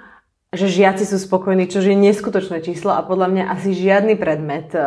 že 0.56 0.72
žiaci 0.72 1.04
sú 1.04 1.20
spokojní, 1.20 1.68
čo 1.68 1.84
je 1.84 1.96
neskutočné 1.96 2.64
číslo 2.64 2.96
a 2.96 3.04
podľa 3.04 3.28
mňa 3.32 3.44
asi 3.52 3.76
žiadny 3.76 4.16
predmet 4.16 4.72
eh, 4.72 4.84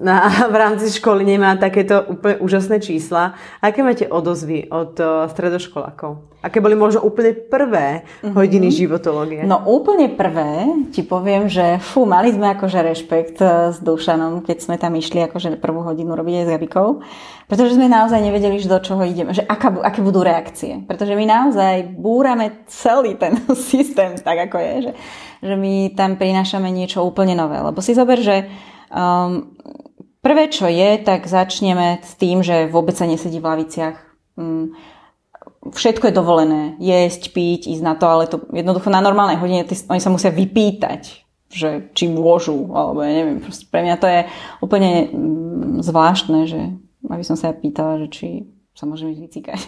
na, 0.00 0.28
v 0.52 0.56
rámci 0.56 0.88
školy 0.90 1.24
nemá 1.24 1.56
takéto 1.60 2.00
úplne 2.04 2.40
úžasné 2.40 2.80
čísla. 2.80 3.36
Aké 3.60 3.84
máte 3.84 4.08
odozvy 4.08 4.72
od 4.72 4.96
uh, 4.98 5.28
stredoškolákov? 5.28 6.29
Aké 6.40 6.56
boli 6.64 6.72
možno 6.72 7.04
úplne 7.04 7.36
prvé 7.36 8.00
mm-hmm. 8.00 8.32
hodiny 8.32 8.72
životológie? 8.72 9.44
No 9.44 9.60
úplne 9.68 10.08
prvé 10.08 10.72
ti 10.88 11.04
poviem, 11.04 11.52
že 11.52 11.76
fú, 11.84 12.08
mali 12.08 12.32
sme 12.32 12.56
akože 12.56 12.80
rešpekt 12.80 13.44
eh, 13.44 13.76
s 13.76 13.78
Dušanom, 13.84 14.40
keď 14.40 14.56
sme 14.64 14.80
tam 14.80 14.96
išli 14.96 15.20
akože 15.28 15.60
prvú 15.60 15.84
hodinu 15.84 16.16
robiť 16.16 16.34
aj 16.40 16.44
s 16.48 16.52
Gabikou. 16.56 16.88
Pretože 17.44 17.76
sme 17.76 17.92
naozaj 17.92 18.24
nevedeli, 18.24 18.56
že 18.56 18.72
do 18.72 18.80
čoho 18.80 19.04
ideme, 19.04 19.36
že 19.36 19.44
aká, 19.44 19.74
aké 19.84 20.00
budú 20.00 20.24
reakcie. 20.24 20.80
Pretože 20.88 21.12
my 21.12 21.26
naozaj 21.28 21.92
búrame 21.92 22.64
celý 22.72 23.20
ten 23.20 23.36
systém 23.68 24.16
tak, 24.16 24.48
ako 24.48 24.56
je, 24.56 24.74
že, 24.88 24.92
že 25.44 25.54
my 25.60 25.92
tam 25.92 26.16
prinášame 26.16 26.72
niečo 26.72 27.04
úplne 27.04 27.36
nové. 27.36 27.60
Lebo 27.60 27.84
si 27.84 27.92
zober, 27.92 28.16
že 28.16 28.48
um, 28.88 29.52
prvé, 30.24 30.48
čo 30.48 30.72
je, 30.72 31.04
tak 31.04 31.28
začneme 31.28 32.00
s 32.00 32.16
tým, 32.16 32.40
že 32.40 32.70
vôbec 32.70 32.96
sa 32.96 33.04
nesedí 33.04 33.42
v 33.42 33.48
laviciach. 33.50 33.96
Um, 34.40 34.72
všetko 35.68 36.08
je 36.08 36.14
dovolené. 36.16 36.62
Jesť, 36.80 37.36
piť, 37.36 37.68
ísť 37.68 37.84
na 37.84 37.94
to, 37.96 38.08
ale 38.08 38.30
to 38.30 38.40
jednoducho 38.48 38.88
na 38.88 39.04
normálnej 39.04 39.36
hodine 39.36 39.68
oni 39.68 40.00
sa 40.00 40.12
musia 40.12 40.32
vypýtať 40.32 41.28
že 41.50 41.90
či 41.98 42.06
môžu, 42.06 42.70
alebo 42.70 43.02
ja 43.02 43.10
neviem, 43.10 43.42
proste 43.42 43.66
pre 43.66 43.82
mňa 43.82 43.96
to 43.98 44.06
je 44.06 44.20
úplne 44.62 45.10
mm, 45.10 45.82
zvláštne, 45.82 46.46
že 46.46 46.78
aby 47.10 47.24
som 47.26 47.34
sa 47.34 47.50
ja 47.50 47.54
pýtala, 47.58 48.06
že 48.06 48.08
či 48.14 48.28
sa 48.80 48.88
môžem 48.88 49.12
ísť 49.12 49.20
vycíkať. 49.20 49.60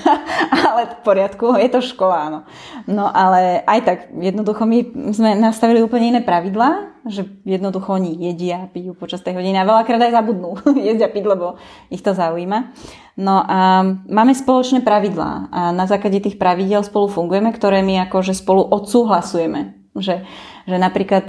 ale 0.72 0.88
v 0.88 0.96
poriadku, 1.04 1.60
je 1.60 1.68
to 1.68 1.84
škola, 1.84 2.16
áno. 2.24 2.40
No 2.88 3.04
ale 3.04 3.60
aj 3.68 3.80
tak, 3.84 3.98
jednoducho 4.16 4.64
my 4.64 4.78
sme 5.12 5.36
nastavili 5.36 5.84
úplne 5.84 6.16
iné 6.16 6.20
pravidlá, 6.24 7.04
že 7.04 7.28
jednoducho 7.44 8.00
oni 8.00 8.16
jedia, 8.16 8.64
pijú 8.72 8.96
počas 8.96 9.20
tej 9.20 9.36
hodiny 9.36 9.60
a 9.60 9.68
veľakrát 9.68 10.08
aj 10.08 10.16
zabudnú 10.16 10.56
jesť 10.88 11.04
a 11.04 11.12
piť, 11.12 11.24
lebo 11.28 11.60
ich 11.92 12.00
to 12.00 12.16
zaujíma. 12.16 12.72
No 13.20 13.44
a 13.44 13.84
máme 14.08 14.32
spoločné 14.32 14.80
pravidlá 14.80 15.52
a 15.52 15.60
na 15.76 15.84
základe 15.84 16.24
tých 16.24 16.40
pravidel 16.40 16.80
spolu 16.80 17.12
fungujeme, 17.12 17.52
ktoré 17.52 17.84
my 17.84 18.08
akože 18.08 18.32
spolu 18.32 18.64
odsúhlasujeme. 18.64 19.76
Že, 19.92 20.24
že 20.64 20.76
napríklad 20.80 21.28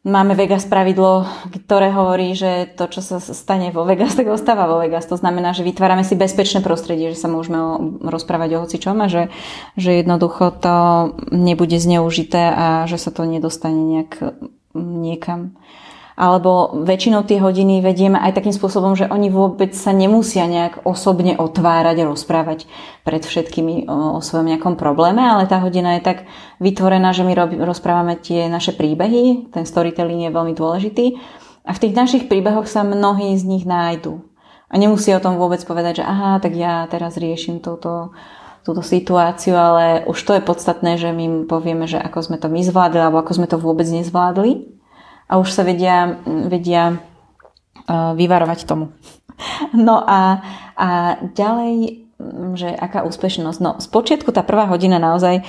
Máme 0.00 0.32
Vegas 0.32 0.64
pravidlo, 0.64 1.28
ktoré 1.52 1.92
hovorí, 1.92 2.32
že 2.32 2.72
to, 2.72 2.88
čo 2.88 3.04
sa 3.04 3.20
stane 3.20 3.68
vo 3.68 3.84
Vegas, 3.84 4.16
tak 4.16 4.32
ostáva 4.32 4.64
vo 4.64 4.80
Vegas. 4.80 5.04
To 5.12 5.20
znamená, 5.20 5.52
že 5.52 5.60
vytvárame 5.60 6.08
si 6.08 6.16
bezpečné 6.16 6.64
prostredie, 6.64 7.12
že 7.12 7.20
sa 7.20 7.28
môžeme 7.28 7.60
o, 7.60 7.72
rozprávať 8.08 8.56
o 8.56 8.58
hocičom 8.64 8.96
a 8.96 9.12
že, 9.12 9.28
že 9.76 10.00
jednoducho 10.00 10.56
to 10.56 10.76
nebude 11.28 11.76
zneužité 11.76 12.48
a 12.48 12.66
že 12.88 12.96
sa 12.96 13.12
to 13.12 13.28
nedostane 13.28 13.76
nejak 13.76 14.40
niekam 14.72 15.52
alebo 16.18 16.74
väčšinou 16.84 17.24
tie 17.24 17.40
hodiny 17.40 17.80
vedieme 17.80 18.18
aj 18.20 18.36
takým 18.36 18.52
spôsobom, 18.52 18.92
že 18.98 19.08
oni 19.08 19.32
vôbec 19.32 19.72
sa 19.72 19.94
nemusia 19.94 20.44
nejak 20.44 20.84
osobne 20.84 21.38
otvárať 21.38 21.96
a 22.02 22.08
rozprávať 22.10 22.68
pred 23.06 23.22
všetkými 23.24 23.86
o, 23.88 24.18
o 24.18 24.20
svojom 24.20 24.50
nejakom 24.50 24.74
probléme, 24.76 25.22
ale 25.22 25.48
tá 25.48 25.62
hodina 25.62 25.96
je 25.96 26.06
tak 26.06 26.18
vytvorená, 26.60 27.14
že 27.16 27.24
my 27.24 27.32
rozprávame 27.62 28.18
tie 28.20 28.50
naše 28.52 28.76
príbehy, 28.76 29.54
ten 29.54 29.64
storytelling 29.64 30.28
je 30.28 30.34
veľmi 30.34 30.52
dôležitý 30.52 31.16
a 31.64 31.70
v 31.72 31.80
tých 31.86 31.94
našich 31.94 32.24
príbehoch 32.26 32.66
sa 32.66 32.82
mnohí 32.82 33.36
z 33.36 33.44
nich 33.46 33.64
nájdu. 33.64 34.20
A 34.70 34.78
nemusí 34.78 35.10
o 35.10 35.22
tom 35.22 35.34
vôbec 35.34 35.58
povedať, 35.66 36.02
že 36.02 36.04
aha, 36.06 36.38
tak 36.38 36.54
ja 36.54 36.86
teraz 36.86 37.18
riešim 37.18 37.58
túto, 37.58 38.14
túto 38.62 38.86
situáciu, 38.86 39.58
ale 39.58 40.06
už 40.06 40.18
to 40.22 40.32
je 40.38 40.46
podstatné, 40.46 40.94
že 40.94 41.10
my 41.10 41.22
im 41.26 41.36
povieme, 41.50 41.90
že 41.90 41.98
ako 41.98 42.18
sme 42.22 42.36
to 42.38 42.46
my 42.46 42.62
zvládli, 42.62 43.02
alebo 43.02 43.18
ako 43.18 43.32
sme 43.34 43.50
to 43.50 43.58
vôbec 43.58 43.88
nezvládli 43.90 44.79
a 45.30 45.38
už 45.38 45.54
sa 45.54 45.62
vedia, 45.62 46.18
vedia 46.26 46.98
vyvarovať 47.88 48.66
tomu. 48.66 48.90
No 49.72 50.04
a, 50.04 50.44
a 50.76 51.16
ďalej, 51.32 52.04
že 52.52 52.68
aká 52.68 53.08
úspešnosť. 53.08 53.58
No, 53.64 53.80
spočiatku 53.80 54.36
tá 54.36 54.44
prvá 54.44 54.68
hodina 54.68 55.00
naozaj 55.00 55.40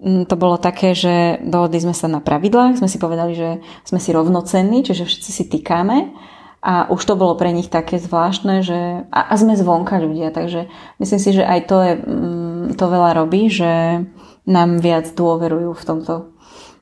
to 0.00 0.34
bolo 0.38 0.56
také, 0.56 0.94
že 0.94 1.42
dohodli 1.44 1.82
sme 1.82 1.92
sa 1.92 2.08
na 2.08 2.24
pravidlách, 2.24 2.80
sme 2.80 2.88
si 2.88 2.96
povedali, 2.96 3.34
že 3.34 3.60
sme 3.84 3.98
si 3.98 4.14
rovnocenní, 4.14 4.86
čiže 4.86 5.04
všetci 5.04 5.30
si 5.34 5.44
týkame 5.50 6.14
a 6.64 6.88
už 6.88 7.04
to 7.04 7.18
bolo 7.20 7.36
pre 7.36 7.52
nich 7.52 7.68
také 7.68 8.00
zvláštne, 8.00 8.64
že 8.64 9.04
a, 9.12 9.20
a 9.28 9.34
sme 9.36 9.60
zvonka 9.60 10.00
ľudia, 10.00 10.32
takže 10.32 10.72
myslím 11.02 11.20
si, 11.20 11.30
že 11.36 11.44
aj 11.44 11.60
to, 11.68 11.76
je, 11.84 11.94
to 12.80 12.84
veľa 12.88 13.18
robí, 13.18 13.52
že 13.52 14.04
nám 14.48 14.80
viac 14.80 15.10
dôverujú 15.12 15.76
v 15.76 15.84
tomto 15.84 16.29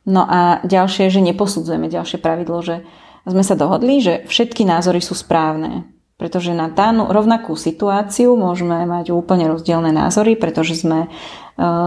No 0.08 0.24
a 0.24 0.64
ďalšie, 0.64 1.12
že 1.12 1.20
neposudzujeme 1.20 1.92
ďalšie 1.92 2.16
pravidlo, 2.16 2.64
že 2.64 2.80
sme 3.28 3.44
sa 3.44 3.52
dohodli, 3.52 4.00
že 4.00 4.24
všetky 4.24 4.64
názory 4.64 5.04
sú 5.04 5.12
správne. 5.12 5.84
Pretože 6.16 6.50
na 6.50 6.66
danú 6.66 7.06
rovnakú 7.06 7.54
situáciu 7.54 8.34
môžeme 8.34 8.82
mať 8.88 9.14
úplne 9.14 9.46
rozdielne 9.46 9.94
názory, 9.94 10.34
pretože 10.34 10.80
sme, 10.80 11.06
e, 11.06 11.08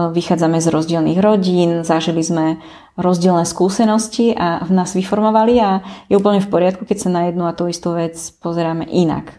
vychádzame 0.08 0.56
z 0.56 0.72
rozdielných 0.72 1.20
rodín, 1.20 1.70
zažili 1.84 2.24
sme 2.24 2.56
rozdielne 2.96 3.44
skúsenosti 3.44 4.32
a 4.32 4.64
v 4.64 4.72
nás 4.72 4.96
vyformovali 4.96 5.54
a 5.60 5.84
je 6.08 6.16
úplne 6.16 6.40
v 6.40 6.48
poriadku, 6.48 6.88
keď 6.88 6.96
sa 6.96 7.10
na 7.12 7.22
jednu 7.28 7.44
a 7.44 7.52
tú 7.52 7.68
istú 7.68 7.92
vec 7.92 8.16
pozeráme 8.40 8.88
inak. 8.88 9.36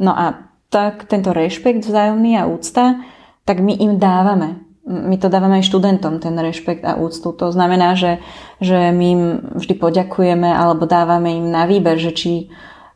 No 0.00 0.16
a 0.16 0.48
tak 0.72 1.04
tento 1.10 1.36
rešpekt 1.36 1.84
vzájomný 1.84 2.40
a 2.40 2.48
úcta, 2.48 3.04
tak 3.44 3.60
my 3.60 3.76
im 3.76 4.00
dávame. 4.00 4.71
My 4.82 5.14
to 5.14 5.30
dávame 5.30 5.62
aj 5.62 5.70
študentom, 5.70 6.18
ten 6.18 6.34
rešpekt 6.34 6.82
a 6.82 6.98
úctu. 6.98 7.30
To 7.30 7.54
znamená, 7.54 7.94
že, 7.94 8.18
že 8.58 8.90
my 8.90 9.06
im 9.06 9.22
vždy 9.54 9.78
poďakujeme 9.78 10.50
alebo 10.50 10.90
dávame 10.90 11.38
im 11.38 11.54
na 11.54 11.70
výber, 11.70 12.02
že 12.02 12.10
či 12.10 12.50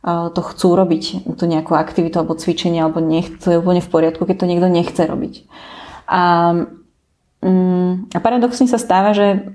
to 0.07 0.39
chcú 0.39 0.77
robiť, 0.77 1.35
tú 1.35 1.43
nejakú 1.49 1.75
aktivitu 1.75 2.15
alebo 2.21 2.37
cvičenie, 2.37 2.79
alebo 2.79 3.03
nechce, 3.03 3.43
to 3.43 3.51
je 3.51 3.59
úplne 3.59 3.83
v 3.83 3.91
poriadku, 3.91 4.23
keď 4.23 4.37
to 4.39 4.49
niekto 4.49 4.67
nechce 4.71 5.01
robiť. 5.03 5.43
A, 6.07 6.53
mm, 7.43 8.15
a 8.15 8.17
paradoxne 8.23 8.71
sa 8.71 8.79
stáva, 8.79 9.11
že, 9.11 9.51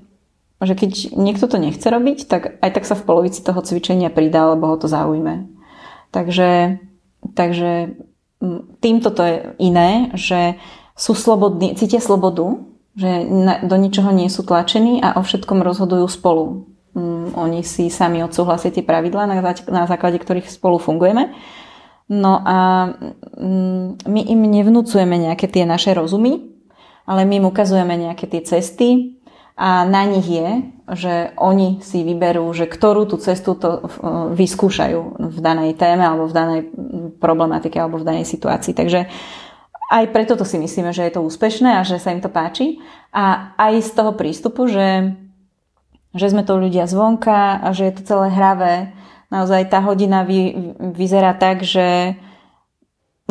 že 0.60 0.76
keď 0.76 1.16
niekto 1.16 1.48
to 1.48 1.56
nechce 1.56 1.86
robiť, 1.86 2.28
tak 2.28 2.60
aj 2.60 2.70
tak 2.74 2.84
sa 2.84 2.92
v 2.98 3.06
polovici 3.08 3.40
toho 3.40 3.64
cvičenia 3.64 4.12
pridá, 4.12 4.44
alebo 4.44 4.68
ho 4.68 4.76
to 4.76 4.92
zaujme. 4.92 5.48
Takže, 6.12 6.82
takže 7.32 7.96
týmto 8.84 9.08
to 9.08 9.22
je 9.24 9.36
iné, 9.56 10.12
že 10.12 10.60
sú 11.02 11.18
slobodní, 11.18 11.74
cítia 11.74 11.98
slobodu, 11.98 12.62
že 12.94 13.26
do 13.66 13.74
ničoho 13.74 14.14
nie 14.14 14.30
sú 14.30 14.46
tlačení 14.46 15.02
a 15.02 15.18
o 15.18 15.26
všetkom 15.26 15.58
rozhodujú 15.66 16.06
spolu. 16.06 16.70
Mm, 16.94 17.34
oni 17.34 17.60
si 17.66 17.90
sami 17.90 18.22
odsúhlasia 18.22 18.70
tie 18.70 18.86
pravidlá, 18.86 19.26
na, 19.26 19.84
základe 19.90 20.22
ktorých 20.22 20.46
spolu 20.46 20.78
fungujeme. 20.78 21.34
No 22.06 22.38
a 22.38 22.92
mm, 23.34 24.06
my 24.06 24.20
im 24.30 24.40
nevnúcujeme 24.46 25.18
nejaké 25.18 25.50
tie 25.50 25.66
naše 25.66 25.90
rozumy, 25.90 26.38
ale 27.02 27.26
my 27.26 27.42
im 27.42 27.50
ukazujeme 27.50 27.98
nejaké 27.98 28.30
tie 28.30 28.44
cesty 28.46 29.18
a 29.58 29.82
na 29.82 30.06
nich 30.06 30.28
je, 30.28 30.48
že 30.92 31.14
oni 31.40 31.80
si 31.80 32.04
vyberú, 32.04 32.46
že 32.52 32.68
ktorú 32.68 33.08
tú 33.08 33.16
cestu 33.18 33.56
to 33.56 33.88
vyskúšajú 34.36 35.00
v 35.18 35.38
danej 35.40 35.74
téme 35.80 36.04
alebo 36.04 36.28
v 36.28 36.36
danej 36.36 36.60
problematike 37.18 37.80
alebo 37.80 37.98
v 37.98 38.06
danej 38.06 38.26
situácii. 38.28 38.76
Takže 38.76 39.08
aj 39.92 40.08
preto 40.08 40.40
to 40.40 40.48
si 40.48 40.56
myslíme, 40.56 40.88
že 40.96 41.04
je 41.04 41.12
to 41.12 41.24
úspešné 41.24 41.76
a 41.76 41.84
že 41.84 42.00
sa 42.00 42.16
im 42.16 42.24
to 42.24 42.32
páči. 42.32 42.80
A 43.12 43.52
aj 43.60 43.84
z 43.84 43.90
toho 43.92 44.16
prístupu, 44.16 44.64
že 44.64 45.12
že 46.12 46.28
sme 46.28 46.44
to 46.44 46.60
ľudia 46.60 46.84
zvonka 46.84 47.60
a 47.64 47.72
že 47.72 47.88
je 47.88 47.94
to 47.96 48.02
celé 48.04 48.28
hravé. 48.32 48.92
Naozaj 49.32 49.72
tá 49.72 49.80
hodina 49.80 50.28
vy, 50.28 50.52
vyzerá 50.92 51.32
tak, 51.32 51.64
že, 51.64 52.20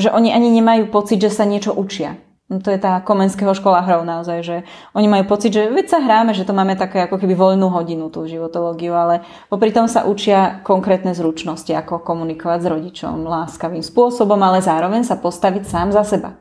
že 0.02 0.10
oni 0.10 0.34
ani 0.34 0.50
nemajú 0.50 0.90
pocit, 0.90 1.22
že 1.22 1.30
sa 1.30 1.46
niečo 1.46 1.78
učia. 1.78 2.18
No 2.52 2.60
to 2.60 2.68
je 2.68 2.82
tá 2.82 3.00
komenského 3.00 3.56
škola 3.56 3.80
hrov 3.80 4.04
naozaj, 4.04 4.44
že 4.44 4.58
oni 4.92 5.08
majú 5.08 5.24
pocit, 5.24 5.56
že 5.56 5.72
veď 5.72 5.88
sa 5.88 6.04
hráme, 6.04 6.36
že 6.36 6.44
to 6.44 6.52
máme 6.52 6.76
také 6.76 7.08
ako 7.08 7.16
keby 7.16 7.32
voľnú 7.32 7.72
hodinu 7.72 8.12
tú 8.12 8.28
životológiu, 8.28 8.92
ale 8.92 9.24
popri 9.48 9.72
tom 9.72 9.88
sa 9.88 10.04
učia 10.04 10.60
konkrétne 10.68 11.16
zručnosti, 11.16 11.72
ako 11.72 12.04
komunikovať 12.04 12.60
s 12.60 12.68
rodičom 12.68 13.24
láskavým 13.24 13.80
spôsobom, 13.80 14.36
ale 14.44 14.60
zároveň 14.60 15.08
sa 15.08 15.16
postaviť 15.16 15.64
sám 15.64 15.96
za 15.96 16.04
seba. 16.04 16.36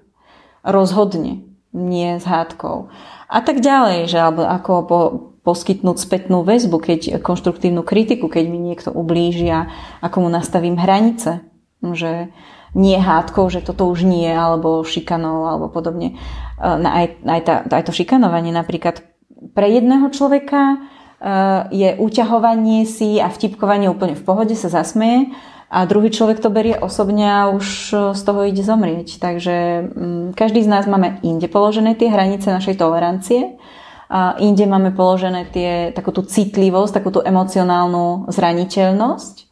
Rozhodne, 0.61 1.47
nie 1.73 2.11
s 2.21 2.25
hádkou. 2.29 2.93
A 3.31 3.39
tak 3.41 3.63
ďalej, 3.63 4.11
že 4.11 4.19
alebo 4.19 4.43
ako 4.45 4.73
po, 4.85 4.99
poskytnúť 5.47 5.97
spätnú 5.97 6.45
väzbu, 6.45 6.77
keď 6.83 7.01
konštruktívnu 7.25 7.81
kritiku, 7.81 8.29
keď 8.29 8.45
mi 8.51 8.61
niekto 8.61 8.93
ublíži 8.93 9.49
a 9.49 9.71
ako 10.05 10.27
mu 10.27 10.29
nastavím 10.29 10.77
hranice. 10.77 11.41
Že 11.81 12.29
nie 12.77 12.99
hádkou, 13.01 13.49
že 13.51 13.65
toto 13.65 13.89
už 13.89 14.05
nie, 14.07 14.29
alebo 14.31 14.85
šikanou, 14.85 15.49
alebo 15.49 15.73
podobne. 15.73 16.15
E, 16.61 16.67
aj, 16.69 17.07
aj, 17.25 17.41
tá, 17.43 17.55
aj 17.67 17.83
to 17.89 17.93
šikanovanie 17.97 18.55
napríklad 18.55 19.03
pre 19.57 19.67
jedného 19.73 20.13
človeka 20.13 20.77
e, 20.77 20.79
je 21.73 21.89
uťahovanie 21.99 22.87
si 22.87 23.19
a 23.19 23.33
vtipkovanie 23.33 23.91
úplne 23.91 24.15
v 24.15 24.23
pohode, 24.23 24.55
sa 24.55 24.71
zasmeje 24.71 25.33
a 25.71 25.87
druhý 25.87 26.11
človek 26.11 26.43
to 26.43 26.51
berie 26.51 26.75
osobne 26.75 27.31
a 27.31 27.55
už 27.55 27.95
z 28.11 28.23
toho 28.27 28.43
ide 28.43 28.59
zomrieť. 28.67 29.23
Takže 29.23 29.87
mm, 29.87 30.27
každý 30.35 30.67
z 30.67 30.69
nás 30.69 30.91
máme 30.91 31.23
inde 31.23 31.47
položené 31.47 31.95
tie 31.95 32.11
hranice 32.11 32.51
našej 32.51 32.75
tolerancie 32.75 33.55
a 34.11 34.35
inde 34.43 34.67
máme 34.67 34.91
položené 34.91 35.47
tie, 35.47 35.95
takú 35.95 36.11
tú 36.11 36.27
citlivosť, 36.27 36.99
takú 36.99 37.15
tú 37.15 37.23
emocionálnu 37.23 38.27
zraniteľnosť. 38.35 39.47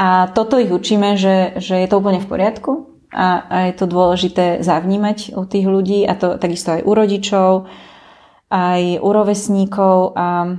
A 0.00 0.32
toto 0.32 0.56
ich 0.56 0.72
učíme, 0.72 1.20
že, 1.20 1.60
že 1.60 1.76
je 1.76 1.88
to 1.92 2.00
úplne 2.00 2.24
v 2.24 2.30
poriadku 2.32 2.88
a, 3.12 3.44
a 3.44 3.56
je 3.68 3.74
to 3.76 3.84
dôležité 3.84 4.64
zavnímať 4.64 5.36
u 5.36 5.44
tých 5.44 5.68
ľudí 5.68 6.08
a 6.08 6.16
to 6.16 6.40
takisto 6.40 6.80
aj 6.80 6.88
u 6.88 6.92
rodičov, 6.96 7.68
aj 8.48 8.96
u 8.96 9.08
rovesníkov 9.12 10.16
a 10.16 10.56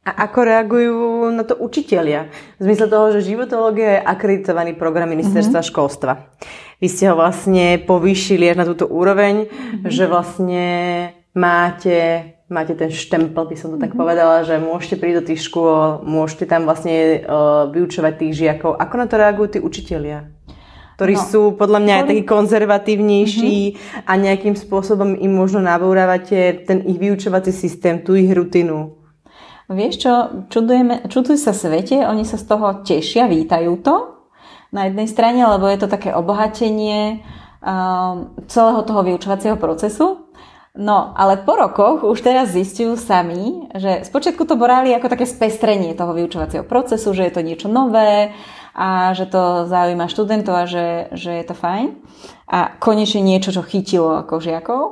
a 0.00 0.10
ako 0.24 0.38
reagujú 0.48 1.28
na 1.28 1.44
to 1.44 1.60
učitelia? 1.60 2.32
V 2.56 2.64
zmysle 2.64 2.88
toho, 2.88 3.12
že 3.12 3.28
životológia 3.28 4.00
je 4.00 4.06
akreditovaný 4.08 4.72
program 4.72 5.12
ministerstva 5.12 5.60
mm-hmm. 5.60 5.72
školstva. 5.76 6.12
Vy 6.80 6.88
ste 6.88 7.12
ho 7.12 7.14
vlastne 7.20 7.76
povýšili 7.84 8.48
až 8.48 8.64
na 8.64 8.66
túto 8.66 8.88
úroveň, 8.88 9.44
mm-hmm. 9.44 9.92
že 9.92 10.04
vlastne 10.08 10.64
máte, 11.36 12.32
máte 12.48 12.72
ten 12.72 12.88
štempel, 12.88 13.44
by 13.44 13.56
som 13.60 13.76
to 13.76 13.78
tak 13.78 13.92
mhm. 13.92 14.00
povedala, 14.00 14.40
že 14.42 14.56
môžete 14.56 14.96
prísť 14.96 15.18
do 15.20 15.26
tých 15.28 15.40
škôl, 15.44 16.00
môžete 16.02 16.48
tam 16.48 16.64
vlastne 16.64 17.20
uh, 17.20 17.68
vyučovať 17.68 18.12
tých 18.16 18.32
žiakov. 18.40 18.80
Ako 18.80 18.94
na 18.96 19.06
to 19.06 19.20
reagujú 19.20 19.48
tí 19.56 19.60
učitelia? 19.60 20.32
ktorí 21.00 21.16
no, 21.16 21.24
sú 21.32 21.42
podľa 21.56 21.80
mňa 21.80 21.94
aj 21.96 22.04
takí 22.12 22.22
konzervatívnejší 22.28 23.56
mm-hmm. 23.72 24.04
a 24.04 24.12
nejakým 24.20 24.52
spôsobom 24.52 25.16
im 25.16 25.32
možno 25.32 25.64
nabúravate 25.64 26.60
ten 26.68 26.84
ich 26.84 27.00
vyučovací 27.00 27.56
systém, 27.56 28.04
tú 28.04 28.12
ich 28.12 28.28
rutinu. 28.28 28.99
Vieš 29.70 29.94
čo, 30.02 30.12
čudujeme, 30.50 31.06
čuduj 31.06 31.38
sa 31.38 31.54
svete, 31.54 32.02
oni 32.02 32.26
sa 32.26 32.34
z 32.34 32.44
toho 32.50 32.82
tešia, 32.82 33.30
vítajú 33.30 33.78
to 33.78 34.18
na 34.74 34.90
jednej 34.90 35.06
strane, 35.06 35.38
lebo 35.46 35.70
je 35.70 35.78
to 35.78 35.86
také 35.86 36.10
obohatenie 36.10 37.22
um, 37.62 38.34
celého 38.50 38.82
toho 38.82 39.06
vyučovacieho 39.06 39.54
procesu. 39.54 40.26
No, 40.74 41.14
ale 41.18 41.42
po 41.42 41.58
rokoch 41.58 42.06
už 42.06 42.18
teraz 42.22 42.54
zistujú 42.54 42.94
sami, 42.94 43.70
že 43.74 44.06
spočiatku 44.06 44.46
to 44.46 44.54
borali 44.54 44.94
ako 44.94 45.10
také 45.10 45.26
spestrenie 45.26 45.98
toho 45.98 46.14
vyučovacieho 46.14 46.62
procesu, 46.62 47.10
že 47.10 47.26
je 47.26 47.32
to 47.34 47.42
niečo 47.42 47.66
nové 47.66 48.30
a 48.74 49.10
že 49.14 49.26
to 49.26 49.66
zaujíma 49.66 50.06
študentov 50.06 50.54
a 50.54 50.70
že, 50.70 51.10
že 51.14 51.42
je 51.42 51.44
to 51.46 51.58
fajn. 51.58 51.94
A 52.46 52.74
konečne 52.78 53.18
niečo, 53.18 53.50
čo 53.50 53.66
chytilo 53.66 54.22
ako 54.22 54.38
žiakov. 54.38 54.82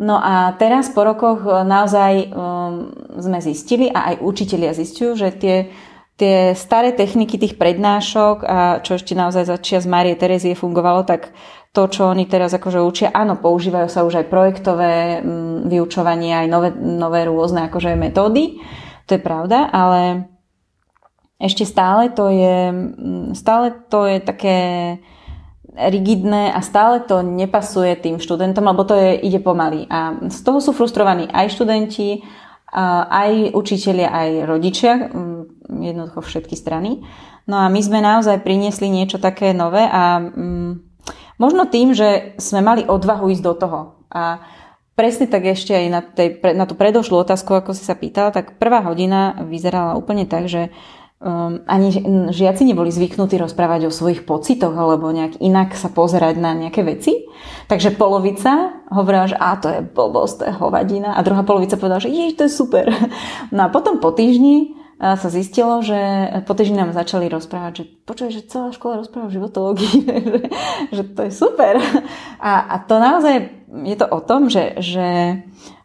No 0.00 0.16
a 0.16 0.56
teraz 0.56 0.88
po 0.88 1.04
rokoch 1.04 1.44
naozaj 1.44 2.32
um, 2.32 2.88
sme 3.20 3.44
zistili 3.44 3.92
a 3.92 4.16
aj 4.16 4.24
učitelia 4.24 4.72
zistujú, 4.72 5.12
že 5.12 5.28
tie, 5.36 5.68
tie 6.16 6.56
staré 6.56 6.96
techniky 6.96 7.36
tých 7.36 7.60
prednášok 7.60 8.36
a 8.40 8.80
čo 8.80 8.96
ešte 8.96 9.12
naozaj 9.12 9.44
za 9.44 9.60
čias 9.60 9.84
Márie 9.84 10.16
Terezie 10.16 10.56
fungovalo, 10.56 11.04
tak 11.04 11.36
to, 11.76 11.84
čo 11.84 12.08
oni 12.08 12.24
teraz 12.24 12.56
akože 12.56 12.80
učia, 12.80 13.08
áno, 13.12 13.36
používajú 13.44 13.92
sa 13.92 14.00
už 14.08 14.24
aj 14.24 14.32
projektové 14.32 15.20
mm, 15.20 15.68
vyučovanie, 15.68 16.32
aj 16.32 16.48
nové, 16.48 16.70
nové 16.74 17.28
rôzne 17.28 17.68
akože 17.68 17.92
metódy, 17.92 18.56
to 19.04 19.14
je 19.14 19.20
pravda, 19.20 19.68
ale 19.68 20.32
ešte 21.36 21.68
stále 21.68 22.08
to 22.08 22.32
je, 22.32 22.56
stále 23.36 23.84
to 23.92 24.08
je 24.08 24.18
také 24.24 24.58
rigidné 25.74 26.50
a 26.50 26.60
stále 26.64 27.04
to 27.06 27.22
nepasuje 27.22 27.94
tým 27.98 28.18
študentom, 28.18 28.66
lebo 28.66 28.82
to 28.82 28.98
je, 28.98 29.18
ide 29.22 29.38
pomaly. 29.38 29.86
A 29.86 30.18
z 30.26 30.40
toho 30.42 30.58
sú 30.58 30.74
frustrovaní 30.74 31.30
aj 31.30 31.54
študenti, 31.54 32.26
aj 33.10 33.54
učitelia, 33.54 34.10
aj 34.10 34.28
rodičia, 34.46 34.92
mm, 35.10 35.42
jednoducho 35.82 36.22
všetky 36.22 36.54
strany. 36.54 37.02
No 37.50 37.58
a 37.58 37.66
my 37.66 37.80
sme 37.82 37.98
naozaj 37.98 38.46
priniesli 38.46 38.86
niečo 38.86 39.18
také 39.18 39.50
nové 39.50 39.82
a 39.82 40.22
Možno 41.40 41.64
tým, 41.64 41.96
že 41.96 42.36
sme 42.36 42.60
mali 42.60 42.84
odvahu 42.84 43.32
ísť 43.32 43.40
do 43.40 43.54
toho. 43.56 43.80
A 44.12 44.44
presne 44.92 45.24
tak 45.24 45.48
ešte 45.48 45.72
aj 45.72 45.86
na, 45.88 46.00
tej, 46.04 46.36
na 46.52 46.68
tú 46.68 46.76
predošlú 46.76 47.24
otázku, 47.24 47.56
ako 47.56 47.72
si 47.72 47.80
sa 47.80 47.96
pýtala, 47.96 48.28
tak 48.28 48.60
prvá 48.60 48.84
hodina 48.84 49.40
vyzerala 49.48 49.96
úplne 49.96 50.28
tak, 50.28 50.52
že 50.52 50.68
um, 51.20 51.60
ani 51.68 51.88
žiaci 52.32 52.64
neboli 52.64 52.88
zvyknutí 52.88 53.36
rozprávať 53.36 53.86
o 53.88 53.94
svojich 53.94 54.24
pocitoch 54.24 54.72
alebo 54.72 55.12
nejak 55.12 55.38
inak 55.38 55.76
sa 55.76 55.92
pozerať 55.92 56.40
na 56.40 56.56
nejaké 56.56 56.80
veci. 56.82 57.28
Takže 57.68 57.94
polovica 57.94 58.82
hovorila, 58.90 59.30
že 59.30 59.36
a 59.36 59.54
to 59.60 59.68
je 59.70 59.80
blbosť, 59.84 60.34
to 60.40 60.44
je 60.48 60.58
hovadina. 60.58 61.14
A 61.14 61.22
druhá 61.22 61.44
polovica 61.44 61.78
povedala, 61.78 62.02
že 62.02 62.10
jej, 62.10 62.32
to 62.34 62.48
je 62.48 62.52
super. 62.52 62.88
No 63.54 63.66
a 63.66 63.72
potom 63.72 63.98
po 63.98 64.14
týždni 64.14 64.80
sa 65.00 65.32
zistilo, 65.32 65.80
že 65.80 65.96
po 66.44 66.52
týždni 66.52 66.84
nám 66.84 66.92
začali 66.92 67.24
rozprávať, 67.32 67.72
že 67.72 67.84
počuje, 68.04 68.28
že 68.36 68.50
celá 68.52 68.68
škola 68.68 69.00
rozpráva 69.00 69.32
o 69.32 69.34
životológii, 69.34 69.96
že, 70.28 70.38
že 70.92 71.02
to 71.16 71.20
je 71.24 71.32
super. 71.32 71.80
A, 72.40 72.52
a 72.72 72.76
to 72.84 72.96
naozaj 72.96 73.52
je 73.84 73.96
to 73.96 74.06
o 74.08 74.20
tom, 74.24 74.48
že, 74.48 74.80
že, 74.80 75.40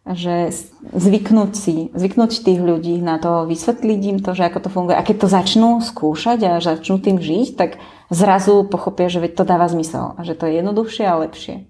že 0.06 0.54
zvyknúť 0.94 1.52
si, 1.58 1.90
zvyknúť 1.98 2.46
tých 2.46 2.62
ľudí 2.62 3.02
na 3.02 3.18
to, 3.18 3.50
vysvetliť 3.50 4.02
im 4.06 4.18
to, 4.22 4.38
že 4.38 4.46
ako 4.46 4.60
to 4.62 4.70
funguje. 4.70 4.94
A 4.94 5.02
keď 5.02 5.26
to 5.26 5.34
začnú 5.34 5.82
skúšať 5.82 6.40
a 6.46 6.62
začnú 6.62 7.02
tým 7.02 7.18
žiť, 7.18 7.58
tak 7.58 7.82
zrazu 8.14 8.70
pochopia, 8.70 9.10
že 9.10 9.26
to 9.34 9.42
dáva 9.42 9.66
zmysel 9.66 10.14
a 10.14 10.22
že 10.22 10.38
to 10.38 10.46
je 10.46 10.62
jednoduchšie 10.62 11.06
a 11.10 11.18
lepšie. 11.26 11.66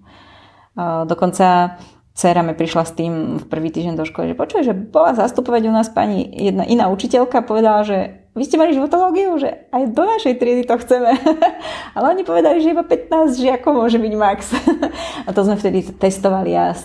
Dokonca 1.08 1.80
Cera 2.12 2.44
mi 2.44 2.52
prišla 2.52 2.84
s 2.84 2.92
tým 2.92 3.40
v 3.40 3.46
prvý 3.48 3.72
týždeň 3.72 3.96
do 3.96 4.04
školy, 4.08 4.32
že 4.32 4.40
počuje, 4.40 4.62
že 4.68 4.76
bola 4.76 5.16
zastupovať 5.16 5.68
u 5.68 5.72
nás 5.72 5.88
pani 5.88 6.28
jedna 6.28 6.68
iná 6.68 6.92
učiteľka, 6.92 7.44
povedala, 7.44 7.88
že 7.88 8.25
vy 8.36 8.44
ste 8.44 8.60
mali 8.60 8.76
životológiu, 8.76 9.40
že 9.40 9.72
aj 9.72 9.96
do 9.96 10.04
našej 10.04 10.36
triedy 10.36 10.68
to 10.68 10.76
chceme. 10.84 11.16
Ale 11.96 12.06
oni 12.12 12.28
povedali, 12.28 12.60
že 12.60 12.76
iba 12.76 12.84
15 12.84 13.40
žiakov 13.40 13.72
môže 13.72 13.96
byť 13.96 14.14
max. 14.20 14.52
a 15.28 15.30
to 15.32 15.42
sme 15.48 15.56
vtedy 15.56 15.88
testovali 15.96 16.52
a 16.52 16.76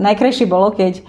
najkrajšie 0.00 0.48
bolo, 0.48 0.72
keď 0.72 1.04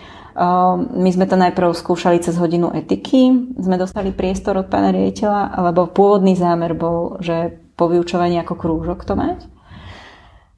my 0.91 1.09
sme 1.15 1.31
to 1.31 1.39
najprv 1.39 1.71
skúšali 1.71 2.19
cez 2.19 2.35
hodinu 2.35 2.67
etiky, 2.75 3.31
sme 3.55 3.79
dostali 3.79 4.11
priestor 4.11 4.59
od 4.59 4.67
pána 4.67 4.91
riaditeľa, 4.91 5.63
lebo 5.71 5.87
pôvodný 5.87 6.35
zámer 6.35 6.75
bol, 6.75 7.23
že 7.23 7.55
po 7.79 7.87
vyučovaní 7.87 8.35
ako 8.43 8.59
krúžok 8.59 9.07
to 9.07 9.15
mať. 9.15 9.47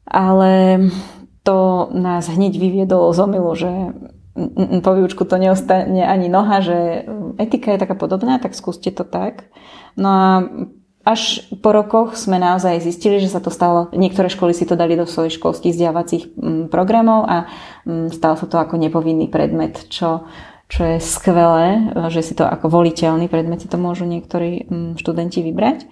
Ale 0.09 0.81
to 1.45 1.87
nás 1.93 2.25
hneď 2.25 2.57
vyviedolo 2.57 3.13
z 3.13 3.19
omilu, 3.21 3.51
že 3.53 3.69
po 4.85 4.91
výučku 4.93 5.25
to 5.25 5.41
neostane 5.41 6.05
ani 6.05 6.29
noha, 6.29 6.61
že 6.61 7.09
etika 7.41 7.73
je 7.73 7.81
taká 7.81 7.95
podobná, 7.97 8.37
tak 8.37 8.53
skúste 8.53 8.93
to 8.93 9.01
tak. 9.01 9.49
No 9.97 10.09
a 10.09 10.29
až 11.07 11.47
po 11.63 11.71
rokoch 11.71 12.19
sme 12.19 12.35
naozaj 12.35 12.83
zistili, 12.83 13.23
že 13.23 13.31
sa 13.31 13.39
to 13.39 13.47
stalo, 13.47 13.87
niektoré 13.95 14.27
školy 14.27 14.51
si 14.51 14.67
to 14.67 14.75
dali 14.75 14.99
do 14.99 15.07
svojich 15.07 15.39
školských 15.39 15.71
vzdelávacích 15.71 16.23
programov 16.67 17.23
a 17.23 17.47
stalo 18.11 18.35
sa 18.35 18.45
to 18.45 18.59
ako 18.59 18.75
nepovinný 18.75 19.31
predmet, 19.31 19.87
čo, 19.87 20.27
čo 20.67 20.81
je 20.83 20.97
skvelé, 20.99 21.95
že 22.11 22.19
si 22.19 22.35
to 22.35 22.43
ako 22.43 22.67
voliteľný 22.67 23.31
predmet 23.31 23.63
si 23.63 23.71
to 23.71 23.79
môžu 23.79 24.03
niektorí 24.03 24.67
študenti 24.99 25.39
vybrať. 25.47 25.87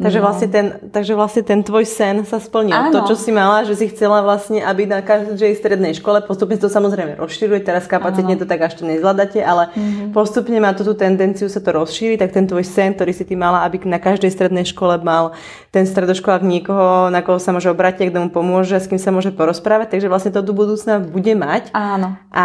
Takže, 0.00 0.18
no. 0.18 0.24
vlastne 0.24 0.48
ten, 0.48 0.66
takže 0.88 1.12
vlastne 1.12 1.42
ten 1.44 1.60
tvoj 1.60 1.84
sen 1.84 2.24
sa 2.24 2.40
splnil. 2.40 2.74
Áno. 2.74 2.90
To, 2.96 3.12
čo 3.12 3.16
si 3.16 3.28
mala, 3.28 3.62
že 3.68 3.76
si 3.76 3.92
chcela 3.92 4.24
vlastne, 4.24 4.64
aby 4.64 4.88
na 4.88 5.04
každej 5.04 5.52
strednej 5.54 5.92
škole, 5.94 6.24
postupne 6.24 6.56
to 6.56 6.72
samozrejme 6.72 7.20
rozširuje, 7.20 7.60
teraz 7.62 7.84
kapacitne 7.84 8.34
to 8.40 8.48
tak 8.48 8.66
až 8.66 8.80
to 8.80 8.88
nezvládate, 8.88 9.38
ale 9.44 9.70
mm-hmm. 9.70 10.16
postupne 10.16 10.58
má 10.58 10.74
to 10.74 10.82
tú 10.82 10.96
tendenciu 10.96 11.46
sa 11.46 11.62
to 11.62 11.70
rozšíriť, 11.76 12.18
tak 12.18 12.34
ten 12.34 12.48
tvoj 12.48 12.66
sen, 12.66 12.96
ktorý 12.96 13.12
si 13.14 13.22
ty 13.28 13.36
mala, 13.38 13.62
aby 13.68 13.84
na 13.86 14.02
každej 14.02 14.32
strednej 14.32 14.66
škole 14.66 14.96
mal 15.04 15.36
ten 15.70 15.86
stredoškolák 15.86 16.42
niekoho, 16.42 17.12
na 17.12 17.22
koho 17.22 17.38
sa 17.38 17.54
môže 17.54 17.70
obrátiť, 17.70 18.10
kto 18.10 18.26
mu 18.26 18.28
pomôže, 18.32 18.80
s 18.80 18.90
kým 18.90 18.98
sa 18.98 19.14
môže 19.14 19.30
porozprávať, 19.30 19.94
takže 19.94 20.10
vlastne 20.10 20.34
to 20.34 20.42
do 20.42 20.56
budúcna 20.56 20.98
bude 20.98 21.36
mať. 21.36 21.70
Áno. 21.76 22.18
A 22.34 22.44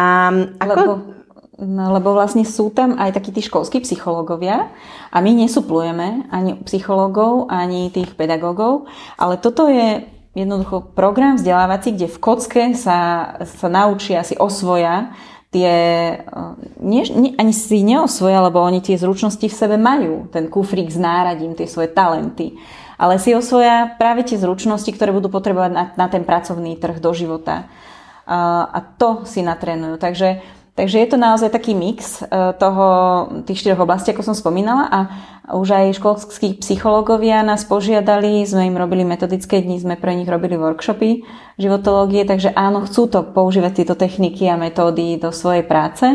ako... 0.62 0.78
Lebo 0.78 1.17
No, 1.58 1.90
lebo 1.90 2.14
vlastne 2.14 2.46
sú 2.46 2.70
tam 2.70 3.02
aj 3.02 3.18
takí 3.18 3.34
tí 3.34 3.42
školskí 3.42 3.82
psychológovia 3.82 4.70
a 5.10 5.18
my 5.26 5.34
nesuplujeme 5.34 6.30
ani 6.30 6.62
psychológov, 6.62 7.50
ani 7.50 7.90
tých 7.90 8.14
pedagógov, 8.14 8.86
ale 9.18 9.42
toto 9.42 9.66
je 9.66 10.06
jednoducho 10.38 10.94
program 10.94 11.34
vzdelávací, 11.34 11.98
kde 11.98 12.14
v 12.14 12.22
kocke 12.22 12.64
sa, 12.78 12.98
sa 13.42 13.68
naučia, 13.74 14.22
si 14.22 14.38
osvoja 14.38 15.18
tie, 15.50 15.74
nie, 16.78 17.02
nie, 17.10 17.34
ani 17.42 17.54
si 17.58 17.82
neosvoja, 17.82 18.46
lebo 18.46 18.62
oni 18.62 18.78
tie 18.86 18.94
zručnosti 18.94 19.50
v 19.50 19.58
sebe 19.58 19.82
majú, 19.82 20.30
ten 20.30 20.54
kufrík 20.54 20.94
s 20.94 21.00
náradím, 21.02 21.58
tie 21.58 21.66
svoje 21.66 21.90
talenty, 21.90 22.54
ale 23.02 23.18
si 23.18 23.34
osvoja 23.34 23.98
práve 23.98 24.22
tie 24.30 24.38
zručnosti, 24.38 24.94
ktoré 24.94 25.10
budú 25.10 25.34
potrebovať 25.34 25.72
na, 25.74 25.84
na 25.98 26.06
ten 26.06 26.22
pracovný 26.22 26.78
trh 26.78 27.02
do 27.02 27.18
života. 27.18 27.66
A, 28.28 28.68
a 28.68 28.80
to 28.84 29.24
si 29.24 29.40
natrénujú. 29.40 29.96
Takže 29.96 30.44
Takže 30.78 31.02
je 31.02 31.10
to 31.10 31.18
naozaj 31.18 31.50
taký 31.50 31.74
mix 31.74 32.22
e, 32.22 32.30
toho, 32.54 32.86
tých 33.50 33.66
štyroch 33.66 33.82
oblastí, 33.82 34.14
ako 34.14 34.22
som 34.22 34.38
spomínala 34.38 34.86
a 34.86 35.00
už 35.58 35.74
aj 35.74 35.98
školskí 35.98 36.62
psychológovia 36.62 37.42
nás 37.42 37.66
požiadali, 37.66 38.46
sme 38.46 38.70
im 38.70 38.78
robili 38.78 39.02
metodické 39.02 39.58
dni, 39.66 39.82
sme 39.82 39.98
pre 39.98 40.14
nich 40.14 40.30
robili 40.30 40.54
workshopy 40.54 41.26
životológie, 41.58 42.30
takže 42.30 42.54
áno, 42.54 42.86
chcú 42.86 43.10
to 43.10 43.26
používať 43.26 43.82
tieto 43.82 43.96
techniky 43.98 44.46
a 44.46 44.60
metódy 44.60 45.18
do 45.18 45.34
svojej 45.34 45.66
práce 45.66 46.06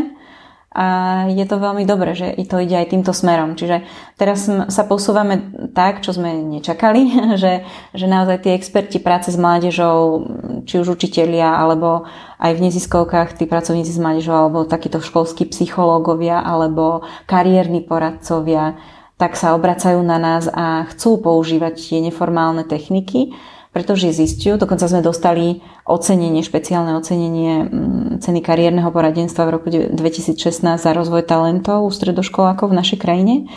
a 0.72 0.86
je 1.28 1.44
to 1.44 1.60
veľmi 1.60 1.84
dobré, 1.84 2.16
že 2.16 2.32
to 2.48 2.56
ide 2.56 2.72
aj 2.72 2.96
týmto 2.96 3.12
smerom. 3.12 3.60
Čiže 3.60 3.84
teraz 4.16 4.48
sa 4.48 4.82
posúvame 4.88 5.52
tak, 5.76 6.00
čo 6.00 6.16
sme 6.16 6.32
nečakali, 6.32 7.12
že, 7.42 7.68
že 7.92 8.06
naozaj 8.08 8.40
tí 8.40 8.56
experti 8.56 8.96
práce 8.96 9.28
s 9.28 9.36
mládežou, 9.36 10.24
či 10.64 10.80
už 10.80 10.96
učitelia, 10.96 11.60
alebo 11.60 12.08
aj 12.40 12.56
v 12.56 12.64
neziskovkách 12.72 13.36
tí 13.36 13.44
pracovníci 13.44 13.92
s 13.92 14.00
mládežou, 14.00 14.32
alebo 14.32 14.64
takíto 14.64 15.04
školskí 15.04 15.44
psychológovia, 15.52 16.40
alebo 16.40 17.04
kariérni 17.28 17.84
poradcovia, 17.84 18.80
tak 19.20 19.36
sa 19.36 19.52
obracajú 19.52 20.00
na 20.00 20.16
nás 20.16 20.48
a 20.48 20.88
chcú 20.88 21.20
používať 21.20 21.78
tie 21.78 22.00
neformálne 22.00 22.64
techniky, 22.64 23.36
pretože 23.72 24.12
zistujú, 24.12 24.60
dokonca 24.60 24.84
sme 24.84 25.00
dostali 25.00 25.64
ocenenie, 25.88 26.44
špeciálne 26.44 26.92
ocenenie 26.92 27.64
mm, 27.64 28.20
ceny 28.20 28.44
kariérneho 28.44 28.92
poradenstva 28.92 29.48
v 29.48 29.54
roku 29.56 29.68
2016 29.72 30.36
za 30.76 30.90
rozvoj 30.92 31.24
talentov 31.24 31.88
u 31.88 31.90
stredoškolákov 31.90 32.68
v 32.68 32.78
našej 32.78 32.98
krajine. 33.00 33.48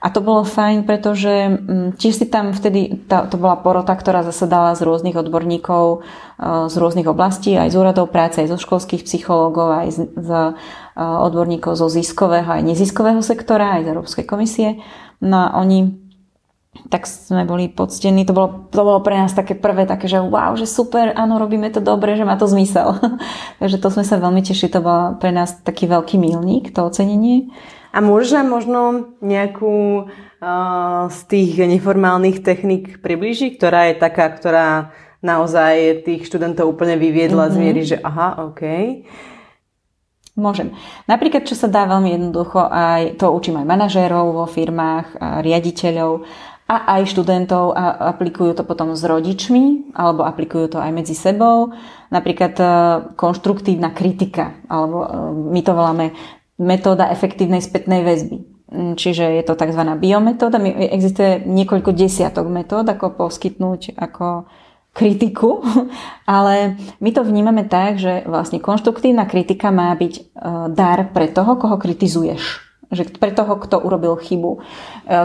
A 0.00 0.08
to 0.08 0.24
bolo 0.24 0.48
fajn, 0.48 0.88
pretože 0.88 1.30
mm, 1.54 2.00
tiež 2.02 2.14
si 2.18 2.26
tam 2.26 2.50
vtedy, 2.50 3.06
tá, 3.06 3.30
to 3.30 3.38
bola 3.38 3.54
porota, 3.62 3.94
ktorá 3.94 4.26
zasadala 4.26 4.74
z 4.74 4.82
rôznych 4.82 5.14
odborníkov 5.14 5.84
e, 5.94 5.98
z 6.66 6.74
rôznych 6.74 7.06
oblastí, 7.06 7.54
aj 7.54 7.70
z 7.70 7.78
úradov 7.78 8.10
práce, 8.10 8.42
aj 8.42 8.50
zo 8.50 8.58
školských 8.58 9.06
psychológov, 9.06 9.70
aj 9.70 9.88
z, 9.94 9.98
z 10.18 10.30
e, 10.34 10.52
odborníkov 10.98 11.78
zo 11.78 11.86
ziskového 11.86 12.48
aj 12.48 12.66
neziskového 12.66 13.22
sektora, 13.22 13.78
aj 13.78 13.86
z 13.86 13.90
Európskej 13.94 14.24
komisie. 14.26 14.82
No 15.22 15.46
a 15.46 15.46
oni 15.62 16.09
tak 16.70 17.06
sme 17.06 17.42
boli 17.42 17.66
poctení. 17.66 18.22
To 18.26 18.34
bolo, 18.34 18.48
to 18.70 18.82
bolo 18.86 19.02
pre 19.02 19.18
nás 19.18 19.34
také 19.34 19.58
prvé, 19.58 19.90
také, 19.90 20.06
že 20.06 20.22
wow, 20.22 20.54
že 20.54 20.70
super, 20.70 21.10
áno, 21.18 21.42
robíme 21.42 21.66
to 21.74 21.82
dobre, 21.82 22.14
že 22.14 22.22
má 22.22 22.38
to 22.38 22.46
zmysel. 22.46 22.94
Takže 23.60 23.82
to 23.82 23.88
sme 23.90 24.04
sa 24.06 24.22
veľmi 24.22 24.42
tešili, 24.42 24.70
to 24.70 24.82
bol 24.82 25.18
pre 25.18 25.34
nás 25.34 25.58
taký 25.66 25.90
veľký 25.90 26.16
milník, 26.18 26.70
to 26.70 26.86
ocenenie. 26.86 27.50
A 27.90 27.98
môžeš 27.98 28.38
nám 28.38 28.48
možno 28.54 28.80
nejakú 29.18 30.06
uh, 30.06 31.10
z 31.10 31.20
tých 31.26 31.58
neformálnych 31.58 32.38
technik 32.46 33.02
približiť, 33.02 33.58
ktorá 33.58 33.90
je 33.90 33.94
taká, 33.98 34.30
ktorá 34.30 34.94
naozaj 35.26 36.06
tých 36.06 36.22
študentov 36.30 36.70
úplne 36.70 36.94
vyviedla 36.94 37.50
mm-hmm. 37.50 37.58
z 37.58 37.60
miery, 37.60 37.82
že 37.82 37.96
aha, 37.98 38.46
OK. 38.46 38.62
Môžem. 40.38 40.72
Napríklad, 41.04 41.44
čo 41.44 41.52
sa 41.52 41.68
dá 41.68 41.84
veľmi 41.84 42.16
jednoducho, 42.16 42.64
aj 42.64 43.20
to 43.20 43.28
učím 43.28 43.60
aj 43.60 43.66
manažérov 43.66 44.32
vo 44.32 44.46
firmách, 44.48 45.20
riaditeľov, 45.44 46.24
a 46.70 46.86
aj 46.98 47.10
študentov 47.10 47.74
a 47.74 48.14
aplikujú 48.14 48.54
to 48.54 48.62
potom 48.62 48.94
s 48.94 49.02
rodičmi 49.02 49.90
alebo 49.90 50.22
aplikujú 50.22 50.70
to 50.70 50.78
aj 50.78 50.94
medzi 50.94 51.18
sebou. 51.18 51.74
Napríklad 52.14 52.54
e, 52.54 52.66
konštruktívna 53.18 53.90
kritika 53.90 54.54
alebo 54.70 55.02
e, 55.02 55.08
my 55.50 55.60
to 55.66 55.72
voláme 55.74 56.06
metóda 56.62 57.10
efektívnej 57.10 57.58
spätnej 57.58 58.06
väzby. 58.06 58.38
Mm, 58.70 58.94
čiže 58.94 59.34
je 59.34 59.42
to 59.42 59.58
tzv. 59.58 59.82
biometóda. 59.98 60.62
Existuje 60.94 61.42
niekoľko 61.42 61.90
desiatok 61.90 62.46
metód, 62.46 62.86
ako 62.86 63.18
poskytnúť 63.18 63.98
ako 63.98 64.46
kritiku, 64.94 65.66
ale 66.38 66.78
my 67.02 67.10
to 67.10 67.26
vnímame 67.26 67.66
tak, 67.66 67.98
že 67.98 68.22
vlastne 68.30 68.62
konštruktívna 68.62 69.26
kritika 69.26 69.74
má 69.74 69.90
byť 69.98 70.14
e, 70.14 70.22
dar 70.70 71.10
pre 71.10 71.26
toho, 71.26 71.58
koho 71.58 71.74
kritizuješ 71.82 72.69
že 72.90 73.06
pre 73.16 73.30
toho, 73.30 73.54
kto 73.56 73.78
urobil 73.78 74.18
chybu. 74.18 74.58
E, 74.58 74.60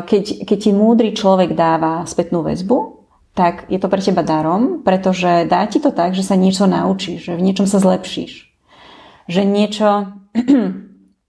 keď, 0.06 0.46
keď 0.46 0.58
ti 0.58 0.72
múdry 0.72 1.10
človek 1.18 1.58
dáva 1.58 2.06
spätnú 2.06 2.46
väzbu, 2.46 3.06
tak 3.36 3.68
je 3.68 3.82
to 3.82 3.92
pre 3.92 4.00
teba 4.00 4.24
darom, 4.24 4.86
pretože 4.86 5.50
dá 5.50 5.68
ti 5.68 5.84
to 5.84 5.92
tak, 5.92 6.16
že 6.16 6.24
sa 6.24 6.40
niečo 6.40 6.70
naučíš, 6.72 7.28
že 7.28 7.34
v 7.36 7.46
niečom 7.52 7.68
sa 7.68 7.82
zlepšíš. 7.82 8.48
Že 9.28 9.42
niečo... 9.44 9.90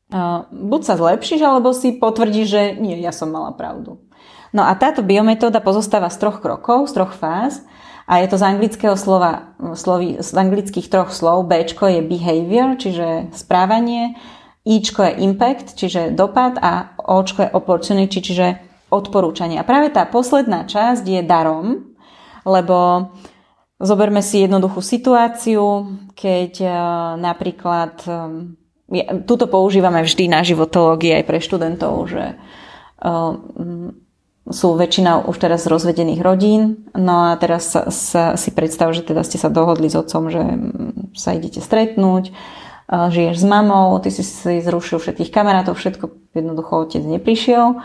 E, 0.06 0.22
buď 0.46 0.80
sa 0.86 0.94
zlepšíš, 0.94 1.42
alebo 1.42 1.74
si 1.74 1.98
potvrdíš, 1.98 2.46
že 2.46 2.62
nie, 2.78 2.94
ja 3.02 3.10
som 3.10 3.26
mala 3.26 3.50
pravdu. 3.50 4.06
No 4.54 4.62
a 4.62 4.70
táto 4.78 5.02
biometóda 5.02 5.58
pozostáva 5.58 6.06
z 6.14 6.22
troch 6.22 6.38
krokov, 6.38 6.86
z 6.86 6.92
troch 6.94 7.10
fáz. 7.10 7.66
A 8.06 8.22
je 8.22 8.30
to 8.30 8.38
z 8.38 8.46
anglického 8.46 8.94
slova, 8.94 9.58
slovi, 9.74 10.22
z 10.22 10.30
anglických 10.30 10.86
troch 10.86 11.10
slov. 11.10 11.50
B 11.50 11.66
je 11.66 12.00
behavior, 12.06 12.78
čiže 12.78 13.34
správanie. 13.34 14.14
Ičko 14.66 15.06
je 15.06 15.22
impact, 15.22 15.78
čiže 15.78 16.10
dopad 16.10 16.58
a 16.58 16.98
Očko 16.98 17.46
je 17.46 17.54
opportunity, 17.54 18.18
čiže 18.18 18.58
odporúčanie. 18.90 19.62
A 19.62 19.66
práve 19.66 19.94
tá 19.94 20.02
posledná 20.10 20.66
časť 20.66 21.06
je 21.06 21.22
darom, 21.22 21.94
lebo 22.42 23.10
zoberme 23.78 24.26
si 24.26 24.42
jednoduchú 24.42 24.82
situáciu, 24.82 25.86
keď 26.18 26.52
uh, 26.66 26.72
napríklad 27.14 27.94
um, 28.10 28.58
ja, 28.90 29.06
tuto 29.22 29.46
používame 29.46 30.02
vždy 30.02 30.30
na 30.30 30.42
životológii 30.42 31.22
aj 31.22 31.24
pre 31.26 31.38
študentov, 31.38 31.94
že 32.10 32.24
uh, 32.34 33.34
sú 34.46 34.68
väčšina 34.78 35.26
už 35.26 35.36
teraz 35.42 35.66
rozvedených 35.66 36.22
rodín, 36.22 36.86
no 36.94 37.30
a 37.30 37.38
teraz 37.38 37.74
sa, 37.74 37.90
sa, 37.90 38.24
si 38.38 38.54
predstav, 38.54 38.94
že 38.94 39.02
teda 39.02 39.26
ste 39.26 39.42
sa 39.42 39.50
dohodli 39.50 39.90
s 39.90 39.98
otcom, 39.98 40.30
že 40.30 40.42
sa 41.18 41.34
idete 41.34 41.58
stretnúť, 41.58 42.30
žiješ 42.86 43.42
s 43.42 43.46
mamou, 43.46 43.98
ty 43.98 44.14
si 44.14 44.22
si 44.22 44.62
zrušil 44.62 45.02
všetkých 45.02 45.34
kamarátov, 45.34 45.74
všetko 45.74 46.34
jednoducho 46.34 46.86
otec 46.86 47.02
neprišiel. 47.02 47.82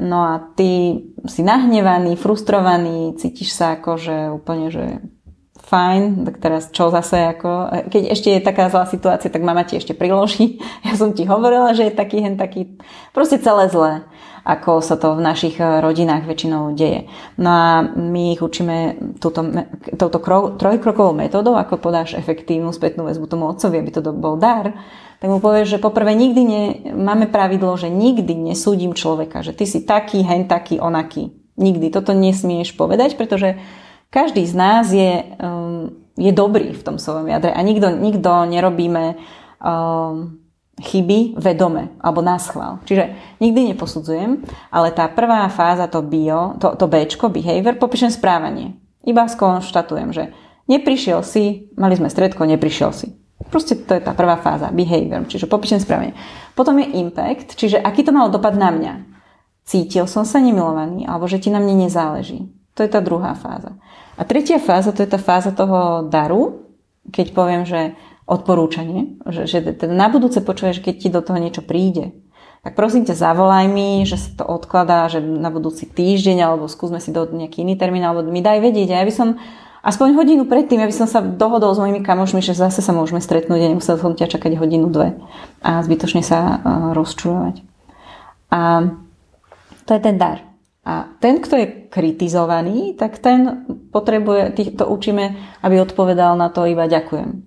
No 0.00 0.18
a 0.24 0.40
ty 0.56 0.96
si 1.28 1.44
nahnevaný, 1.44 2.16
frustrovaný, 2.16 3.20
cítiš 3.20 3.52
sa 3.52 3.76
ako, 3.76 4.00
že 4.00 4.16
úplne, 4.32 4.72
že 4.72 5.04
fajn, 5.70 6.26
tak 6.26 6.42
teraz 6.42 6.74
čo 6.74 6.90
zase 6.90 7.30
ako, 7.30 7.70
keď 7.86 8.02
ešte 8.10 8.28
je 8.34 8.42
taká 8.42 8.66
zlá 8.66 8.90
situácia, 8.90 9.30
tak 9.30 9.46
mama 9.46 9.62
ti 9.62 9.78
ešte 9.78 9.94
priloží. 9.94 10.58
Ja 10.86 10.98
som 10.98 11.14
ti 11.14 11.22
hovorila, 11.22 11.70
že 11.70 11.86
je 11.86 11.94
taký 11.94 12.18
hen 12.26 12.34
taký, 12.34 12.66
proste 13.14 13.38
celé 13.38 13.70
zlé 13.70 14.02
ako 14.40 14.80
sa 14.80 14.96
to 14.96 15.16
v 15.16 15.24
našich 15.24 15.60
rodinách 15.60 16.24
väčšinou 16.24 16.72
deje. 16.72 17.06
No 17.36 17.50
a 17.52 17.84
my 17.84 18.32
ich 18.36 18.40
učíme 18.40 18.96
túto, 19.20 19.44
touto 20.00 20.18
trojkrokovou 20.56 21.12
metódou, 21.12 21.60
ako 21.60 21.76
podáš 21.76 22.16
efektívnu 22.16 22.72
spätnú 22.72 23.04
väzbu 23.04 23.28
tomu 23.28 23.44
otcovi, 23.52 23.76
aby 23.80 23.90
to 23.92 24.00
bol 24.16 24.40
dar, 24.40 24.72
tak 25.20 25.28
mu 25.28 25.36
povieš, 25.36 25.76
že 25.76 25.84
poprvé 25.84 26.16
nikdy 26.16 26.42
ne, 26.48 26.64
máme 26.96 27.28
pravidlo, 27.28 27.76
že 27.76 27.92
nikdy 27.92 28.32
nesúdim 28.32 28.96
človeka, 28.96 29.44
že 29.44 29.52
ty 29.52 29.68
si 29.68 29.84
taký, 29.84 30.24
hen 30.24 30.48
taký, 30.48 30.80
onaký. 30.80 31.36
Nikdy. 31.60 31.92
Toto 31.92 32.16
nesmieš 32.16 32.72
povedať, 32.72 33.20
pretože 33.20 33.60
každý 34.10 34.42
z 34.46 34.54
nás 34.58 34.90
je, 34.90 35.22
um, 35.38 35.94
je 36.18 36.30
dobrý 36.34 36.74
v 36.74 36.82
tom 36.82 36.98
svojom 36.98 37.30
jadre 37.30 37.54
a 37.54 37.60
nikto, 37.62 37.94
nikto 37.94 38.30
nerobíme 38.50 39.14
um, 39.62 40.42
chyby 40.82 41.38
vedome 41.38 41.94
alebo 42.02 42.20
na 42.20 42.36
schvál. 42.42 42.82
Čiže 42.84 43.14
nikdy 43.38 43.72
neposudzujem, 43.72 44.42
ale 44.74 44.90
tá 44.90 45.06
prvá 45.06 45.46
fáza, 45.48 45.86
to 45.86 46.02
bio, 46.02 46.58
to, 46.58 46.74
to 46.74 46.90
Bčko, 46.90 47.30
behavior, 47.30 47.78
popíšem 47.78 48.10
správanie. 48.10 48.74
Iba 49.06 49.30
skonštatujem, 49.30 50.10
že 50.12 50.34
neprišiel 50.68 51.22
si, 51.24 51.70
mali 51.78 51.96
sme 51.96 52.10
stredko, 52.10 52.44
neprišiel 52.44 52.90
si. 52.92 53.16
Proste 53.48 53.72
to 53.72 53.96
je 53.96 54.04
tá 54.04 54.12
prvá 54.12 54.36
fáza, 54.36 54.68
behavior, 54.68 55.24
čiže 55.24 55.48
popíšem 55.48 55.80
správanie. 55.80 56.12
Potom 56.52 56.76
je 56.76 56.92
impact, 57.00 57.56
čiže 57.56 57.80
aký 57.80 58.04
to 58.04 58.12
malo 58.12 58.28
dopad 58.28 58.52
na 58.52 58.68
mňa. 58.68 58.94
Cítil 59.64 60.04
som 60.04 60.28
sa 60.28 60.42
nemilovaný, 60.42 61.08
alebo 61.08 61.24
že 61.24 61.40
ti 61.40 61.48
na 61.48 61.62
mne 61.62 61.88
nezáleží. 61.88 62.59
To 62.80 62.88
je 62.88 62.96
tá 62.96 63.04
druhá 63.04 63.36
fáza. 63.36 63.76
A 64.16 64.24
tretia 64.24 64.56
fáza, 64.56 64.96
to 64.96 65.04
je 65.04 65.12
tá 65.12 65.20
fáza 65.20 65.52
toho 65.52 66.08
daru, 66.08 66.64
keď 67.12 67.36
poviem, 67.36 67.68
že 67.68 67.92
odporúčanie, 68.24 69.20
že, 69.28 69.44
že 69.44 69.60
teda 69.76 69.92
na 69.92 70.08
budúce 70.08 70.40
počuješ, 70.40 70.80
keď 70.80 70.94
ti 70.96 71.08
do 71.12 71.20
toho 71.20 71.36
niečo 71.36 71.60
príde, 71.60 72.16
tak 72.64 72.72
prosím 72.72 73.04
ťa 73.04 73.20
zavolaj 73.20 73.68
mi, 73.68 74.08
že 74.08 74.16
sa 74.16 74.32
to 74.40 74.44
odkladá, 74.48 75.12
že 75.12 75.20
na 75.20 75.52
budúci 75.52 75.84
týždeň, 75.84 76.40
alebo 76.40 76.72
skúsme 76.72 77.04
si 77.04 77.12
do 77.12 77.28
nejaký 77.28 77.68
iný 77.68 77.76
termín, 77.76 78.00
alebo 78.00 78.24
mi 78.24 78.40
daj 78.40 78.64
vedieť. 78.64 78.96
A 78.96 79.00
ja 79.00 79.04
by 79.04 79.12
som 79.12 79.28
aspoň 79.84 80.16
hodinu 80.16 80.48
predtým, 80.48 80.80
aby 80.80 80.92
som 80.96 81.04
sa 81.04 81.20
dohodol 81.20 81.76
s 81.76 81.80
mojimi 81.84 82.00
kamošmi, 82.00 82.40
že 82.40 82.56
zase 82.56 82.80
sa 82.80 82.96
môžeme 82.96 83.20
stretnúť 83.20 83.60
a 83.60 83.70
nemusel 83.76 84.00
som 84.00 84.16
ťa 84.16 84.40
čakať 84.40 84.56
hodinu, 84.56 84.88
dve 84.88 85.20
a 85.60 85.84
zbytočne 85.84 86.24
sa 86.24 86.40
uh, 86.40 86.56
rozčulovať. 86.96 87.60
A 88.48 88.88
to 89.84 89.90
je 89.92 90.00
ten 90.00 90.16
dar. 90.16 90.49
A 90.80 91.12
ten, 91.20 91.44
kto 91.44 91.60
je 91.60 91.66
kritizovaný, 91.92 92.96
tak 92.96 93.20
ten 93.20 93.68
potrebuje, 93.92 94.56
to 94.80 94.88
učíme, 94.88 95.36
aby 95.60 95.76
odpovedal 95.76 96.40
na 96.40 96.48
to 96.48 96.64
iba 96.64 96.88
ďakujem. 96.88 97.44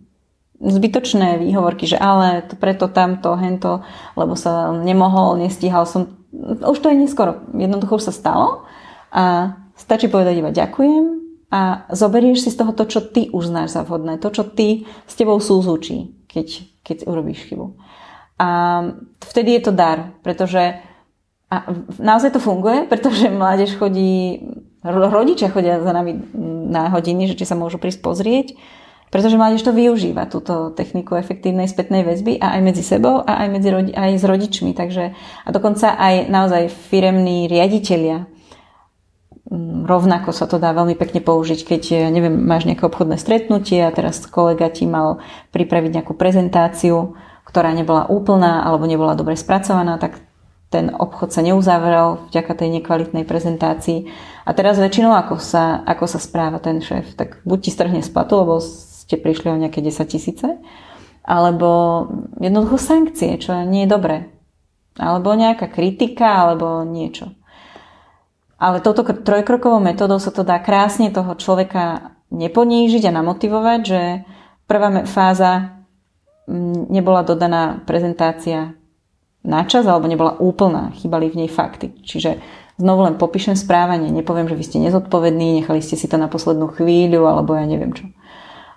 Zbytočné 0.64 1.42
výhovorky, 1.42 1.90
že 1.90 1.98
ale 1.98 2.46
to 2.46 2.56
preto 2.56 2.88
tamto, 2.94 3.34
hento, 3.36 3.82
lebo 4.14 4.38
sa 4.38 4.70
nemohol, 4.72 5.42
nestíhal 5.42 5.90
som. 5.90 6.14
Už 6.62 6.78
to 6.78 6.94
je 6.94 7.02
neskoro. 7.02 7.42
Jednoducho 7.58 7.98
sa 7.98 8.14
stalo 8.14 8.70
a 9.10 9.58
stačí 9.74 10.08
povedať 10.08 10.40
iba 10.40 10.54
ďakujem 10.54 11.04
a 11.50 11.90
zoberieš 11.90 12.46
si 12.46 12.50
z 12.54 12.62
toho 12.62 12.72
to, 12.78 12.86
čo 12.86 13.02
ty 13.02 13.34
uznáš 13.34 13.78
za 13.78 13.82
vhodné, 13.86 14.22
to, 14.22 14.30
čo 14.30 14.46
ty 14.46 14.86
s 15.10 15.14
tebou 15.18 15.42
súzúči, 15.42 16.26
keď, 16.30 16.48
keď 16.86 16.98
urobíš 17.10 17.50
chybu. 17.50 17.78
A 18.42 18.50
vtedy 19.22 19.58
je 19.58 19.62
to 19.70 19.74
dar, 19.74 20.18
pretože 20.26 20.82
a 21.54 21.70
naozaj 22.02 22.34
to 22.34 22.42
funguje, 22.42 22.90
pretože 22.90 23.30
mládež 23.30 23.78
chodí, 23.78 24.42
rodičia 24.82 25.54
chodia 25.54 25.78
za 25.86 25.94
nami 25.94 26.18
na 26.74 26.90
hodiny, 26.90 27.30
že 27.30 27.38
či 27.38 27.46
sa 27.46 27.54
môžu 27.54 27.78
prísť 27.78 28.02
pozrieť, 28.02 28.48
pretože 29.14 29.38
mládež 29.38 29.62
to 29.62 29.70
využíva, 29.70 30.26
túto 30.26 30.74
techniku 30.74 31.14
efektívnej 31.14 31.70
spätnej 31.70 32.02
väzby 32.02 32.42
a 32.42 32.58
aj 32.58 32.62
medzi 32.66 32.82
sebou 32.82 33.22
a 33.22 33.46
aj, 33.46 33.48
medzi 33.54 33.70
aj 33.94 34.12
s 34.18 34.26
rodičmi. 34.26 34.74
Takže, 34.74 35.14
a 35.46 35.50
dokonca 35.54 35.94
aj 35.94 36.34
naozaj 36.34 36.74
firemní 36.74 37.46
riaditeľia 37.46 38.34
Mm, 39.54 39.84
rovnako 39.86 40.32
sa 40.32 40.50
to 40.50 40.58
dá 40.58 40.74
veľmi 40.74 40.98
pekne 40.98 41.22
použiť, 41.22 41.62
keď 41.62 42.10
neviem, 42.10 42.32
máš 42.32 42.66
nejaké 42.66 42.88
obchodné 42.90 43.22
stretnutie 43.22 43.86
a 43.86 43.94
teraz 43.94 44.24
kolega 44.26 44.72
ti 44.72 44.90
mal 44.90 45.22
pripraviť 45.54 46.00
nejakú 46.00 46.18
prezentáciu, 46.18 47.14
ktorá 47.46 47.70
nebola 47.76 48.10
úplná 48.10 48.64
alebo 48.64 48.88
nebola 48.90 49.14
dobre 49.14 49.38
spracovaná, 49.38 50.02
tak 50.02 50.24
ten 50.74 50.90
obchod 50.90 51.30
sa 51.30 51.46
neuzavrel 51.46 52.26
vďaka 52.34 52.54
tej 52.58 52.82
nekvalitnej 52.82 53.30
prezentácii. 53.30 54.10
A 54.42 54.58
teraz 54.58 54.82
väčšinou 54.82 55.14
ako 55.14 55.38
sa, 55.38 55.86
ako 55.86 56.10
sa 56.10 56.18
správa 56.18 56.58
ten 56.58 56.82
šéf, 56.82 57.14
tak 57.14 57.46
buď 57.46 57.60
ti 57.62 57.70
strhne 57.70 58.02
z 58.02 58.10
platu, 58.10 58.42
lebo 58.42 58.58
ste 58.58 59.22
prišli 59.22 59.54
o 59.54 59.62
nejaké 59.62 59.86
10 59.86 60.10
tisíce, 60.10 60.50
alebo 61.22 61.70
jednoducho 62.42 62.82
sankcie, 62.82 63.38
čo 63.38 63.54
nie 63.70 63.86
je 63.86 63.94
dobré. 63.94 64.34
Alebo 64.98 65.38
nejaká 65.38 65.70
kritika, 65.70 66.42
alebo 66.42 66.82
niečo. 66.82 67.38
Ale 68.58 68.82
touto 68.82 69.06
trojkrokovou 69.06 69.78
metódou 69.78 70.18
sa 70.18 70.34
to 70.34 70.42
dá 70.42 70.58
krásne 70.58 71.14
toho 71.14 71.38
človeka 71.38 72.16
neponížiť 72.34 73.06
a 73.12 73.16
namotivovať, 73.22 73.80
že 73.86 74.02
prvá 74.66 75.06
fáza 75.06 75.84
mm, 76.50 76.90
nebola 76.90 77.22
dodaná 77.22 77.86
prezentácia 77.86 78.74
na 79.44 79.68
čas 79.68 79.84
alebo 79.84 80.08
nebola 80.08 80.40
úplná, 80.40 80.96
chýbali 80.96 81.28
v 81.28 81.46
nej 81.46 81.50
fakty. 81.52 81.92
Čiže 82.02 82.40
znovu 82.80 83.04
len 83.04 83.20
popíšem 83.20 83.60
správanie, 83.60 84.10
nepoviem, 84.10 84.48
že 84.48 84.56
vy 84.56 84.64
ste 84.64 84.78
nezodpovední, 84.80 85.62
nechali 85.62 85.84
ste 85.84 86.00
si 86.00 86.08
to 86.08 86.16
na 86.16 86.32
poslednú 86.32 86.72
chvíľu 86.72 87.28
alebo 87.28 87.54
ja 87.54 87.68
neviem 87.68 87.92
čo. 87.92 88.08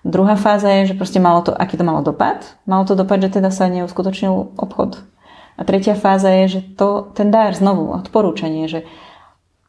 Druhá 0.07 0.39
fáza 0.39 0.71
je, 0.71 0.95
že 0.95 0.99
proste 0.99 1.19
malo 1.19 1.43
to, 1.43 1.51
aký 1.51 1.75
to 1.75 1.83
malo 1.83 1.99
dopad. 1.99 2.59
Malo 2.63 2.87
to 2.87 2.95
dopad, 2.95 3.19
že 3.19 3.43
teda 3.43 3.51
sa 3.51 3.67
neuskutočnil 3.67 4.55
obchod. 4.55 5.03
A 5.59 5.67
tretia 5.67 5.99
fáza 5.99 6.31
je, 6.31 6.59
že 6.59 6.61
to, 6.79 7.11
ten 7.17 7.35
dar 7.35 7.51
znovu, 7.57 7.91
odporúčanie, 7.91 8.71
že 8.71 8.87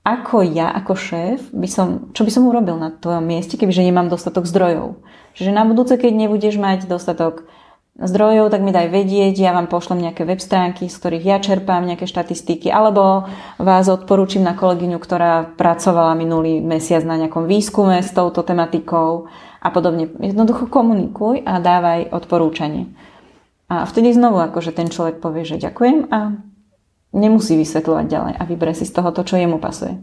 ako 0.05 0.45
ja, 0.45 0.71
ako 0.71 0.93
šéf, 0.95 1.39
by 1.51 1.67
som, 1.67 1.87
čo 2.15 2.23
by 2.23 2.31
som 2.31 2.47
urobil 2.47 2.79
na 2.79 2.95
tvojom 2.95 3.25
mieste, 3.27 3.59
kebyže 3.59 3.83
nemám 3.83 4.07
dostatok 4.07 4.47
zdrojov. 4.47 5.03
Čiže 5.35 5.51
na 5.51 5.67
budúce, 5.67 5.99
keď 5.99 6.13
nebudeš 6.15 6.55
mať 6.55 6.87
dostatok 6.87 7.49
zdrojov, 7.97 8.53
tak 8.53 8.61
mi 8.61 8.69
daj 8.69 8.93
vedieť, 8.93 9.33
ja 9.41 9.51
vám 9.57 9.65
pošlem 9.65 10.05
nejaké 10.05 10.21
web 10.23 10.37
stránky, 10.37 10.85
z 10.85 10.95
ktorých 10.95 11.25
ja 11.25 11.37
čerpám 11.41 11.81
nejaké 11.81 12.05
štatistiky, 12.05 12.69
alebo 12.69 13.25
vás 13.57 13.89
odporúčim 13.89 14.45
na 14.45 14.53
kolegyňu, 14.53 15.01
ktorá 15.01 15.57
pracovala 15.57 16.13
minulý 16.13 16.61
mesiac 16.61 17.01
na 17.01 17.17
nejakom 17.17 17.49
výskume 17.49 17.97
s 18.05 18.13
touto 18.13 18.45
tematikou 18.45 19.25
a 19.57 19.67
podobne. 19.73 20.13
Jednoducho 20.21 20.69
komunikuj 20.69 21.41
a 21.41 21.57
dávaj 21.57 22.13
odporúčanie. 22.13 22.93
A 23.67 23.83
vtedy 23.83 24.13
znovu 24.13 24.39
akože 24.39 24.71
ten 24.71 24.87
človek 24.87 25.19
povie, 25.19 25.43
že 25.43 25.59
ďakujem 25.59 26.07
a 26.13 26.39
nemusí 27.11 27.57
vysvetľovať 27.57 28.05
ďalej 28.05 28.33
a 28.37 28.43
vyberie 28.45 28.75
si 28.77 28.85
z 28.85 28.93
toho 28.93 29.09
to, 29.11 29.25
čo 29.25 29.41
jemu 29.41 29.57
pasuje. 29.57 29.99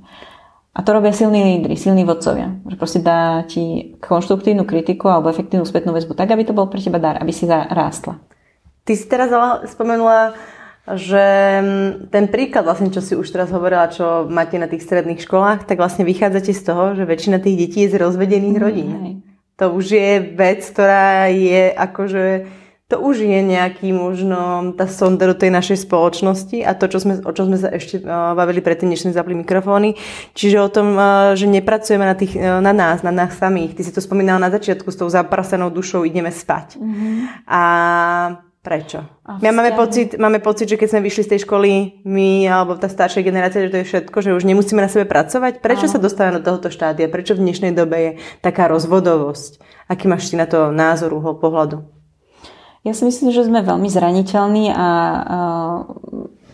A 0.75 0.83
to 0.83 0.91
robia 0.91 1.15
silní 1.15 1.45
lídry, 1.45 1.79
silní 1.79 2.03
vodcovia. 2.03 2.51
Že 2.67 2.77
proste 2.77 2.99
dá 2.99 3.47
ti 3.47 3.95
konštruktívnu 4.03 4.67
kritiku 4.67 5.07
alebo 5.07 5.31
efektívnu 5.31 5.63
spätnú 5.63 5.95
väzbu 5.95 6.19
tak, 6.19 6.35
aby 6.35 6.43
to 6.43 6.51
bol 6.51 6.67
pre 6.67 6.83
teba 6.83 6.99
dar, 6.99 7.23
aby 7.23 7.31
si 7.31 7.47
rástla. 7.47 8.19
Ty 8.83 8.93
si 8.99 9.07
teraz 9.07 9.31
spomenula, 9.71 10.35
že 10.93 11.25
mm, 11.63 12.13
ten 12.13 12.29
príklad, 12.29 12.69
vlastne, 12.69 12.93
čo 12.93 13.01
si 13.01 13.17
už 13.17 13.25
teraz 13.33 13.49
hovorila, 13.49 13.89
čo 13.89 14.29
máte 14.29 14.61
na 14.61 14.69
tých 14.69 14.85
stredných 14.85 15.25
školách, 15.25 15.65
tak 15.65 15.81
vlastne 15.81 16.05
vychádzate 16.05 16.53
z 16.53 16.63
toho, 16.67 16.93
že 16.93 17.09
väčšina 17.09 17.41
tých 17.41 17.57
detí 17.57 17.89
je 17.89 17.97
z 17.97 18.03
rozvedených 18.03 18.59
mm, 18.59 18.65
rodín. 18.65 18.91
Hej. 19.01 19.15
To 19.63 19.79
už 19.79 19.87
je 19.95 20.13
vec, 20.35 20.61
ktorá 20.67 21.31
je 21.31 21.71
akože 21.71 22.25
to 22.85 23.01
už 23.01 23.25
je 23.25 23.41
nejaký 23.41 23.97
možno 23.97 24.73
tá 24.77 24.85
sonda 24.85 25.25
do 25.25 25.33
tej 25.33 25.49
našej 25.49 25.89
spoločnosti 25.89 26.61
a 26.61 26.77
to, 26.77 26.85
čo 26.93 27.01
sme, 27.01 27.17
o 27.25 27.33
čom 27.33 27.49
sme 27.49 27.57
sa 27.57 27.73
ešte 27.73 28.05
uh, 28.05 28.37
bavili 28.37 28.61
predtým, 28.61 28.93
než 28.93 29.09
sme 29.09 29.17
zapli 29.17 29.33
mikrofóny. 29.33 29.97
Čiže 30.37 30.57
o 30.61 30.69
tom, 30.69 30.93
uh, 30.93 31.33
že 31.33 31.49
nepracujeme 31.49 32.05
na, 32.05 32.13
tých, 32.13 32.37
uh, 32.37 32.61
na 32.61 32.77
nás, 32.77 33.01
na 33.01 33.09
nás 33.09 33.33
samých. 33.41 33.73
Ty 33.73 33.83
si 33.89 33.93
to 33.97 34.05
spomínala 34.05 34.37
na 34.37 34.53
začiatku, 34.53 34.93
s 34.93 35.01
tou 35.01 35.09
zaprasenou 35.09 35.73
dušou 35.73 36.05
ideme 36.05 36.29
spať. 36.29 36.77
Mm-hmm. 36.77 37.15
A 37.49 37.63
prečo? 38.61 39.01
My 39.41 39.49
máme 39.49 39.73
pocit, 39.73 40.21
máme 40.21 40.45
pocit, 40.45 40.69
že 40.69 40.77
keď 40.77 40.89
sme 40.93 41.09
vyšli 41.09 41.25
z 41.25 41.31
tej 41.33 41.41
školy, 41.49 41.71
my 42.05 42.45
alebo 42.53 42.77
tá 42.77 42.93
staršia 42.93 43.25
generácia, 43.25 43.65
že 43.65 43.73
to 43.73 43.81
je 43.81 43.89
všetko, 43.89 44.17
že 44.21 44.37
už 44.37 44.45
nemusíme 44.45 44.85
na 44.85 44.93
sebe 44.93 45.09
pracovať. 45.09 45.65
Prečo 45.65 45.89
Áno. 45.89 45.93
sa 45.97 46.05
dostávame 46.05 46.41
do 46.41 46.45
tohoto 46.45 46.69
štádia? 46.69 47.09
Prečo 47.09 47.33
v 47.33 47.49
dnešnej 47.49 47.73
dobe 47.73 47.97
je 47.97 48.11
taká 48.45 48.69
rozvodovosť? 48.69 49.61
Aký 49.89 50.05
máš 50.05 50.29
ty 50.29 50.37
na 50.37 50.45
to 50.45 50.69
názor, 50.69 51.17
uhol 51.17 51.41
pohľadu? 51.41 52.04
Ja 52.85 52.93
si 52.93 53.09
myslím, 53.09 53.33
že 53.33 53.49
sme 53.49 53.65
veľmi 53.65 53.89
zraniteľní 53.89 54.69
a, 54.69 54.89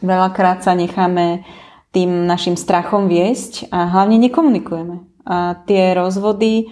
veľakrát 0.01 0.63
sa 0.65 0.73
necháme 0.79 1.43
tým 1.91 2.25
našim 2.25 2.55
strachom 2.55 3.11
viesť 3.11 3.69
a 3.75 3.91
hlavne 3.91 4.17
nekomunikujeme. 4.17 4.97
A 5.27 5.59
tie 5.67 5.93
rozvody 5.93 6.71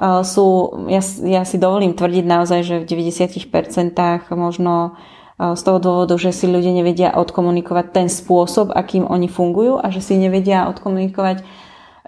sú, 0.00 0.46
ja, 0.88 1.02
ja 1.26 1.42
si 1.44 1.60
dovolím 1.60 1.92
tvrdiť 1.92 2.24
naozaj, 2.24 2.60
že 2.64 2.76
v 2.80 2.88
90% 2.88 4.32
možno 4.32 4.96
z 5.36 5.60
toho 5.60 5.78
dôvodu, 5.80 6.14
že 6.16 6.32
si 6.32 6.48
ľudia 6.48 6.72
nevedia 6.72 7.10
odkomunikovať 7.16 7.86
ten 7.92 8.08
spôsob, 8.08 8.72
akým 8.72 9.04
oni 9.04 9.28
fungujú 9.28 9.76
a 9.80 9.92
že 9.92 10.00
si 10.00 10.16
nevedia 10.16 10.70
odkomunikovať, 10.70 11.44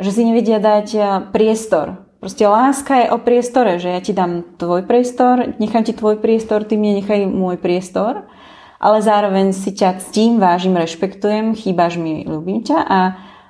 že 0.01 0.11
si 0.13 0.23
nevedia 0.25 0.63
dať 0.63 0.87
priestor 1.35 2.02
Proste 2.23 2.47
láska 2.47 3.03
je 3.03 3.11
o 3.11 3.19
priestore, 3.19 3.83
že 3.83 3.91
ja 3.91 3.99
ti 3.99 4.15
dám 4.15 4.55
tvoj 4.55 4.87
priestor, 4.87 5.59
nechám 5.59 5.83
ti 5.83 5.91
tvoj 5.91 6.23
priestor, 6.23 6.63
ty 6.63 6.79
mne 6.79 7.03
nechaj 7.03 7.27
môj 7.27 7.59
priestor, 7.59 8.31
ale 8.79 9.03
zároveň 9.03 9.51
si 9.51 9.75
ťa 9.75 9.99
ctím, 9.99 10.39
vážim, 10.39 10.79
rešpektujem, 10.79 11.59
chýbaš 11.59 11.99
mi, 11.99 12.23
ľúbim 12.23 12.63
ťa 12.63 12.79
a 12.79 12.99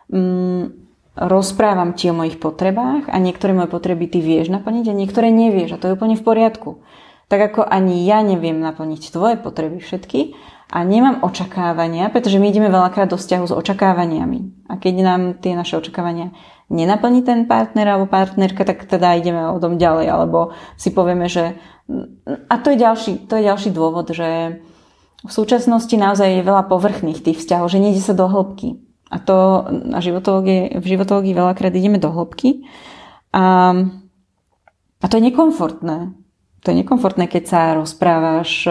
mm, 0.09 0.63
rozprávam 1.21 1.93
ti 1.93 2.09
o 2.09 2.17
mojich 2.17 2.41
potrebách 2.41 3.13
a 3.13 3.21
niektoré 3.21 3.53
moje 3.53 3.69
potreby 3.69 4.09
ty 4.09 4.25
vieš 4.25 4.49
naplniť 4.49 4.89
a 4.89 4.97
niektoré 4.97 5.29
nevieš 5.29 5.77
a 5.77 5.81
to 5.81 5.93
je 5.93 5.97
úplne 6.01 6.17
v 6.17 6.25
poriadku. 6.25 6.81
Tak 7.29 7.53
ako 7.53 7.69
ani 7.69 8.09
ja 8.09 8.25
neviem 8.25 8.57
naplniť 8.57 9.13
tvoje 9.13 9.37
potreby 9.37 9.85
všetky 9.85 10.33
a 10.73 10.81
nemám 10.81 11.21
očakávania, 11.21 12.09
pretože 12.09 12.41
my 12.41 12.49
ideme 12.49 12.73
veľakrát 12.73 13.13
do 13.13 13.21
vzťahu 13.21 13.45
s 13.45 13.53
očakávaniami. 13.53 14.65
A 14.73 14.81
keď 14.81 14.95
nám 15.05 15.23
tie 15.45 15.53
naše 15.53 15.77
očakávania 15.77 16.33
nenaplní 16.71 17.23
ten 17.23 17.47
partner 17.47 17.89
alebo 17.89 18.07
partnerka, 18.07 18.65
tak 18.65 18.85
teda 18.85 19.19
ideme 19.19 19.43
o 19.51 19.59
tom 19.59 19.79
ďalej, 19.81 20.07
alebo 20.11 20.55
si 20.77 20.91
povieme, 20.95 21.27
že... 21.27 21.57
A 22.49 22.55
to 22.63 22.71
je 22.71 22.79
ďalší, 22.79 23.13
to 23.27 23.37
je 23.37 23.49
ďalší 23.49 23.71
dôvod, 23.75 24.13
že 24.15 24.61
v 25.23 25.33
súčasnosti 25.33 25.93
naozaj 25.95 26.43
je 26.43 26.49
veľa 26.49 26.67
povrchných 26.67 27.23
tých 27.23 27.43
vzťahov, 27.43 27.71
že 27.71 27.83
nejde 27.83 28.03
sa 28.03 28.15
do 28.15 28.27
hĺbky. 28.27 28.83
A 29.13 29.21
to 29.21 29.69
na 29.71 30.01
životológii, 30.01 30.81
v 30.81 30.87
životológii 30.87 31.37
veľakrát 31.37 31.75
ideme 31.77 32.01
do 32.01 32.09
hĺbky. 32.09 32.65
A, 33.37 33.77
a 34.99 35.07
to 35.07 35.15
je 35.21 35.27
nekomfortné. 35.29 36.17
To 36.63 36.67
je 36.71 36.81
nekomfortné, 36.81 37.27
keď 37.27 37.45
sa 37.45 37.63
rozprávaš 37.75 38.71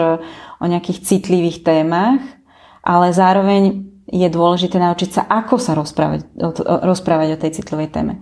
o 0.58 0.66
nejakých 0.66 1.04
citlivých 1.04 1.60
témach, 1.60 2.24
ale 2.82 3.12
zároveň 3.14 3.91
je 4.08 4.28
dôležité 4.28 4.80
naučiť 4.82 5.10
sa, 5.10 5.22
ako 5.28 5.56
sa 5.62 5.78
rozprávať, 5.78 6.26
rozprávať 6.82 7.28
o 7.36 7.40
tej 7.40 7.50
citlivej 7.62 7.88
téme. 7.94 8.14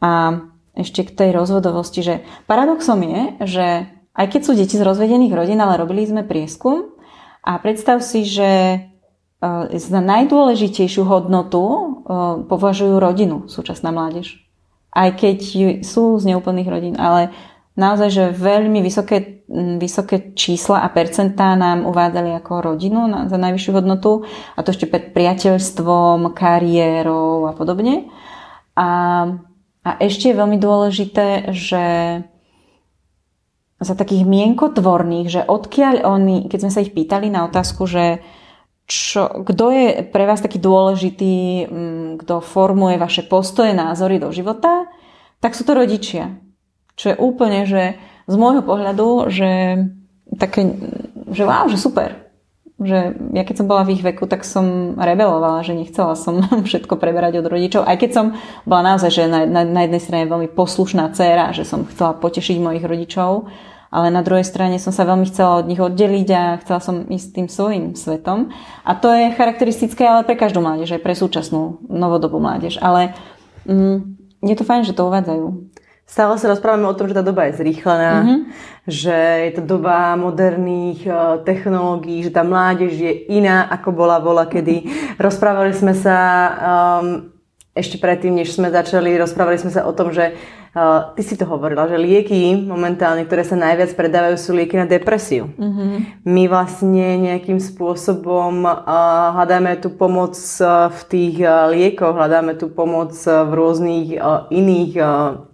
A 0.00 0.42
ešte 0.74 1.02
k 1.02 1.12
tej 1.12 1.30
rozvodovosti, 1.34 2.00
že 2.00 2.14
paradoxom 2.46 3.00
je, 3.02 3.22
že 3.44 3.66
aj 4.14 4.26
keď 4.30 4.40
sú 4.42 4.52
deti 4.54 4.76
z 4.78 4.86
rozvedených 4.86 5.34
rodín, 5.34 5.58
ale 5.58 5.80
robili 5.80 6.06
sme 6.06 6.22
prieskum 6.22 6.94
a 7.42 7.58
predstav 7.58 8.04
si, 8.04 8.22
že 8.22 8.50
e, 8.50 8.78
za 9.76 10.00
najdôležitejšiu 10.00 11.02
hodnotu 11.04 11.62
e, 11.62 11.78
považujú 12.46 12.96
rodinu 13.00 13.50
súčasná 13.50 13.90
mládež. 13.90 14.40
Aj 14.90 15.14
keď 15.14 15.38
sú 15.86 16.18
z 16.18 16.24
neúplných 16.34 16.68
rodín, 16.70 16.94
ale 16.98 17.30
naozaj, 17.80 18.08
že 18.12 18.24
veľmi 18.36 18.84
vysoké, 18.84 19.48
vysoké 19.80 20.36
čísla 20.36 20.84
a 20.84 20.92
percentá 20.92 21.56
nám 21.56 21.88
uvádzali 21.88 22.36
ako 22.36 22.76
rodinu 22.76 23.08
na, 23.08 23.24
za 23.26 23.40
najvyššiu 23.40 23.72
hodnotu 23.72 24.28
a 24.54 24.60
to 24.60 24.76
ešte 24.76 24.84
pred 24.84 25.16
priateľstvom, 25.16 26.36
kariérou 26.36 27.48
a 27.48 27.56
podobne. 27.56 28.12
A, 28.76 28.88
a 29.80 29.90
ešte 30.04 30.30
je 30.30 30.38
veľmi 30.38 30.60
dôležité, 30.60 31.56
že 31.56 31.84
za 33.80 33.94
takých 33.96 34.28
mienkotvorných, 34.28 35.26
že 35.32 35.40
odkiaľ 35.48 36.04
oni, 36.04 36.52
keď 36.52 36.58
sme 36.68 36.72
sa 36.76 36.84
ich 36.84 36.92
pýtali 36.92 37.32
na 37.32 37.48
otázku, 37.48 37.88
že 37.88 38.20
kto 39.46 39.64
je 39.70 39.86
pre 40.10 40.26
vás 40.26 40.42
taký 40.42 40.58
dôležitý, 40.58 41.66
kto 42.20 42.34
formuje 42.42 42.98
vaše 42.98 43.22
postoje, 43.22 43.70
názory 43.72 44.18
do 44.18 44.28
života, 44.34 44.90
tak 45.38 45.54
sú 45.56 45.62
to 45.62 45.78
rodičia. 45.78 46.49
Čo 47.00 47.16
je 47.16 47.16
úplne, 47.16 47.64
že 47.64 47.96
z 48.28 48.34
môjho 48.36 48.60
pohľadu, 48.60 49.32
že 49.32 49.80
také, 50.36 50.68
že 51.32 51.48
wow, 51.48 51.64
že 51.72 51.80
super. 51.80 52.28
Že 52.76 53.32
ja 53.32 53.42
keď 53.44 53.56
som 53.60 53.68
bola 53.68 53.88
v 53.88 53.96
ich 53.96 54.04
veku, 54.04 54.28
tak 54.28 54.44
som 54.44 54.96
rebelovala, 55.00 55.64
že 55.64 55.72
nechcela 55.72 56.12
som 56.12 56.44
všetko 56.68 57.00
preberať 57.00 57.40
od 57.40 57.48
rodičov. 57.48 57.88
Aj 57.88 57.96
keď 57.96 58.10
som 58.12 58.26
bola 58.68 58.94
naozaj, 58.94 59.08
že 59.08 59.24
na, 59.32 59.48
na, 59.48 59.64
na 59.64 59.88
jednej 59.88 60.02
strane 60.04 60.28
veľmi 60.28 60.52
poslušná 60.52 61.08
dcéra, 61.16 61.56
že 61.56 61.64
som 61.64 61.88
chcela 61.88 62.12
potešiť 62.20 62.60
mojich 62.60 62.84
rodičov, 62.84 63.48
ale 63.90 64.06
na 64.14 64.22
druhej 64.22 64.46
strane 64.46 64.78
som 64.78 64.94
sa 64.94 65.02
veľmi 65.02 65.26
chcela 65.26 65.58
od 65.58 65.66
nich 65.66 65.82
oddeliť 65.82 66.28
a 66.30 66.42
chcela 66.62 66.78
som 66.84 67.08
ísť 67.10 67.28
tým 67.34 67.48
svojim 67.50 67.84
svetom. 67.98 68.54
A 68.86 68.92
to 68.94 69.10
je 69.10 69.34
charakteristické 69.34 70.06
ale 70.06 70.22
pre 70.22 70.38
každú 70.38 70.62
mládež, 70.62 70.94
aj 70.94 71.02
pre 71.02 71.16
súčasnú 71.16 71.82
novodobú 71.90 72.38
mládež. 72.38 72.78
Ale 72.78 73.18
mm, 73.66 74.20
je 74.46 74.54
to 74.54 74.64
fajn, 74.64 74.86
že 74.86 74.94
to 74.94 75.10
uvádzajú. 75.10 75.69
Stále 76.10 76.42
sa 76.42 76.50
rozprávame 76.50 76.90
o 76.90 76.98
tom, 76.98 77.06
že 77.06 77.14
tá 77.14 77.22
doba 77.22 77.46
je 77.46 77.62
zrýchlená, 77.62 78.26
mm-hmm. 78.26 78.40
že 78.90 79.16
je 79.46 79.52
to 79.54 79.62
doba 79.62 80.18
moderných 80.18 81.06
uh, 81.06 81.38
technológií, 81.46 82.26
že 82.26 82.34
tá 82.34 82.42
mládež 82.42 82.98
je 82.98 83.12
iná, 83.30 83.70
ako 83.70 83.94
bola 83.94 84.18
vola, 84.18 84.50
kedy 84.50 84.90
rozprávali 85.22 85.70
sme 85.70 85.94
sa 85.94 86.18
um, 86.98 87.30
ešte 87.70 88.02
predtým, 88.02 88.34
než 88.34 88.58
sme 88.58 88.66
začali, 88.66 89.14
rozprávali 89.14 89.54
sme 89.54 89.70
sa 89.70 89.86
o 89.86 89.94
tom, 89.94 90.10
že 90.10 90.34
uh, 90.74 91.14
ty 91.14 91.22
si 91.22 91.38
to 91.38 91.46
hovorila, 91.46 91.86
že 91.86 92.02
lieky 92.02 92.66
momentálne, 92.66 93.22
ktoré 93.22 93.46
sa 93.46 93.54
najviac 93.54 93.94
predávajú, 93.94 94.34
sú 94.42 94.58
lieky 94.58 94.74
na 94.74 94.90
depresiu. 94.90 95.54
Mm-hmm. 95.54 95.90
My 96.26 96.50
vlastne 96.50 97.30
nejakým 97.30 97.62
spôsobom 97.62 98.66
uh, 98.66 98.74
hľadáme 99.38 99.78
tú 99.78 99.94
pomoc 99.94 100.34
uh, 100.58 100.90
v 100.90 101.00
tých 101.06 101.36
uh, 101.46 101.70
liekoch, 101.70 102.18
hľadáme 102.18 102.58
tú 102.58 102.74
pomoc 102.74 103.14
uh, 103.30 103.46
v 103.46 103.52
rôznych 103.54 104.06
uh, 104.18 104.50
iných 104.50 104.92
uh, 104.98 105.06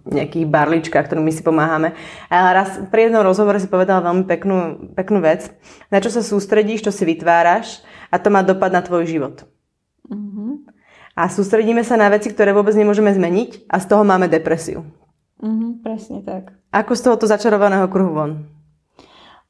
nejakých 0.09 0.45
barličkách, 0.49 1.05
ktorými 1.05 1.29
si 1.29 1.45
pomáhame. 1.45 1.93
A 2.33 2.49
raz 2.49 2.81
pri 2.89 3.13
jednom 3.13 3.21
rozhovore 3.21 3.61
si 3.61 3.69
povedala 3.69 4.01
veľmi 4.01 4.25
peknú, 4.25 4.89
peknú 4.97 5.21
vec, 5.21 5.53
na 5.93 6.01
čo 6.01 6.09
sa 6.09 6.25
sústredíš, 6.25 6.81
čo 6.81 6.89
si 6.89 7.05
vytváraš 7.05 7.85
a 8.09 8.17
to 8.17 8.33
má 8.33 8.41
dopad 8.41 8.73
na 8.73 8.81
tvoj 8.81 9.05
život. 9.05 9.56
A 11.17 11.33
sústredíme 11.33 11.81
sa 11.81 11.97
na 11.97 12.13
veci, 12.13 12.29
ktoré 12.29 12.53
vôbec 12.53 12.77
nemôžeme 12.77 13.09
zmeniť 13.09 13.65
a 13.65 13.81
z 13.81 13.85
toho 13.89 14.05
máme 14.05 14.29
depresiu. 14.29 14.85
Mm, 15.41 15.81
presne 15.81 16.21
tak. 16.21 16.53
Ako 16.69 16.93
z 16.93 17.01
tohoto 17.09 17.25
začarovaného 17.25 17.89
kruhu 17.89 18.13
von? 18.13 18.31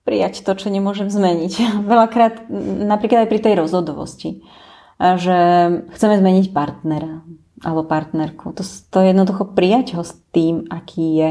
Prijať 0.07 0.47
to, 0.47 0.55
čo 0.55 0.72
nemôžem 0.72 1.11
zmeniť. 1.11 1.53
Veľakrát, 1.91 2.47
napríklad 2.88 3.28
aj 3.28 3.30
pri 3.36 3.39
tej 3.43 3.53
rozhodovosti, 3.59 4.47
že 4.95 5.38
chceme 5.91 6.15
zmeniť 6.15 6.55
partnera 6.55 7.28
alebo 7.68 7.84
partnerku. 7.84 8.55
To, 8.55 8.63
to 8.63 9.03
jednoducho 9.03 9.51
prijať 9.51 9.99
ho 9.99 10.07
s 10.07 10.15
tým, 10.32 10.72
aký 10.72 11.20
je, 11.20 11.30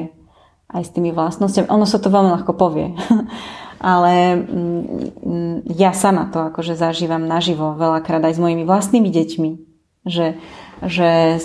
aj 0.69 0.83
s 0.85 0.93
tými 0.93 1.17
vlastnosťami. 1.17 1.73
Ono 1.73 1.89
sa 1.89 1.97
to 1.97 2.13
veľmi 2.13 2.29
ľahko 2.37 2.53
povie. 2.61 2.93
Ale 3.81 4.37
mm, 4.37 5.65
ja 5.81 5.97
sama 5.97 6.29
to 6.29 6.45
akože 6.53 6.77
zažívam 6.77 7.25
naživo 7.25 7.73
veľakrát 7.73 8.21
aj 8.21 8.37
s 8.37 8.43
mojimi 8.43 8.69
vlastnými 8.69 9.09
deťmi 9.09 9.66
že, 10.07 10.39
že 10.87 11.43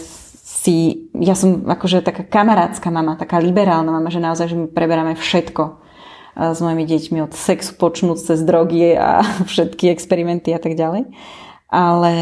si, 0.62 1.10
ja 1.18 1.34
som 1.34 1.66
akože 1.66 2.06
taká 2.06 2.22
kamarátska 2.22 2.94
mama, 2.94 3.18
taká 3.18 3.42
liberálna 3.42 3.90
mama, 3.90 4.14
že 4.14 4.22
naozaj, 4.22 4.46
že 4.54 4.58
my 4.58 4.68
preberáme 4.70 5.18
všetko 5.18 5.64
e, 5.66 5.74
s 6.54 6.60
mojimi 6.62 6.86
deťmi 6.86 7.18
od 7.26 7.34
sexu 7.34 7.74
počnúť 7.82 8.18
cez 8.22 8.40
drogy 8.46 8.94
a 8.94 9.26
všetky 9.52 9.90
experimenty 9.90 10.54
a 10.54 10.62
tak 10.62 10.78
ďalej. 10.78 11.10
Ale 11.74 12.14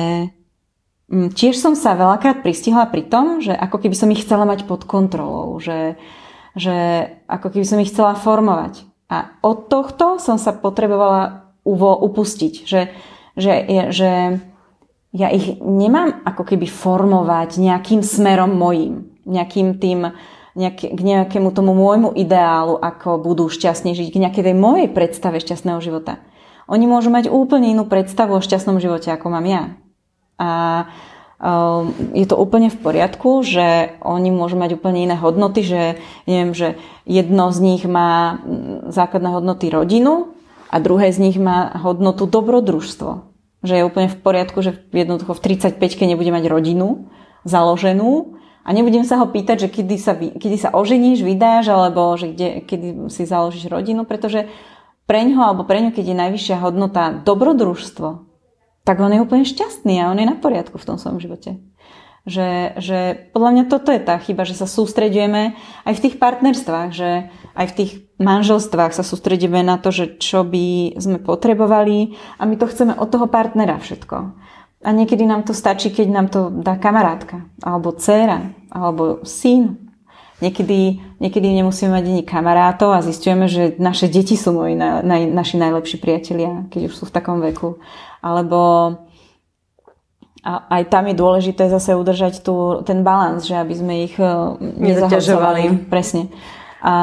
mm, 1.11 1.35
tiež 1.35 1.59
som 1.59 1.75
sa 1.75 1.99
veľakrát 1.99 2.39
pristihla 2.39 2.87
pri 2.87 3.11
tom, 3.11 3.43
že 3.43 3.51
ako 3.51 3.83
keby 3.83 3.95
som 3.99 4.07
ich 4.15 4.23
chcela 4.23 4.47
mať 4.47 4.63
pod 4.63 4.87
kontrolou, 4.87 5.59
že, 5.59 5.99
že 6.55 7.11
ako 7.27 7.51
keby 7.51 7.65
som 7.67 7.83
ich 7.83 7.91
chcela 7.91 8.15
formovať. 8.15 8.87
A 9.11 9.35
od 9.43 9.67
tohto 9.67 10.15
som 10.15 10.39
sa 10.39 10.55
potrebovala 10.55 11.49
uvo, 11.67 11.91
upustiť, 12.07 12.53
že, 12.63 12.93
že, 13.35 13.53
že 13.91 14.39
ja 15.09 15.33
ich 15.33 15.57
nemám 15.57 16.21
ako 16.21 16.45
keby 16.45 16.69
formovať 16.69 17.57
nejakým 17.57 18.05
smerom 18.05 18.53
mojím, 18.53 19.09
nejakým 19.25 19.81
tým, 19.81 20.13
nejaký, 20.53 20.93
k 20.93 20.99
nejakému 21.01 21.49
tomu 21.49 21.73
môjmu 21.73 22.13
ideálu, 22.13 22.77
ako 22.77 23.17
budú 23.17 23.49
šťastne 23.49 23.97
žiť, 23.97 24.13
k 24.13 24.21
nejakej 24.21 24.43
tej 24.53 24.55
mojej 24.55 24.87
predstave 24.89 25.41
šťastného 25.41 25.81
života. 25.81 26.21
Oni 26.69 26.85
môžu 26.85 27.09
mať 27.09 27.33
úplne 27.33 27.73
inú 27.73 27.89
predstavu 27.89 28.37
o 28.37 28.45
šťastnom 28.45 28.77
živote, 28.77 29.09
ako 29.09 29.33
mám 29.33 29.45
ja. 29.49 29.73
A 30.37 30.49
um, 31.41 31.89
je 32.13 32.29
to 32.29 32.37
úplne 32.37 32.69
v 32.69 32.77
poriadku, 32.77 33.41
že 33.41 33.97
oni 34.05 34.29
môžu 34.29 34.61
mať 34.61 34.77
úplne 34.77 35.09
iné 35.09 35.17
hodnoty, 35.17 35.65
že 35.65 35.81
neviem, 36.29 36.53
že 36.53 36.77
jedno 37.09 37.49
z 37.49 37.59
nich 37.65 37.83
má 37.89 38.37
mm, 38.37 38.93
základné 38.93 39.33
hodnoty 39.33 39.73
rodinu 39.73 40.37
a 40.69 40.77
druhé 40.77 41.09
z 41.09 41.17
nich 41.17 41.37
má 41.41 41.73
hodnotu 41.81 42.29
dobrodružstvo 42.29 43.29
že 43.59 43.79
je 43.79 43.87
úplne 43.87 44.07
v 44.07 44.17
poriadku, 44.19 44.63
že 44.63 44.75
jednoducho 44.91 45.35
v 45.35 45.43
35-ke 45.55 46.03
nebude 46.07 46.31
mať 46.31 46.47
rodinu 46.47 47.11
založenú 47.43 48.39
a 48.63 48.69
nebudem 48.71 49.03
sa 49.03 49.19
ho 49.19 49.27
pýtať, 49.27 49.67
že 49.67 49.69
kedy 49.71 49.95
sa, 49.99 50.13
kedy 50.15 50.57
sa 50.59 50.69
oženíš, 50.75 51.23
vydáš, 51.23 51.71
alebo 51.71 52.15
že 52.15 52.31
kde, 52.31 52.63
kedy 52.63 52.87
si 53.11 53.23
založíš 53.27 53.71
rodinu, 53.71 54.03
pretože 54.03 54.47
pre 55.09 55.25
ňoho 55.25 55.41
alebo 55.41 55.63
pre 55.65 55.81
ňu, 55.81 55.89
keď 55.89 56.05
je 56.13 56.21
najvyššia 56.21 56.57
hodnota 56.61 57.17
dobrodružstvo, 57.25 58.29
tak 58.85 59.01
on 59.01 59.09
je 59.09 59.23
úplne 59.23 59.41
šťastný 59.41 59.97
a 60.01 60.13
on 60.13 60.21
je 60.21 60.27
na 60.29 60.37
poriadku 60.37 60.77
v 60.77 60.87
tom 60.87 61.01
svojom 61.01 61.17
živote. 61.17 61.57
Že, 62.29 62.77
že 62.77 62.99
podľa 63.33 63.51
mňa 63.57 63.63
toto 63.71 63.89
je 63.89 64.01
tá 64.05 64.21
chyba, 64.21 64.45
že 64.45 64.53
sa 64.53 64.69
sústredujeme 64.69 65.57
aj 65.87 65.93
v 65.97 66.03
tých 66.05 66.15
partnerstvách, 66.21 66.89
že 66.93 67.33
aj 67.55 67.65
v 67.71 67.77
tých 67.77 67.91
manželstvách 68.19 68.93
sa 68.93 69.03
sústredíme 69.03 69.61
na 69.63 69.79
to, 69.79 69.89
že 69.89 70.19
čo 70.21 70.43
by 70.43 70.97
sme 70.99 71.17
potrebovali 71.21 72.17
a 72.37 72.43
my 72.45 72.55
to 72.57 72.69
chceme 72.69 72.93
od 72.97 73.09
toho 73.09 73.25
partnera 73.29 73.77
všetko. 73.79 74.17
A 74.79 74.89
niekedy 74.95 75.27
nám 75.27 75.43
to 75.43 75.51
stačí, 75.51 75.91
keď 75.91 76.07
nám 76.07 76.27
to 76.31 76.47
dá 76.47 76.79
kamarátka, 76.79 77.51
alebo 77.59 77.91
dcéra, 77.91 78.55
alebo 78.71 79.27
syn. 79.27 79.91
Niekedy, 80.39 81.03
niekedy 81.19 81.51
nemusíme 81.51 81.91
mať 81.91 82.05
ani 82.07 82.23
kamarátov 82.23 82.95
a 82.95 83.03
zistujeme, 83.03 83.51
že 83.51 83.75
naše 83.75 84.07
deti 84.07 84.39
sú 84.39 84.55
moji, 84.55 84.79
na, 84.79 85.03
na, 85.03 85.19
naši 85.27 85.59
najlepší 85.59 85.99
priatelia, 85.99 86.63
keď 86.71 86.87
už 86.87 86.93
sú 86.95 87.03
v 87.11 87.15
takom 87.15 87.43
veku. 87.43 87.75
Alebo 88.23 88.95
a 90.39 90.79
aj 90.79 90.87
tam 90.87 91.11
je 91.11 91.19
dôležité 91.19 91.67
zase 91.67 91.91
udržať 91.91 92.39
tu, 92.39 92.79
ten 92.87 93.03
balans, 93.03 93.43
že 93.43 93.59
aby 93.59 93.75
sme 93.75 93.93
ich 94.07 94.15
nezaťažovali. 94.79 95.91
Presne. 95.91 96.31
A, 96.79 96.93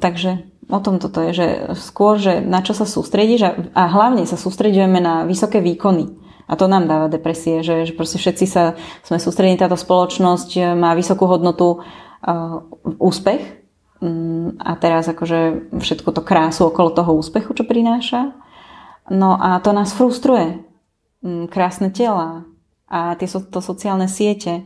takže 0.00 0.48
o 0.68 0.80
tom 0.80 1.00
toto 1.00 1.24
je, 1.24 1.32
že 1.32 1.48
skôr, 1.80 2.20
že 2.20 2.44
na 2.44 2.60
čo 2.60 2.76
sa 2.76 2.84
sústredíš 2.84 3.40
a, 3.44 3.50
a 3.72 3.82
hlavne 3.88 4.28
sa 4.28 4.36
sústredujeme 4.36 5.00
na 5.00 5.24
vysoké 5.24 5.64
výkony. 5.64 6.12
A 6.48 6.56
to 6.56 6.64
nám 6.64 6.88
dáva 6.88 7.12
depresie, 7.12 7.60
že, 7.60 7.84
že 7.84 7.92
proste 7.92 8.16
všetci 8.16 8.46
sa, 8.48 8.72
sme 9.04 9.20
sústredení, 9.20 9.60
táto 9.60 9.76
spoločnosť 9.76 10.50
e, 10.56 10.60
má 10.72 10.96
vysokú 10.96 11.28
hodnotu 11.28 11.84
uh, 11.84 12.64
úspech 12.96 13.68
um, 14.00 14.56
a 14.56 14.72
teraz 14.80 15.04
akože 15.12 15.72
všetko 15.76 16.08
to 16.08 16.24
krásu 16.24 16.72
okolo 16.72 16.96
toho 16.96 17.20
úspechu, 17.20 17.52
čo 17.52 17.68
prináša. 17.68 18.32
No 19.12 19.36
a 19.36 19.60
to 19.60 19.76
nás 19.76 19.92
frustruje. 19.92 20.64
Um, 21.20 21.52
krásne 21.52 21.92
tela 21.92 22.48
a 22.88 23.12
tie 23.20 23.28
so, 23.28 23.44
to 23.44 23.60
sociálne 23.60 24.08
siete, 24.08 24.64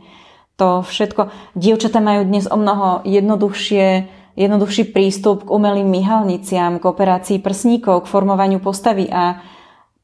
to 0.55 0.87
všetko. 0.87 1.35
Dievčatá 1.59 1.99
majú 1.99 2.23
dnes 2.23 2.47
o 2.47 2.55
mnoho 2.55 3.03
jednoduchšie 3.03 4.07
jednoduchší 4.33 4.93
prístup 4.93 5.45
k 5.45 5.53
umelým 5.53 5.89
myhalniciam, 5.89 6.81
k 6.81 6.85
operácii 6.85 7.37
prsníkov, 7.39 8.05
k 8.05 8.11
formovaniu 8.11 8.57
postavy 8.57 9.09
a 9.09 9.41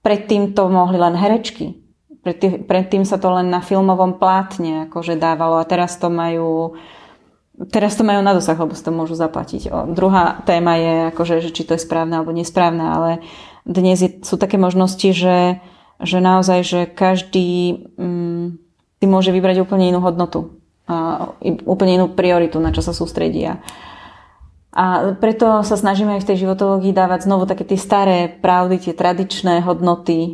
predtým 0.05 0.53
to 0.53 0.69
mohli 0.69 0.97
len 1.01 1.17
herečky. 1.17 1.75
Predtým, 2.19 2.67
predtým 2.67 3.03
sa 3.07 3.15
to 3.15 3.31
len 3.31 3.47
na 3.47 3.63
filmovom 3.63 4.19
plátne 4.19 4.91
akože 4.91 5.15
dávalo 5.15 5.57
a 5.57 5.65
teraz 5.65 5.95
to 5.95 6.11
majú 6.11 6.75
teraz 7.67 7.99
to 7.99 8.07
majú 8.07 8.23
na 8.23 8.31
dosah, 8.31 8.55
lebo 8.55 8.71
si 8.71 8.83
to 8.85 8.95
môžu 8.95 9.19
zaplatiť. 9.19 9.67
O, 9.67 9.77
druhá 9.91 10.39
téma 10.47 10.79
je 10.79 10.95
akože, 11.11 11.43
že 11.43 11.49
či 11.51 11.67
to 11.67 11.75
je 11.75 11.83
správne 11.83 12.15
alebo 12.15 12.31
nesprávne, 12.31 12.85
ale 12.87 13.09
dnes 13.67 13.99
je, 13.99 14.09
sú 14.23 14.39
také 14.39 14.55
možnosti, 14.55 15.11
že, 15.11 15.59
že 15.99 16.17
naozaj, 16.23 16.59
že 16.63 16.79
každý 16.87 17.83
mm, 17.99 18.45
si 19.03 19.05
môže 19.07 19.35
vybrať 19.35 19.67
úplne 19.67 19.91
inú 19.91 19.99
hodnotu 19.99 20.55
a 20.87 21.27
úplne 21.67 21.99
inú 21.99 22.07
prioritu, 22.15 22.57
na 22.63 22.71
čo 22.71 22.79
sa 22.79 22.95
sústredí. 22.95 23.43
A, 24.69 25.17
preto 25.17 25.65
sa 25.65 25.75
snažíme 25.75 26.13
aj 26.17 26.21
v 26.23 26.29
tej 26.29 26.37
životológii 26.45 26.93
dávať 26.93 27.25
znovu 27.25 27.49
také 27.49 27.65
tie 27.65 27.79
staré 27.79 28.29
pravdy, 28.29 28.77
tie 28.77 28.93
tradičné 28.93 29.65
hodnoty, 29.65 30.19
e, 30.21 30.31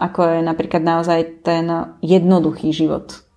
ako 0.00 0.20
je 0.24 0.38
napríklad 0.40 0.80
naozaj 0.80 1.44
ten 1.44 1.68
jednoduchý 2.00 2.72
život. 2.72 3.27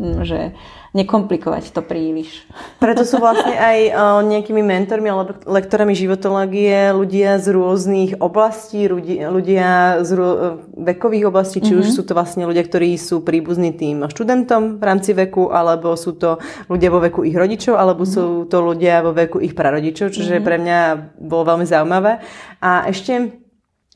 Že 0.00 0.56
nekomplikovať 0.96 1.72
to 1.72 1.84
príliš. 1.84 2.48
Preto 2.80 3.04
sú 3.04 3.20
vlastne 3.20 3.52
aj 3.52 3.78
o, 3.92 3.92
nejakými 4.24 4.64
mentormi 4.64 5.08
alebo 5.08 5.36
lektorami 5.44 5.92
životológie 5.92 6.96
ľudia 6.96 7.36
z 7.36 7.52
rôznych 7.52 8.10
oblastí, 8.20 8.88
ľudia, 8.88 10.00
z 10.00 10.10
rô, 10.16 10.28
vekových 10.72 11.28
oblastí, 11.28 11.60
či 11.60 11.76
mm-hmm. 11.76 11.82
už 11.84 11.86
mhm. 11.92 11.94
sú 11.96 12.02
to 12.08 12.12
vlastne 12.16 12.44
ľudia, 12.48 12.64
ktorí 12.64 12.96
sú 12.96 13.20
príbuzní 13.20 13.76
tým 13.76 14.04
študentom 14.08 14.80
v 14.80 14.84
rámci 14.84 15.12
veku, 15.12 15.52
alebo 15.52 15.92
sú 15.96 16.16
to 16.16 16.40
ľudia 16.72 16.88
vo 16.88 17.00
veku 17.00 17.24
ich 17.28 17.36
rodičov, 17.36 17.76
alebo 17.76 18.08
mm-hmm. 18.08 18.16
sú 18.16 18.48
to 18.48 18.56
ľudia 18.64 19.04
vo 19.04 19.12
veku 19.12 19.44
ich 19.44 19.52
prarodičov, 19.52 20.12
čiže 20.12 20.40
mm-hmm. 20.40 20.46
pre 20.48 20.56
mňa 20.56 20.78
bolo 21.20 21.52
veľmi 21.52 21.68
zaujímavé. 21.68 22.20
A 22.64 22.88
ešte 22.88 23.41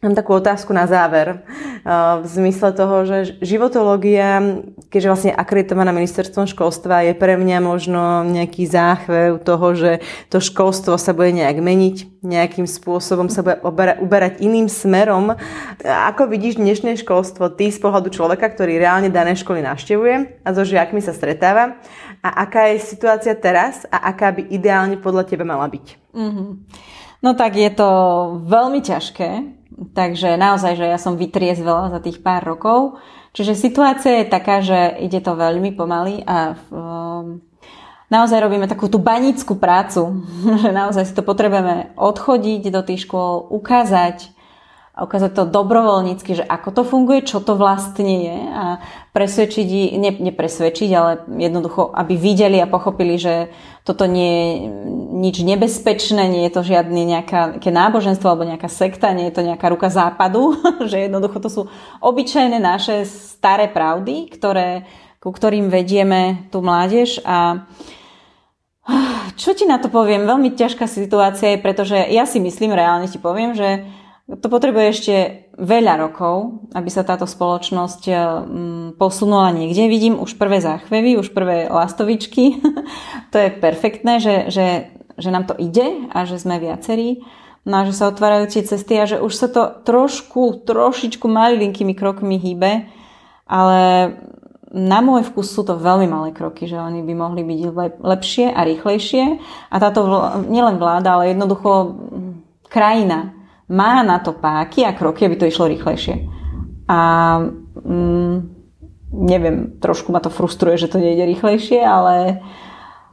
Mám 0.04 0.12
takú 0.12 0.36
otázku 0.36 0.76
na 0.76 0.84
záver. 0.84 1.40
V 2.20 2.26
zmysle 2.28 2.76
toho, 2.76 3.08
že 3.08 3.40
životológia, 3.40 4.60
keďže 4.92 5.08
vlastne 5.08 5.32
akreditovaná 5.32 5.88
ministerstvom 5.88 6.44
školstva, 6.44 7.00
je 7.08 7.16
pre 7.16 7.40
mňa 7.40 7.64
možno 7.64 8.20
nejaký 8.28 8.68
záchvev 8.68 9.40
toho, 9.40 9.72
že 9.72 10.04
to 10.28 10.36
školstvo 10.36 11.00
sa 11.00 11.16
bude 11.16 11.32
nejak 11.32 11.64
meniť, 11.64 12.20
nejakým 12.20 12.68
spôsobom 12.68 13.32
sa 13.32 13.40
bude 13.40 13.56
uberať 14.04 14.44
iným 14.44 14.68
smerom. 14.68 15.32
Ako 15.80 16.28
vidíš 16.28 16.60
dnešné 16.60 17.00
školstvo 17.00 17.56
ty 17.56 17.72
z 17.72 17.80
pohľadu 17.80 18.12
človeka, 18.12 18.52
ktorý 18.52 18.76
reálne 18.76 19.08
dané 19.08 19.32
školy 19.32 19.64
navštevuje 19.64 20.44
a 20.44 20.48
so 20.52 20.60
žiakmi 20.60 21.00
sa 21.00 21.16
stretáva? 21.16 21.80
A 22.20 22.44
aká 22.44 22.68
je 22.68 22.84
situácia 22.84 23.32
teraz 23.32 23.88
a 23.88 24.12
aká 24.12 24.28
by 24.28 24.44
ideálne 24.52 25.00
podľa 25.00 25.24
teba 25.24 25.48
mala 25.48 25.64
byť? 25.72 26.12
Mm-hmm. 26.12 26.48
No 27.24 27.32
tak 27.32 27.56
je 27.56 27.72
to 27.72 27.88
veľmi 28.44 28.84
ťažké, 28.84 29.56
Takže 29.76 30.40
naozaj, 30.40 30.80
že 30.80 30.86
ja 30.88 30.96
som 30.96 31.20
vytriezvela 31.20 31.92
za 31.92 32.00
tých 32.00 32.24
pár 32.24 32.44
rokov. 32.44 32.96
Čiže 33.36 33.52
situácia 33.52 34.24
je 34.24 34.32
taká, 34.32 34.64
že 34.64 34.96
ide 35.04 35.20
to 35.20 35.36
veľmi 35.36 35.76
pomaly 35.76 36.24
a 36.24 36.56
um, 36.72 37.44
naozaj 38.08 38.40
robíme 38.40 38.64
takú 38.64 38.88
tú 38.88 38.96
banickú 38.96 39.60
prácu, 39.60 40.24
že 40.64 40.72
naozaj 40.72 41.04
si 41.04 41.12
to 41.12 41.20
potrebujeme 41.20 41.92
odchodiť 42.00 42.72
do 42.72 42.80
tých 42.80 43.04
škôl, 43.04 43.44
ukázať, 43.52 44.32
a 44.96 45.04
ukázať 45.04 45.36
to 45.36 45.52
dobrovoľnícky, 45.52 46.40
že 46.40 46.44
ako 46.48 46.72
to 46.72 46.82
funguje, 46.88 47.20
čo 47.28 47.44
to 47.44 47.52
vlastne 47.52 48.08
je 48.16 48.38
a 48.48 48.64
presvedčiť, 49.12 49.92
ne, 50.00 50.08
nepresvedčiť, 50.32 50.90
ale 50.96 51.20
jednoducho, 51.36 51.92
aby 51.92 52.16
videli 52.16 52.56
a 52.64 52.70
pochopili, 52.70 53.20
že 53.20 53.52
toto 53.84 54.08
nie 54.08 54.32
je 54.32 54.48
nič 55.20 55.36
nebezpečné, 55.44 56.32
nie 56.32 56.48
je 56.48 56.52
to 56.56 56.62
žiadne 56.64 56.96
nejaké 56.96 57.68
náboženstvo 57.68 58.24
alebo 58.24 58.48
nejaká 58.48 58.72
sekta, 58.72 59.12
nie 59.12 59.28
je 59.28 59.36
to 59.36 59.44
nejaká 59.44 59.68
ruka 59.68 59.92
západu, 59.92 60.56
že 60.90 61.12
jednoducho 61.12 61.44
to 61.44 61.52
sú 61.52 61.62
obyčajné 62.00 62.56
naše 62.56 63.04
staré 63.04 63.68
pravdy, 63.68 64.32
ktoré, 64.32 64.88
ku 65.20 65.28
ktorým 65.28 65.68
vedieme 65.68 66.48
tú 66.48 66.64
mládež 66.64 67.20
a 67.28 67.68
čo 69.40 69.52
ti 69.52 69.68
na 69.68 69.76
to 69.76 69.92
poviem? 69.92 70.24
Veľmi 70.24 70.56
ťažká 70.56 70.88
situácia 70.88 71.52
je, 71.52 71.60
pretože 71.60 72.00
ja 72.00 72.24
si 72.24 72.40
myslím, 72.40 72.72
reálne 72.72 73.12
ti 73.12 73.20
poviem, 73.20 73.52
že 73.52 73.84
to 74.26 74.50
potrebuje 74.50 74.86
ešte 74.90 75.14
veľa 75.54 76.02
rokov, 76.02 76.66
aby 76.74 76.90
sa 76.90 77.06
táto 77.06 77.30
spoločnosť 77.30 78.02
eh, 78.10 78.18
posunula 78.98 79.54
niekde. 79.54 79.86
Vidím 79.86 80.18
už 80.18 80.34
prvé 80.34 80.58
záchvevy, 80.58 81.14
už 81.14 81.30
prvé 81.30 81.70
lastovičky. 81.70 82.58
to 83.32 83.36
je 83.38 83.48
perfektné, 83.54 84.18
že, 84.18 84.50
že, 84.50 84.66
že 85.14 85.30
nám 85.30 85.46
to 85.46 85.54
ide 85.54 86.10
a 86.10 86.26
že 86.26 86.42
sme 86.42 86.58
viacerí. 86.58 87.22
No 87.66 87.82
a 87.82 87.86
že 87.86 87.94
sa 87.94 88.10
otvárajú 88.10 88.50
tie 88.50 88.62
cesty 88.62 88.94
a 88.98 89.10
že 89.10 89.18
už 89.18 89.32
sa 89.34 89.50
to 89.50 89.82
trošku, 89.82 90.62
trošičku 90.66 91.26
malilinkými 91.26 91.98
krokmi 91.98 92.38
hýbe, 92.38 92.86
ale 93.42 93.78
na 94.70 95.02
môj 95.02 95.26
vkus 95.30 95.50
sú 95.50 95.66
to 95.66 95.78
veľmi 95.78 96.06
malé 96.06 96.30
kroky, 96.30 96.66
že 96.70 96.78
oni 96.78 97.02
by 97.02 97.14
mohli 97.14 97.42
byť 97.42 97.60
lepšie 98.02 98.54
a 98.54 98.60
rýchlejšie. 98.66 99.24
A 99.70 99.76
táto 99.82 100.06
vl- 100.06 100.46
nielen 100.46 100.78
vláda, 100.78 101.18
ale 101.18 101.34
jednoducho 101.34 101.98
krajina 102.70 103.34
má 103.66 104.02
na 104.06 104.18
to 104.22 104.32
páky 104.32 104.86
a 104.86 104.94
kroky, 104.94 105.26
aby 105.26 105.36
to 105.36 105.50
išlo 105.50 105.66
rýchlejšie. 105.66 106.26
A 106.86 106.98
mm, 107.82 108.36
neviem, 109.12 109.78
trošku 109.82 110.14
ma 110.14 110.22
to 110.22 110.30
frustruje, 110.30 110.78
že 110.78 110.90
to 110.90 111.02
nejde 111.02 111.26
rýchlejšie, 111.26 111.82
ale 111.82 112.42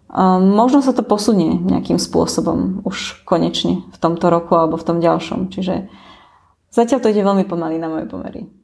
um, 0.09 0.53
možno 0.53 0.85
sa 0.85 0.93
to 0.93 1.01
posunie 1.01 1.57
nejakým 1.57 1.97
spôsobom 1.97 2.85
už 2.85 3.25
konečne 3.25 3.81
v 3.89 3.97
tomto 3.97 4.29
roku 4.29 4.53
alebo 4.53 4.77
v 4.77 4.87
tom 4.87 4.97
ďalšom. 5.01 5.49
Čiže 5.49 5.89
zatiaľ 6.69 6.99
to 7.01 7.09
ide 7.09 7.25
veľmi 7.25 7.45
pomaly 7.49 7.81
na 7.81 7.89
moje 7.89 8.05
pomery. 8.05 8.62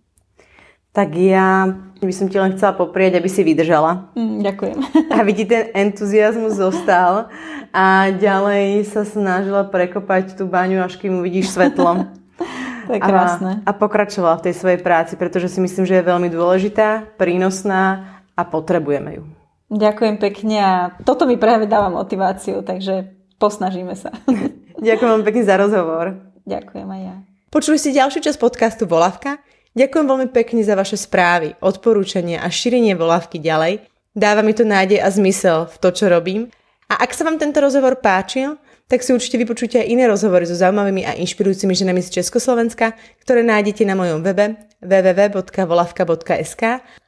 Tak 1.00 1.16
ja 1.16 1.80
by 2.04 2.12
som 2.12 2.28
ti 2.28 2.36
len 2.36 2.60
chcela 2.60 2.76
poprieť, 2.76 3.24
aby 3.24 3.32
si 3.32 3.40
vydržala. 3.40 4.12
Mm, 4.20 4.44
ďakujem. 4.44 4.78
Aby 5.20 5.32
ti 5.32 5.48
ten 5.48 5.72
entuziasmus 5.72 6.60
zostal 6.60 7.32
a 7.72 8.12
ďalej 8.12 8.84
sa 8.84 9.08
snažila 9.08 9.64
prekopať 9.64 10.36
tú 10.36 10.44
baňu, 10.44 10.84
až 10.84 11.00
kým 11.00 11.24
uvidíš 11.24 11.56
svetlo. 11.56 12.04
to 12.92 12.92
je 12.92 13.00
krásne. 13.00 13.64
A, 13.64 13.72
a 13.72 13.80
pokračovala 13.80 14.44
v 14.44 14.52
tej 14.52 14.60
svojej 14.60 14.80
práci, 14.84 15.16
pretože 15.16 15.48
si 15.48 15.64
myslím, 15.64 15.88
že 15.88 16.04
je 16.04 16.10
veľmi 16.12 16.28
dôležitá, 16.28 17.16
prínosná 17.16 18.20
a 18.36 18.44
potrebujeme 18.44 19.16
ju. 19.16 19.24
Ďakujem 19.72 20.20
pekne 20.20 20.58
a 20.60 20.74
toto 21.08 21.24
mi 21.24 21.40
práve 21.40 21.64
dáva 21.64 21.88
motiváciu, 21.88 22.60
takže 22.60 23.08
posnažíme 23.40 23.96
sa. 23.96 24.12
Ďakujem 24.84 25.12
vám 25.16 25.24
pekne 25.24 25.44
za 25.48 25.56
rozhovor. 25.56 26.28
Ďakujem 26.44 26.88
aj 26.92 27.02
ja. 27.08 27.16
Počuli 27.48 27.80
ste 27.80 27.96
ďalšiu 27.96 28.20
časť 28.20 28.36
podcastu 28.36 28.84
Volavka? 28.84 29.40
Ďakujem 29.80 30.06
veľmi 30.12 30.28
pekne 30.36 30.60
za 30.60 30.76
vaše 30.76 31.00
správy, 31.00 31.56
odporúčania 31.64 32.44
a 32.44 32.52
šírenie 32.52 33.00
Volavky 33.00 33.40
ďalej. 33.40 33.88
Dáva 34.12 34.44
mi 34.44 34.52
to 34.52 34.68
nádej 34.68 35.00
a 35.00 35.08
zmysel 35.08 35.72
v 35.72 35.76
to, 35.80 35.90
čo 35.96 36.12
robím 36.12 36.52
a 36.92 37.06
ak 37.06 37.16
sa 37.16 37.24
vám 37.24 37.40
tento 37.40 37.64
rozhovor 37.64 38.02
páčil, 38.04 38.58
tak 38.90 39.06
si 39.06 39.14
určite 39.14 39.38
vypočujte 39.40 39.80
aj 39.80 39.88
iné 39.88 40.10
rozhovory 40.10 40.50
so 40.50 40.58
zaujímavými 40.58 41.06
a 41.06 41.16
inšpirujúcimi 41.22 41.78
ženami 41.78 42.02
z 42.04 42.20
Československa, 42.20 42.98
ktoré 43.24 43.46
nájdete 43.46 43.86
na 43.86 43.96
mojom 43.96 44.20
webe 44.26 44.58
www.volavka.sk 44.84 46.64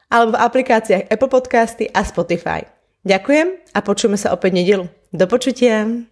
alebo 0.07 0.32
v 0.32 0.39
aplikáciách 0.39 1.09
Apple 1.09 1.32
Podcasty 1.34 1.89
a 1.91 2.05
Spotify. 2.05 2.63
Ďakujem 3.03 3.74
a 3.74 3.80
počujeme 3.82 4.15
sa 4.15 4.32
opäť 4.32 4.55
nedelu. 4.55 4.86
Do 5.09 5.26
počutia! 5.28 6.07